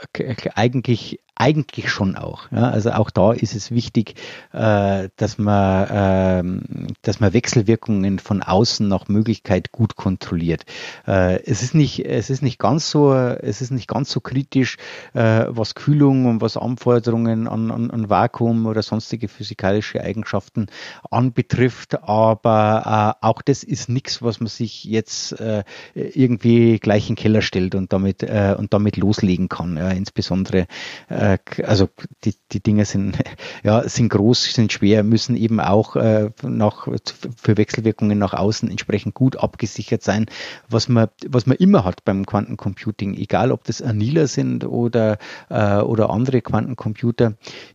eigentlich 0.55 1.20
eigentlich 1.41 1.88
schon 1.88 2.16
auch. 2.16 2.53
Ja. 2.53 2.68
Also 2.68 2.93
auch 2.93 3.11
da 3.11 3.32
ist 3.32 3.55
es 3.55 3.70
wichtig, 3.70 4.14
äh, 4.53 5.09
dass 5.16 5.38
man, 5.38 5.88
äh, 5.88 6.93
dass 7.01 7.18
man 7.18 7.32
Wechselwirkungen 7.32 8.18
von 8.18 8.43
außen 8.43 8.86
nach 8.86 9.09
Möglichkeit 9.09 9.72
gut 9.72 9.97
kontrolliert. 9.97 10.64
Äh, 11.07 11.43
es 11.45 11.62
ist 11.62 11.74
nicht, 11.74 12.05
es 12.05 12.28
ist 12.28 12.43
nicht 12.43 12.59
ganz 12.59 12.91
so, 12.91 13.14
es 13.14 13.62
ist 13.62 13.70
nicht 13.70 13.88
ganz 13.88 14.11
so 14.11 14.20
kritisch, 14.20 14.76
äh, 15.14 15.47
was 15.49 15.74
Kühlung 15.74 16.26
und 16.26 16.43
was 16.43 16.59
Anforderungen 16.59 17.49
an, 17.49 17.70
an, 17.70 17.91
an 17.91 18.11
Vakuum 18.11 18.66
oder 18.66 18.82
sonstige 18.82 19.28
physikalische 19.28 20.03
Eigenschaften 20.03 20.66
anbetrifft. 21.11 22.03
Aber 22.03 23.16
äh, 23.22 23.26
auch 23.26 23.41
das 23.41 23.64
ist 23.64 23.88
nichts, 23.88 24.20
was 24.20 24.41
man 24.41 24.49
sich 24.49 24.84
jetzt 24.84 25.41
äh, 25.41 25.64
irgendwie 25.95 26.78
gleich 26.78 27.09
in 27.09 27.14
den 27.14 27.22
Keller 27.22 27.41
stellt 27.41 27.74
und 27.74 27.95
damit 27.95 28.20
und 28.20 28.74
damit 28.74 28.97
loslegen 28.97 29.49
kann. 29.49 29.76
Ja. 29.76 29.88
Insbesondere 29.91 30.66
äh, 31.09 31.30
also 31.64 31.89
die, 32.24 32.35
die 32.53 32.61
Dinge 32.61 32.85
sind, 32.85 33.18
ja, 33.62 33.89
sind 33.89 34.09
groß, 34.09 34.45
sind 34.55 34.72
schwer, 34.72 35.03
müssen 35.03 35.37
eben 35.37 35.61
auch 35.61 35.97
äh, 35.97 36.31
nach, 36.43 36.89
für 37.37 37.57
Wechselwirkungen 37.57 38.18
nach 38.18 38.35
außen 38.35 38.70
entsprechend 38.70 39.14
gut 39.14 39.37
abgesichert 39.37 40.03
sein, 40.03 40.26
was 40.68 40.89
man, 40.89 41.09
was 41.26 41.47
man 41.47 41.57
immer 41.57 41.85
hat 41.85 42.05
beim 42.05 42.26
Quantencomputing, 42.26 43.14
egal 43.14 43.53
ob 43.53 43.64
das 43.64 43.83
Anila 43.83 44.26
sind 44.26 44.64
oder, 44.64 45.18
äh, 45.49 45.76
oder 45.76 46.11
andere 46.11 46.41
Quantencomputer, 46.43 47.35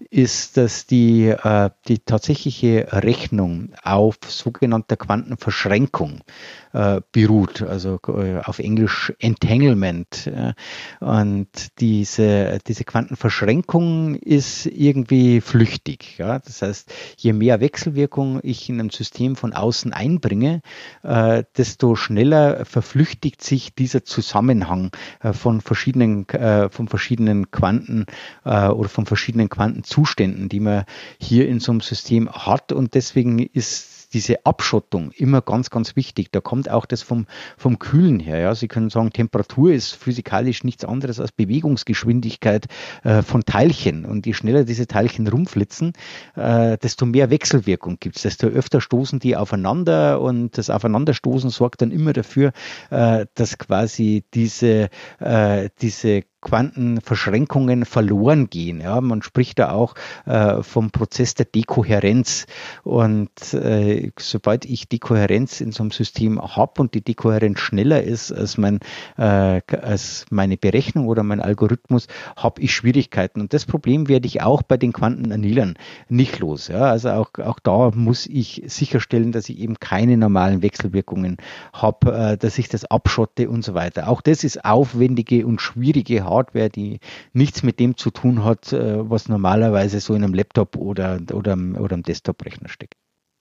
ist, 0.09 0.57
dass 0.57 0.85
die, 0.85 1.27
äh, 1.27 1.69
die 1.87 1.99
tatsächliche 1.99 2.87
Rechnung 2.91 3.73
auf 3.83 4.17
sogenannter 4.27 4.97
Quantenverschränkung 4.97 6.21
äh, 6.73 7.01
beruht, 7.11 7.61
also 7.61 7.99
äh, 8.07 8.39
auf 8.43 8.59
Englisch 8.59 9.13
Entanglement. 9.19 10.27
Äh, 10.27 10.53
und 10.99 11.47
diese, 11.79 12.59
diese 12.67 12.83
Quantenverschränkung 12.83 13.44
ist 14.15 14.65
irgendwie 14.65 15.41
flüchtig. 15.41 16.17
Ja? 16.17 16.39
Das 16.39 16.61
heißt, 16.61 16.91
je 17.17 17.33
mehr 17.33 17.59
Wechselwirkung 17.59 18.39
ich 18.43 18.69
in 18.69 18.79
ein 18.79 18.89
System 18.89 19.35
von 19.35 19.53
außen 19.53 19.93
einbringe, 19.93 20.61
äh, 21.03 21.43
desto 21.55 21.95
schneller 21.95 22.65
verflüchtigt 22.65 23.43
sich 23.43 23.75
dieser 23.75 24.03
Zusammenhang 24.03 24.91
äh, 25.21 25.33
von 25.33 25.61
verschiedenen, 25.61 26.27
äh, 26.29 26.69
von 26.69 26.87
verschiedenen 26.87 27.51
Quanten 27.51 28.05
oder 28.43 28.89
von 28.89 29.05
verschiedenen 29.05 29.49
Quantenzuständen, 29.49 30.49
die 30.49 30.59
man 30.59 30.85
hier 31.19 31.47
in 31.47 31.59
so 31.59 31.71
einem 31.71 31.81
System 31.81 32.29
hat. 32.31 32.71
Und 32.71 32.93
deswegen 32.93 33.39
ist 33.39 33.94
diese 34.15 34.45
Abschottung 34.45 35.11
immer 35.11 35.41
ganz, 35.41 35.69
ganz 35.69 35.97
wichtig. 35.97 36.31
Da 36.31 36.39
kommt 36.39 36.71
auch 36.71 36.85
das 36.85 37.01
vom, 37.01 37.27
vom 37.57 37.79
Kühlen 37.79 38.21
her. 38.21 38.39
Ja. 38.39 38.55
Sie 38.55 38.69
können 38.69 38.89
sagen, 38.89 39.11
Temperatur 39.11 39.73
ist 39.73 39.93
physikalisch 39.93 40.63
nichts 40.63 40.85
anderes 40.85 41.19
als 41.19 41.33
Bewegungsgeschwindigkeit 41.33 42.67
äh, 43.03 43.21
von 43.21 43.43
Teilchen. 43.43 44.05
Und 44.05 44.25
je 44.25 44.33
schneller 44.33 44.63
diese 44.63 44.87
Teilchen 44.87 45.27
rumflitzen, 45.27 45.91
äh, 46.35 46.77
desto 46.77 47.05
mehr 47.05 47.29
Wechselwirkung 47.29 47.97
gibt 47.99 48.15
es, 48.15 48.21
desto 48.21 48.47
öfter 48.47 48.79
stoßen 48.79 49.19
die 49.19 49.35
aufeinander 49.35 50.21
und 50.21 50.57
das 50.57 50.69
Aufeinanderstoßen 50.69 51.49
sorgt 51.49 51.81
dann 51.81 51.91
immer 51.91 52.13
dafür, 52.13 52.53
äh, 52.91 53.25
dass 53.33 53.57
quasi 53.57 54.23
diese, 54.33 54.89
äh, 55.19 55.69
diese 55.81 56.23
Quantenverschränkungen 56.45 57.85
verloren 57.85 58.51
gehen. 58.51 58.79
Ja, 58.79 59.01
man 59.01 59.23
spricht 59.23 59.57
da 59.57 59.71
auch 59.71 59.95
äh, 60.27 60.61
vom 60.61 60.91
Prozess 60.91 61.33
der 61.33 61.47
Dekohärenz. 61.47 62.45
Und 62.83 63.53
äh, 63.53 64.11
sobald 64.19 64.65
ich 64.65 64.87
Dekohärenz 64.87 65.59
in 65.59 65.71
so 65.71 65.81
einem 65.81 65.89
System 65.89 66.39
habe 66.39 66.81
und 66.83 66.93
die 66.93 67.01
Dekohärenz 67.01 67.59
schneller 67.59 68.03
ist 68.03 68.31
als, 68.31 68.59
mein, 68.59 68.79
äh, 69.17 69.61
als 69.81 70.27
meine 70.29 70.55
Berechnung 70.55 71.07
oder 71.07 71.23
mein 71.23 71.41
Algorithmus, 71.41 72.07
habe 72.37 72.61
ich 72.61 72.75
Schwierigkeiten. 72.75 73.41
Und 73.41 73.51
das 73.51 73.65
Problem 73.65 74.07
werde 74.07 74.27
ich 74.27 74.43
auch 74.43 74.61
bei 74.61 74.77
den 74.77 74.93
Quantenanilern 74.93 75.73
nicht 76.09 76.37
los. 76.37 76.67
Ja, 76.67 76.81
also 76.91 77.09
auch, 77.09 77.31
auch 77.39 77.59
da 77.59 77.89
muss 77.95 78.27
ich 78.27 78.61
sicherstellen, 78.67 79.31
dass 79.31 79.49
ich 79.49 79.57
eben 79.57 79.79
keine 79.79 80.15
normalen 80.15 80.61
Wechselwirkungen 80.61 81.37
habe, 81.73 82.15
äh, 82.15 82.37
dass 82.37 82.59
ich 82.59 82.69
das 82.69 82.85
abschotte 82.85 83.49
und 83.49 83.63
so 83.63 83.73
weiter. 83.73 84.09
Auch 84.09 84.21
das 84.21 84.43
ist 84.43 84.63
aufwendige 84.63 85.47
und 85.47 85.59
schwierige 85.59 86.23
Hardware 86.23 86.34
Hardware, 86.35 86.69
die 86.69 86.99
nichts 87.33 87.63
mit 87.63 87.79
dem 87.79 87.97
zu 87.97 88.11
tun 88.11 88.43
hat, 88.43 88.73
äh, 88.73 89.09
was 89.09 89.29
normalerweise 89.29 89.99
so 89.99 90.13
in 90.13 90.23
einem 90.23 90.33
Laptop 90.33 90.75
oder, 90.75 91.19
oder, 91.33 91.57
oder 91.79 91.93
einem 91.93 92.03
Desktop-Rechner 92.03 92.69
steckt. 92.69 92.95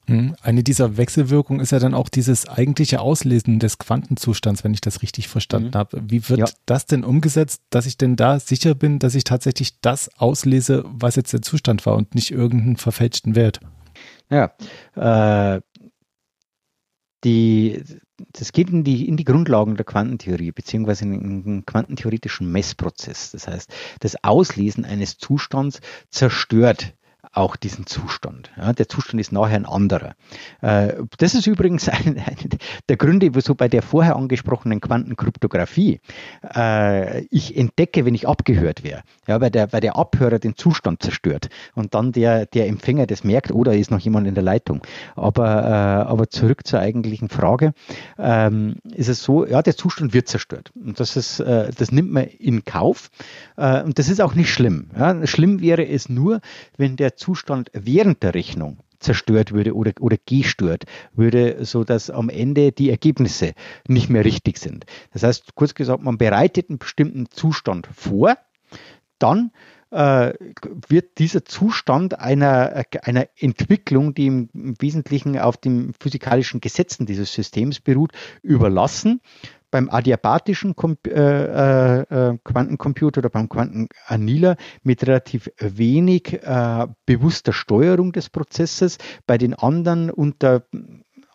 Hm, 0.07 0.37
eine 0.43 0.63
dieser 0.63 0.99
Wechselwirkungen 0.99 1.61
ist 1.61 1.73
ja 1.73 1.79
dann 1.79 1.95
auch 1.95 2.11
dieses 2.11 2.47
eigentliche 2.47 3.01
Auslesen 3.01 3.59
des 3.59 3.79
Quantenzustands, 3.79 4.63
wenn 4.63 4.75
ich 4.75 4.83
das 4.83 5.01
richtig 5.01 5.29
verstanden 5.29 5.71
mhm. 5.71 5.79
habe. 5.79 6.03
Wie 6.07 6.29
wird 6.29 6.41
ja. 6.41 6.47
das 6.67 6.85
denn 6.85 7.05
umgesetzt, 7.05 7.63
dass 7.71 7.87
ich 7.87 7.97
denn 7.97 8.17
da 8.17 8.39
sicher 8.39 8.75
bin, 8.75 8.99
dass 8.99 9.15
ich 9.15 9.25
tatsächlich 9.25 9.81
das 9.81 10.11
auslese, 10.19 10.85
was 10.87 11.17
jetzt 11.17 11.33
der 11.33 11.41
Zustand 11.41 11.87
war 11.87 11.97
und 11.97 12.15
nicht 12.15 12.31
irgendeinen 12.31 12.77
verfälschten 12.77 13.35
Wert? 13.35 13.61
Ja, 14.31 14.53
äh, 14.95 15.61
die, 17.25 17.83
das 18.33 18.53
geht 18.53 18.71
in 18.71 18.85
die, 18.85 19.09
in 19.09 19.17
die 19.17 19.25
Grundlagen 19.25 19.77
der 19.77 19.85
Quantentheorie, 19.85 20.53
beziehungsweise 20.53 21.05
in 21.05 21.45
den 21.45 21.67
quantentheoretischen 21.67 22.51
Messprozess. 22.51 23.33
Das 23.33 23.49
heißt, 23.49 23.73
das 24.01 24.23
Auslesen 24.23 24.85
eines 24.85 25.19
Zustands 25.19 25.81
zerstört 26.11 26.95
auch 27.33 27.57
diesen 27.57 27.87
Zustand. 27.87 28.51
Ja, 28.57 28.73
der 28.73 28.89
Zustand 28.89 29.21
ist 29.21 29.33
nachher 29.33 29.57
ein 29.57 29.67
anderer. 29.67 30.15
Äh, 30.61 30.95
das 31.19 31.35
ist 31.35 31.47
übrigens 31.47 31.89
ein, 31.89 32.19
ein, 32.19 32.49
der 32.89 32.97
Gründe, 32.97 33.35
wieso 33.35 33.55
bei 33.55 33.69
der 33.69 33.83
vorher 33.83 34.17
angesprochenen 34.17 34.81
Quantenkryptographie 34.81 36.01
äh, 36.55 37.21
ich 37.27 37.57
entdecke, 37.57 38.05
wenn 38.05 38.15
ich 38.15 38.29
abgehört 38.29 38.85
wäre, 38.85 39.03
ja, 39.27 39.41
weil, 39.41 39.51
der, 39.51 39.73
weil 39.73 39.81
der 39.81 39.97
Abhörer 39.97 40.39
den 40.39 40.57
Zustand 40.57 41.03
zerstört 41.03 41.49
und 41.75 41.95
dann 41.95 42.13
der, 42.13 42.47
der 42.47 42.69
Empfänger 42.69 43.07
das 43.07 43.25
merkt 43.25 43.51
oder 43.51 43.75
ist 43.75 43.91
noch 43.91 44.01
jemand 44.01 44.27
in 44.27 44.35
der 44.35 44.45
Leitung. 44.45 44.83
Aber, 45.17 45.65
äh, 45.65 46.11
aber 46.11 46.29
zurück 46.29 46.67
zur 46.67 46.81
eigentlichen 46.81 47.29
Frage, 47.29 47.73
ähm, 48.19 48.77
ist 48.95 49.09
es 49.09 49.23
so, 49.23 49.47
ja, 49.47 49.63
der 49.63 49.77
Zustand 49.77 50.15
wird 50.15 50.29
zerstört 50.29 50.73
und 50.75 51.01
das, 51.01 51.17
ist, 51.17 51.41
äh, 51.41 51.71
das 51.77 51.93
nimmt 51.93 52.13
man 52.13 52.25
in 52.25 52.65
Kauf 52.65 53.11
äh, 53.57 53.83
und 53.83 53.99
das 53.99 54.09
ist 54.09 54.21
auch 54.21 54.35
nicht 54.35 54.53
schlimm. 54.53 54.91
Ja. 54.97 55.27
Schlimm 55.27 55.61
wäre 55.61 55.87
es 55.87 56.09
nur, 56.09 56.41
wenn 56.77 56.97
der 56.97 57.14
Zustand 57.17 57.71
während 57.73 58.23
der 58.23 58.35
Rechnung 58.35 58.79
zerstört 58.99 59.53
würde 59.53 59.75
oder, 59.75 59.93
oder 60.01 60.17
gestört 60.25 60.85
würde, 61.13 61.65
so 61.65 61.85
dass 61.85 62.11
am 62.11 62.29
Ende 62.29 62.73
die 62.73 62.91
Ergebnisse 62.91 63.53
nicht 63.87 64.09
mehr 64.09 64.25
richtig 64.25 64.59
sind. 64.59 64.87
Das 65.13 65.23
heißt, 65.23 65.55
kurz 65.55 65.75
gesagt, 65.75 66.03
man 66.03 66.19
bereitet 66.19 66.71
einen 66.71 66.79
bestimmten 66.79 67.27
Zustand 67.31 67.87
vor, 67.95 68.37
dann 69.19 69.53
äh, 69.91 70.33
wird 70.89 71.19
dieser 71.19 71.45
Zustand 71.45 72.19
einer, 72.19 72.85
einer 73.03 73.29
Entwicklung, 73.37 74.15
die 74.15 74.27
im 74.27 74.49
Wesentlichen 74.53 75.39
auf 75.39 75.57
den 75.57 75.95
physikalischen 76.01 76.61
Gesetzen 76.61 77.07
dieses 77.07 77.33
Systems 77.33 77.81
beruht, 77.81 78.13
überlassen 78.43 79.21
beim 79.75 79.91
adiabatischen 79.91 80.77
äh, 81.09 81.11
äh, 81.11 82.01
äh, 82.03 82.39
Quantencomputer 82.45 83.19
oder 83.19 83.29
beim 83.29 83.49
Quantenannealer 83.49 84.57
mit 84.85 85.05
relativ 85.05 85.51
wenig 85.59 86.33
äh, 86.45 86.87
bewusster 87.07 87.53
Steuerung 87.53 88.13
des 88.13 88.31
Prozesses, 88.31 88.99
bei 89.27 89.37
den 89.37 89.53
anderen 89.53 90.13
unter 90.13 90.63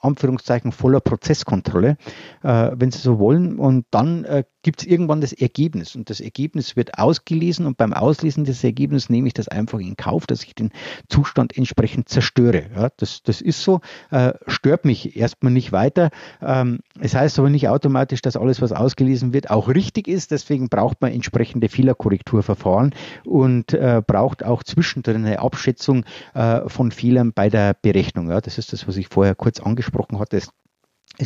Anführungszeichen 0.01 0.71
voller 0.71 1.01
Prozesskontrolle, 1.01 1.97
äh, 2.43 2.71
wenn 2.73 2.91
Sie 2.91 2.99
so 2.99 3.19
wollen. 3.19 3.59
Und 3.59 3.85
dann 3.91 4.23
äh, 4.23 4.43
gibt 4.61 4.81
es 4.81 4.87
irgendwann 4.87 5.21
das 5.21 5.33
Ergebnis. 5.33 5.95
Und 5.95 6.09
das 6.09 6.19
Ergebnis 6.19 6.75
wird 6.75 6.97
ausgelesen 6.97 7.65
und 7.65 7.77
beim 7.77 7.93
Auslesen 7.93 8.45
des 8.45 8.63
Ergebnisses 8.63 9.09
nehme 9.09 9.27
ich 9.27 9.33
das 9.33 9.47
einfach 9.47 9.79
in 9.79 9.95
Kauf, 9.95 10.27
dass 10.27 10.43
ich 10.43 10.55
den 10.55 10.71
Zustand 11.07 11.57
entsprechend 11.57 12.09
zerstöre. 12.09 12.63
Ja, 12.75 12.89
das, 12.97 13.23
das 13.23 13.41
ist 13.41 13.63
so, 13.63 13.81
äh, 14.11 14.33
stört 14.47 14.85
mich 14.85 15.15
erstmal 15.17 15.51
nicht 15.51 15.71
weiter. 15.71 16.09
Ähm, 16.41 16.79
es 16.99 17.15
heißt 17.15 17.39
aber 17.39 17.49
nicht 17.49 17.69
automatisch, 17.69 18.21
dass 18.21 18.37
alles, 18.37 18.61
was 18.61 18.71
ausgelesen 18.71 19.33
wird, 19.33 19.49
auch 19.49 19.67
richtig 19.67 20.07
ist. 20.07 20.31
Deswegen 20.31 20.69
braucht 20.69 21.01
man 21.01 21.11
entsprechende 21.11 21.69
Fehlerkorrekturverfahren 21.69 22.93
und 23.25 23.73
äh, 23.73 24.01
braucht 24.05 24.43
auch 24.43 24.63
zwischendrin 24.63 25.25
eine 25.25 25.39
Abschätzung 25.39 26.05
äh, 26.33 26.67
von 26.67 26.91
Fehlern 26.91 27.33
bei 27.33 27.49
der 27.49 27.73
Berechnung. 27.73 28.29
Ja, 28.29 28.41
das 28.41 28.57
ist 28.57 28.73
das, 28.73 28.87
was 28.87 28.97
ich 28.97 29.07
vorher 29.07 29.35
kurz 29.35 29.59
angesprochen 29.59 29.88
angesprochen 29.89 30.19
hat, 30.19 30.33
ist, 30.33 30.51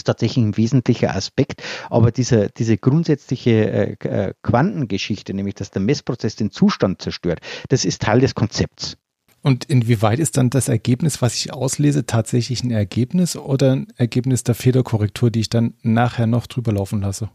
tatsächlich 0.05 0.43
ein 0.43 0.57
wesentlicher 0.57 1.15
Aspekt. 1.15 1.61
Aber 1.89 2.11
diese, 2.11 2.49
diese 2.57 2.77
grundsätzliche 2.77 3.97
äh, 4.01 4.07
äh, 4.07 4.33
Quantengeschichte, 4.41 5.33
nämlich 5.33 5.55
dass 5.55 5.71
der 5.71 5.81
Messprozess 5.81 6.35
den 6.35 6.51
Zustand 6.51 7.01
zerstört, 7.01 7.39
das 7.69 7.85
ist 7.85 8.01
Teil 8.01 8.19
des 8.19 8.33
Konzepts. 8.33 8.97
Und 9.41 9.65
inwieweit 9.65 10.19
ist 10.19 10.37
dann 10.37 10.49
das 10.49 10.69
Ergebnis, 10.69 11.21
was 11.21 11.35
ich 11.35 11.51
auslese, 11.51 12.05
tatsächlich 12.05 12.63
ein 12.63 12.71
Ergebnis 12.71 13.35
oder 13.35 13.73
ein 13.73 13.87
Ergebnis 13.97 14.43
der 14.43 14.55
Fehlerkorrektur, 14.55 15.31
die 15.31 15.41
ich 15.41 15.49
dann 15.49 15.73
nachher 15.81 16.27
noch 16.27 16.47
drüber 16.47 16.71
laufen 16.71 17.01
lasse? 17.01 17.29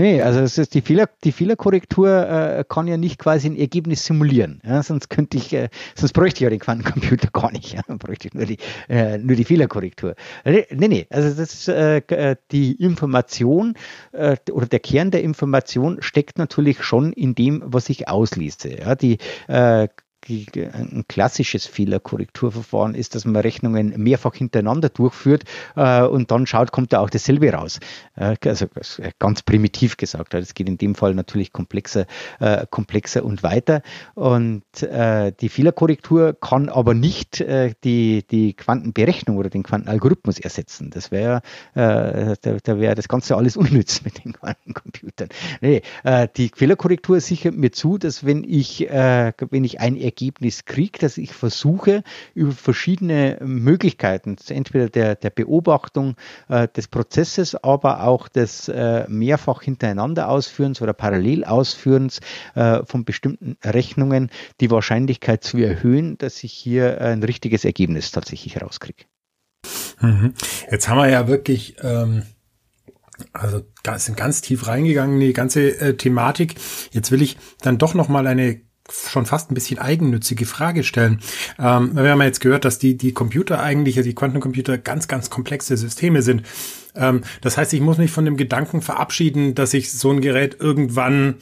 Nee, 0.00 0.22
also 0.22 0.38
es 0.38 0.56
ist 0.58 0.74
die, 0.74 0.80
Fehler, 0.80 1.10
die 1.24 1.32
Fehlerkorrektur 1.32 2.08
äh, 2.08 2.64
kann 2.68 2.86
ja 2.86 2.96
nicht 2.96 3.18
quasi 3.18 3.48
ein 3.48 3.56
Ergebnis 3.56 4.06
simulieren. 4.06 4.62
Ja? 4.64 4.80
Sonst 4.84 5.10
könnte 5.10 5.36
ich, 5.36 5.52
äh, 5.52 5.70
sonst 5.96 6.12
bräuchte 6.12 6.36
ich 6.36 6.40
ja 6.42 6.50
den 6.50 6.60
Quantencomputer 6.60 7.28
gar 7.32 7.50
nicht. 7.50 7.72
Ja? 7.72 7.80
Dann 7.88 7.98
bräuchte 7.98 8.28
ich 8.28 8.34
nur 8.34 8.46
die, 8.46 8.58
äh, 8.88 9.18
nur 9.18 9.34
die 9.34 9.42
Fehlerkorrektur. 9.42 10.14
Nee, 10.44 10.66
nee, 10.70 11.06
also 11.10 11.30
das 11.30 11.52
ist 11.52 11.68
äh, 11.68 11.96
äh, 11.96 12.36
die 12.52 12.80
Information 12.80 13.74
äh, 14.12 14.36
oder 14.52 14.66
der 14.66 14.78
Kern 14.78 15.10
der 15.10 15.24
Information 15.24 16.00
steckt 16.00 16.38
natürlich 16.38 16.84
schon 16.84 17.12
in 17.12 17.34
dem, 17.34 17.60
was 17.66 17.88
ich 17.88 18.06
auslese. 18.06 18.78
Ja? 18.78 18.94
Die 18.94 19.18
äh, 19.48 19.88
ein 20.28 21.04
klassisches 21.08 21.66
Fehlerkorrekturverfahren 21.66 22.94
ist, 22.94 23.14
dass 23.14 23.24
man 23.24 23.36
Rechnungen 23.36 23.94
mehrfach 23.96 24.34
hintereinander 24.34 24.88
durchführt 24.88 25.44
äh, 25.76 26.02
und 26.02 26.30
dann 26.30 26.46
schaut, 26.46 26.72
kommt 26.72 26.92
da 26.92 27.00
auch 27.00 27.10
dasselbe 27.10 27.52
raus. 27.52 27.80
Äh, 28.16 28.36
also 28.44 28.66
ganz 29.18 29.42
primitiv 29.42 29.96
gesagt. 29.96 30.34
Es 30.34 30.54
geht 30.54 30.68
in 30.68 30.78
dem 30.78 30.94
Fall 30.94 31.14
natürlich 31.14 31.52
komplexer, 31.52 32.06
äh, 32.40 32.66
komplexer 32.68 33.24
und 33.24 33.42
weiter. 33.42 33.82
Und 34.14 34.62
äh, 34.82 35.32
die 35.32 35.48
Fehlerkorrektur 35.48 36.36
kann 36.38 36.68
aber 36.68 36.94
nicht 36.94 37.40
äh, 37.40 37.74
die, 37.84 38.24
die 38.30 38.54
Quantenberechnung 38.54 39.36
oder 39.36 39.50
den 39.50 39.62
Quantenalgorithmus 39.62 40.38
ersetzen. 40.38 40.90
Das 40.90 41.10
wäre, 41.10 41.42
äh, 41.74 42.36
da, 42.40 42.56
da 42.62 42.78
wäre 42.78 42.94
das 42.94 43.08
Ganze 43.08 43.36
alles 43.36 43.56
unnütz 43.56 44.02
mit 44.04 44.24
den 44.24 44.32
Quantencomputern. 44.32 45.28
Nee, 45.60 45.82
die 46.36 46.50
Fehlerkorrektur 46.54 47.20
sichert 47.20 47.54
mir 47.54 47.72
zu, 47.72 47.98
dass 47.98 48.24
wenn 48.24 48.44
ich, 48.44 48.80
wenn 48.80 49.64
ich 49.64 49.80
ein 49.80 49.96
kriege, 50.64 50.98
dass 50.98 51.18
ich 51.18 51.32
versuche, 51.32 52.02
über 52.34 52.52
verschiedene 52.52 53.38
Möglichkeiten, 53.40 54.36
entweder 54.48 54.88
der, 54.88 55.14
der 55.14 55.30
Beobachtung 55.30 56.16
äh, 56.48 56.68
des 56.68 56.88
Prozesses, 56.88 57.54
aber 57.54 58.04
auch 58.04 58.28
des 58.28 58.68
äh, 58.68 59.06
mehrfach 59.08 59.62
hintereinander 59.62 60.28
Ausführens 60.28 60.82
oder 60.82 60.92
parallel 60.92 61.44
Ausführens 61.44 62.20
äh, 62.54 62.84
von 62.84 63.04
bestimmten 63.04 63.56
Rechnungen, 63.64 64.30
die 64.60 64.70
Wahrscheinlichkeit 64.70 65.44
zu 65.44 65.58
erhöhen, 65.58 66.18
dass 66.18 66.42
ich 66.44 66.52
hier 66.52 67.00
ein 67.00 67.22
richtiges 67.22 67.64
Ergebnis 67.64 68.10
tatsächlich 68.10 68.60
rauskriege. 68.60 69.04
Mhm. 70.00 70.34
Jetzt 70.70 70.88
haben 70.88 70.98
wir 70.98 71.08
ja 71.08 71.28
wirklich 71.28 71.76
ähm 71.82 72.22
also 73.32 73.62
sind 73.96 74.16
ganz 74.16 74.42
tief 74.42 74.66
reingegangen 74.66 75.20
in 75.20 75.26
die 75.26 75.32
ganze 75.32 75.80
äh, 75.80 75.96
Thematik. 75.96 76.54
Jetzt 76.92 77.10
will 77.10 77.22
ich 77.22 77.36
dann 77.60 77.78
doch 77.78 77.94
noch 77.94 78.08
mal 78.08 78.26
eine 78.26 78.60
schon 78.90 79.26
fast 79.26 79.50
ein 79.50 79.54
bisschen 79.54 79.78
eigennützige 79.78 80.46
Frage 80.46 80.84
stellen. 80.84 81.20
Ähm, 81.58 81.94
wir 81.94 82.10
haben 82.10 82.20
ja 82.20 82.26
jetzt 82.26 82.40
gehört, 82.40 82.64
dass 82.64 82.78
die, 82.78 82.96
die 82.96 83.12
Computer 83.12 83.60
eigentlich, 83.60 83.96
also 83.96 84.08
die 84.08 84.14
Quantencomputer 84.14 84.78
ganz, 84.78 85.08
ganz 85.08 85.30
komplexe 85.30 85.76
Systeme 85.76 86.22
sind. 86.22 86.42
Ähm, 86.94 87.22
das 87.40 87.56
heißt, 87.56 87.72
ich 87.72 87.80
muss 87.80 87.98
mich 87.98 88.10
von 88.10 88.24
dem 88.24 88.36
Gedanken 88.36 88.82
verabschieden, 88.82 89.54
dass 89.54 89.74
ich 89.74 89.92
so 89.92 90.10
ein 90.10 90.20
Gerät 90.20 90.56
irgendwann 90.60 91.36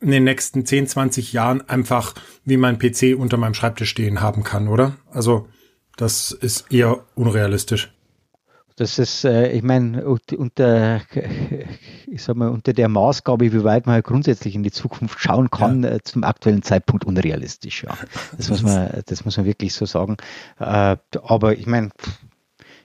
in 0.00 0.10
den 0.10 0.24
nächsten 0.24 0.64
10, 0.64 0.86
20 0.86 1.32
Jahren 1.32 1.68
einfach 1.68 2.14
wie 2.44 2.56
mein 2.56 2.78
PC 2.78 3.16
unter 3.16 3.36
meinem 3.36 3.54
Schreibtisch 3.54 3.90
stehen 3.90 4.20
haben 4.20 4.44
kann, 4.44 4.68
oder? 4.68 4.96
Also, 5.10 5.48
das 5.96 6.32
ist 6.32 6.72
eher 6.72 7.04
unrealistisch. 7.14 7.92
Das 8.80 8.98
ist, 8.98 9.26
äh, 9.26 9.52
ich 9.52 9.62
meine, 9.62 10.06
unter, 10.06 11.02
ich 12.06 12.22
sag 12.22 12.36
mal, 12.36 12.48
unter 12.48 12.72
der 12.72 12.88
Maßgabe, 12.88 13.52
wie 13.52 13.62
weit 13.62 13.84
man 13.84 13.96
halt 13.96 14.06
grundsätzlich 14.06 14.54
in 14.54 14.62
die 14.62 14.70
Zukunft 14.70 15.20
schauen 15.20 15.50
kann, 15.50 15.82
ja. 15.82 15.90
äh, 15.90 16.02
zum 16.02 16.24
aktuellen 16.24 16.62
Zeitpunkt 16.62 17.04
unrealistisch, 17.04 17.84
ja. 17.84 17.94
Das 18.34 18.48
muss 18.48 18.62
man, 18.62 19.02
das 19.06 19.26
muss 19.26 19.36
man 19.36 19.44
wirklich 19.44 19.74
so 19.74 19.84
sagen. 19.84 20.16
Äh, 20.58 20.96
aber 21.22 21.58
ich 21.58 21.66
meine, 21.66 21.90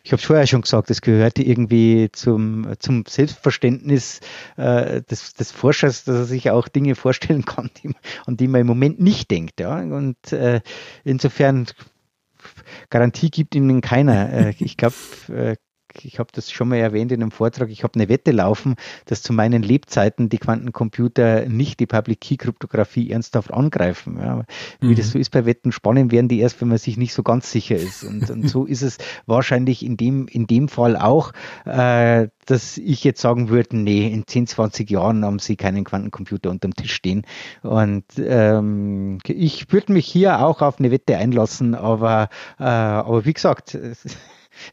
ich 0.04 0.12
habe 0.12 0.20
es 0.20 0.26
vorher 0.26 0.46
schon 0.48 0.64
gesagt, 0.64 0.90
das 0.90 1.00
gehört 1.00 1.40
irgendwie 1.40 2.10
zum, 2.12 2.74
zum 2.80 3.06
Selbstverständnis 3.08 4.20
äh, 4.58 5.02
des, 5.02 5.36
des 5.36 5.54
Forschers, 5.54 6.04
dass 6.04 6.16
er 6.18 6.26
sich 6.26 6.52
auch 6.52 6.68
Dinge 6.68 6.96
vorstellen 6.96 7.46
kann, 7.46 7.70
die, 7.82 7.96
an 8.26 8.36
die 8.36 8.50
man 8.50 8.60
im 8.60 8.68
Moment 8.68 9.00
nicht 9.00 9.32
denkt. 9.32 9.62
Ja? 9.62 9.80
Und 9.80 10.34
äh, 10.34 10.60
insofern 11.06 11.68
Garantie 12.90 13.30
gibt 13.30 13.56
ihnen 13.56 13.80
keiner. 13.80 14.32
Äh, 14.34 14.56
ich 14.60 14.76
glaube, 14.76 14.96
äh, 15.30 15.56
ich 16.04 16.20
habe 16.20 16.30
das 16.34 16.52
schon 16.52 16.70
mal 16.70 16.78
erwähnt 16.78 17.12
in 17.12 17.22
einem 17.22 17.32
Vortrag, 17.32 17.70
ich 17.70 17.84
habe 17.84 17.96
eine 17.96 18.10
Wette 18.10 18.32
laufen, 18.32 18.76
dass 19.06 19.22
zu 19.22 19.32
meinen 19.32 19.64
Lebzeiten 19.64 20.30
die 20.30 20.38
Quantencomputer 20.38 21.48
nicht 21.48 21.80
die 21.80 21.86
Public 21.86 22.22
Key 22.22 22.38
Kryptographie 22.38 23.12
ernsthaft 23.12 23.54
angreifen. 23.54 24.18
Ja. 24.20 24.44
Wie 24.82 24.88
mhm. 24.88 24.96
das 24.96 25.12
so 25.12 25.20
ist 25.20 25.30
bei 25.30 25.46
Wetten, 25.46 25.72
spannend 25.72 26.12
werden 26.12 26.28
die 26.28 26.40
erst, 26.40 26.60
wenn 26.62 26.68
man 26.68 26.78
sich 26.78 26.98
nicht 26.98 27.14
so 27.14 27.24
ganz 27.24 27.52
sicher 27.52 27.76
ist. 27.76 28.04
Und, 28.04 28.30
und 28.30 28.50
so 28.50 28.66
ist 28.66 28.82
es 28.82 28.98
wahrscheinlich 29.26 29.86
in 29.86 29.98
dem, 29.98 30.28
in 30.28 30.48
dem 30.48 30.68
Fall 30.68 30.98
auch, 30.98 31.32
äh, 31.66 32.28
dass 32.46 32.78
ich 32.78 33.04
jetzt 33.04 33.22
sagen 33.22 33.50
würde, 33.50 33.78
nee, 33.78 34.08
in 34.08 34.28
10, 34.28 34.48
20 34.48 34.90
Jahren 34.90 35.26
haben 35.26 35.40
sie 35.40 35.56
keinen 35.56 35.84
Quantencomputer 35.84 36.50
unterm 36.50 36.74
Tisch 36.74 36.94
stehen. 36.94 37.26
Und 37.62 38.06
ähm, 38.18 39.20
ich 39.26 39.72
würde 39.72 39.94
mich 39.94 40.08
hier 40.08 40.46
auch 40.46 40.62
auf 40.62 40.80
eine 40.80 40.92
Wette 40.92 41.18
einlassen, 41.18 41.76
aber, 41.76 42.30
äh, 42.60 42.64
aber 42.64 43.26
wie 43.26 43.34
gesagt, 43.34 43.78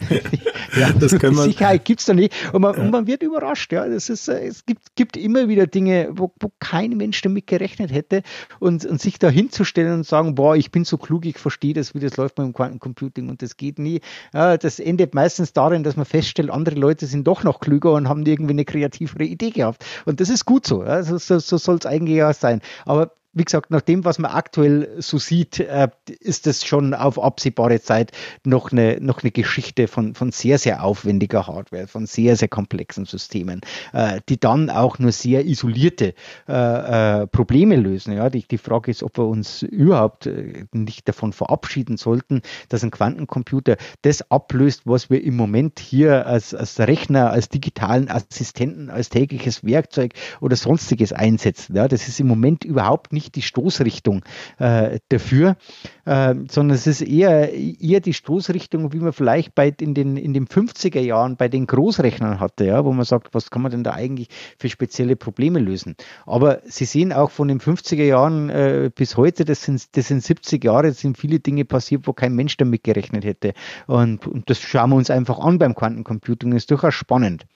ja, 0.79 0.93
das 0.93 1.19
können 1.19 1.37
wir. 1.37 1.45
Sicherheit 1.45 1.85
gibt 1.85 2.01
es 2.01 2.07
da 2.07 2.15
nicht. 2.15 2.33
Und 2.53 2.63
man, 2.63 2.75
ja. 2.75 2.83
und 2.83 2.91
man, 2.91 3.07
wird 3.07 3.23
überrascht. 3.23 3.73
Ja. 3.73 3.87
Das 3.89 4.09
ist, 4.09 4.29
äh, 4.29 4.47
es 4.47 4.65
gibt, 4.67 4.95
gibt 4.97 5.17
immer 5.17 5.49
wieder 5.49 5.67
Dinge, 5.67 6.11
wo, 6.13 6.33
wo 6.41 6.53
kein 6.59 6.97
Mensch 6.97 7.21
damit 7.23 7.47
gerechnet 7.47 7.93
hätte. 7.93 8.23
Und, 8.61 8.85
und 8.85 9.01
sich 9.01 9.19
da 9.19 9.29
hinzustellen 9.29 9.95
und 9.95 10.07
sagen, 10.07 10.35
boah, 10.35 10.57
ich 10.57 10.71
bin 10.71 10.85
so 10.85 10.99
klug, 10.99 11.27
ich 11.27 11.39
verstehe 11.39 11.75
das, 11.75 11.95
wie 11.95 12.01
das 12.01 12.17
läuft 12.17 12.37
beim 12.37 12.53
Quantencomputing 12.53 13.29
und 13.29 13.43
das 13.43 13.57
geht 13.57 13.79
nie. 13.79 14.01
Ja, 14.33 14.57
das 14.57 14.79
endet 14.79 15.15
meistens 15.15 15.53
darin, 15.53 15.83
dass 15.83 15.97
man 15.97 16.07
feststellt, 16.07 16.51
andere 16.51 16.77
Leute 16.77 17.07
sind 17.07 17.27
doch 17.27 17.45
noch 17.45 17.61
klüger 17.61 17.93
und 17.93 18.09
haben 18.09 18.25
irgendwie 18.25 18.53
eine 18.53 18.65
kreativere 18.65 19.25
Idee 19.25 19.51
gehabt. 19.51 19.85
Und 20.05 20.21
das 20.21 20.29
ist 20.29 20.45
gut 20.45 20.67
so. 20.67 20.85
Ja. 20.85 21.03
So, 21.03 21.19
so, 21.19 21.39
so 21.39 21.59
soll 21.59 21.77
es 21.77 21.87
eigentlich 21.87 22.23
auch 22.23 22.35
sein. 22.35 22.61
Aber 22.85 23.13
wie 23.35 23.45
gesagt, 23.45 23.71
nach 23.71 23.81
dem, 23.81 24.05
was 24.05 24.19
man 24.19 24.31
aktuell 24.31 24.97
so 24.99 25.19
sieht, 25.19 25.59
äh, 25.59 25.89
ist 26.21 26.47
es 26.47 26.67
schon 26.67 26.93
auf 26.93 27.19
absehbare 27.19 27.81
Zeit 27.81 28.13
noch 28.45 28.73
eine, 28.73 28.99
noch 29.01 29.23
eine 29.23 29.31
Geschichte 29.31 29.89
von, 29.89 30.15
von 30.15 30.33
sehr, 30.33 30.59
sehr 30.59 30.85
aufwendiger 30.85 31.47
Hardware, 31.47 31.87
von 31.87 32.07
sehr, 32.07 32.37
sehr 32.37 32.49
komplexen 32.49 33.07
Systemen, 33.07 33.63
äh, 33.95 34.21
die 34.29 34.39
dann 34.39 34.69
auch 34.69 34.99
nur 34.99 35.13
sehr 35.13 35.47
isolierte 35.47 36.15
äh, 36.47 37.27
Probleme 37.29 37.77
lösen. 37.77 38.13
Ja, 38.13 38.29
die, 38.29 38.47
die 38.47 38.59
Frage 38.59 38.91
ist, 38.91 39.03
ob 39.03 39.17
wir 39.17 39.27
uns 39.27 39.63
überhaupt 39.63 40.29
nicht 40.73 41.09
davon 41.09 41.33
verabschieden 41.33 41.97
sollten, 41.97 42.43
dass 42.69 42.83
ein 42.83 42.91
Quantencomputer 42.91 43.77
das 44.03 44.31
ablöst, 44.31 44.83
was 44.85 45.09
wir 45.09 45.23
im 45.23 45.37
Moment 45.37 45.81
hier 45.81 46.27
als, 46.27 46.55
als 46.55 46.79
Rechner, 46.79 47.31
als 47.31 47.49
digitalen 47.49 48.11
Assistenten, 48.11 48.91
als 48.91 49.09
tägliches 49.09 49.65
Werkzeug 49.65 50.13
oder 50.41 50.57
sonstiges 50.57 51.13
einsetzen. 51.13 51.77
Ja, 51.77 51.89
das 51.89 52.09
ist 52.09 52.21
im 52.21 52.27
Moment 52.27 52.65
überhaupt 52.65 53.13
nicht 53.13 53.22
nicht 53.23 53.37
die 53.37 53.43
Stoßrichtung 53.43 54.25
äh, 54.59 54.99
dafür, 55.09 55.57
äh, 56.05 56.35
sondern 56.51 56.75
es 56.75 56.87
ist 56.87 57.03
eher, 57.03 57.53
eher 57.53 58.01
die 58.01 58.13
Stoßrichtung, 58.13 58.93
wie 58.93 58.99
man 58.99 59.13
vielleicht 59.13 59.55
bei 59.55 59.73
in 59.81 59.95
den, 59.95 60.17
in 60.17 60.35
den 60.35 60.47
50er 60.47 61.01
Jahren 61.01 61.37
bei 61.37 61.49
den 61.49 61.67
Großrechnern 61.67 62.41
hatte, 62.41 62.65
ja, 62.65 62.85
wo 62.85 62.93
man 62.93 63.05
sagt, 63.05 63.35
was 63.35 63.51
kann 63.51 63.63
man 63.63 63.71
denn 63.71 63.85
da 63.85 63.93
eigentlich 63.93 64.29
für 64.59 64.69
spezielle 64.69 65.17
Probleme 65.17 65.61
lösen. 65.61 65.97
Aber 66.27 66.61
Sie 66.65 66.85
sehen 66.85 67.13
auch 67.13 67.31
von 67.31 67.49
den 67.49 67.61
50er 67.61 68.05
Jahren 68.05 68.51
äh, 68.51 68.91
bis 68.95 69.17
heute, 69.17 69.45
das 69.45 69.63
sind, 69.63 69.97
das 69.97 70.09
sind 70.09 70.23
70 70.23 70.65
Jahre, 70.65 70.93
sind 70.93 71.19
viele 71.19 71.41
Dinge 71.41 71.65
passiert, 71.65 72.07
wo 72.07 72.13
kein 72.13 72.35
Mensch 72.35 72.57
damit 72.57 72.83
gerechnet 72.83 73.25
hätte. 73.25 73.55
Und, 73.87 74.27
und 74.27 74.51
das 74.51 74.61
schauen 74.61 74.91
wir 74.91 74.97
uns 74.97 75.11
einfach 75.11 75.39
an 75.39 75.59
beim 75.59 75.75
Quantencomputing, 75.75 76.53
ist 76.53 76.71
durchaus 76.71 76.95
spannend. 76.95 77.47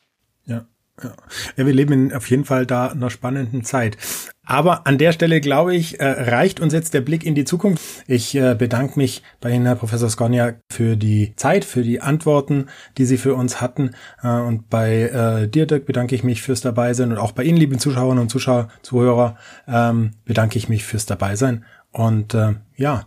Ja. 0.44 0.66
Ja. 1.02 1.12
ja, 1.56 1.66
wir 1.66 1.74
leben 1.74 1.92
in, 1.92 2.14
auf 2.14 2.28
jeden 2.30 2.44
Fall 2.44 2.66
da 2.66 2.88
einer 2.88 3.10
spannenden 3.10 3.64
Zeit. 3.64 3.98
Aber 4.44 4.86
an 4.86 4.96
der 4.96 5.10
Stelle, 5.12 5.40
glaube 5.40 5.74
ich, 5.74 5.98
äh, 5.98 6.06
reicht 6.06 6.60
uns 6.60 6.72
jetzt 6.72 6.94
der 6.94 7.00
Blick 7.00 7.26
in 7.26 7.34
die 7.34 7.44
Zukunft. 7.44 8.04
Ich 8.06 8.34
äh, 8.36 8.54
bedanke 8.54 8.96
mich 8.96 9.22
bei 9.40 9.50
Ihnen, 9.50 9.66
Herr 9.66 9.74
Professor 9.74 10.08
Skoniak, 10.08 10.60
für 10.70 10.96
die 10.96 11.34
Zeit, 11.34 11.64
für 11.64 11.82
die 11.82 12.00
Antworten, 12.00 12.66
die 12.96 13.04
Sie 13.04 13.18
für 13.18 13.34
uns 13.34 13.60
hatten. 13.60 13.90
Äh, 14.22 14.28
und 14.28 14.70
bei 14.70 15.46
dir, 15.52 15.66
Dirk, 15.66 15.86
bedanke 15.86 16.14
ich 16.14 16.22
mich 16.22 16.42
fürs 16.42 16.60
Dabeisein. 16.60 17.10
Und 17.10 17.18
auch 17.18 17.32
bei 17.32 17.42
Ihnen, 17.42 17.56
lieben 17.56 17.78
Zuschauerinnen 17.78 18.22
und 18.22 18.30
Zuschauer, 18.30 18.68
Zuhörer, 18.82 19.36
ähm, 19.66 20.12
bedanke 20.24 20.58
ich 20.58 20.68
mich 20.68 20.84
fürs 20.84 21.06
Dabeisein. 21.06 21.64
Und 21.90 22.36
ja, 22.76 23.06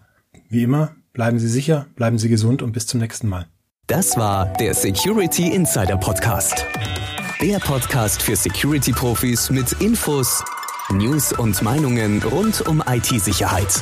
wie 0.49 0.63
immer, 0.63 0.95
bleiben 1.13 1.37
Sie 1.37 1.47
sicher, 1.47 1.85
bleiben 1.95 2.17
Sie 2.17 2.27
gesund 2.27 2.61
und 2.63 2.71
bis 2.71 2.87
zum 2.87 2.99
nächsten 2.99 3.27
Mal. 3.27 3.45
Das 3.85 4.17
war 4.17 4.51
der 4.53 4.73
Security 4.73 5.53
Insider 5.53 5.97
Podcast. 5.97 6.65
Der 7.41 7.57
Podcast 7.59 8.21
für 8.21 8.35
Security-Profis 8.35 9.49
mit 9.49 9.71
Infos, 9.81 10.43
News 10.91 11.31
und 11.31 11.61
Meinungen 11.61 12.21
rund 12.21 12.67
um 12.67 12.83
IT-Sicherheit. 12.85 13.81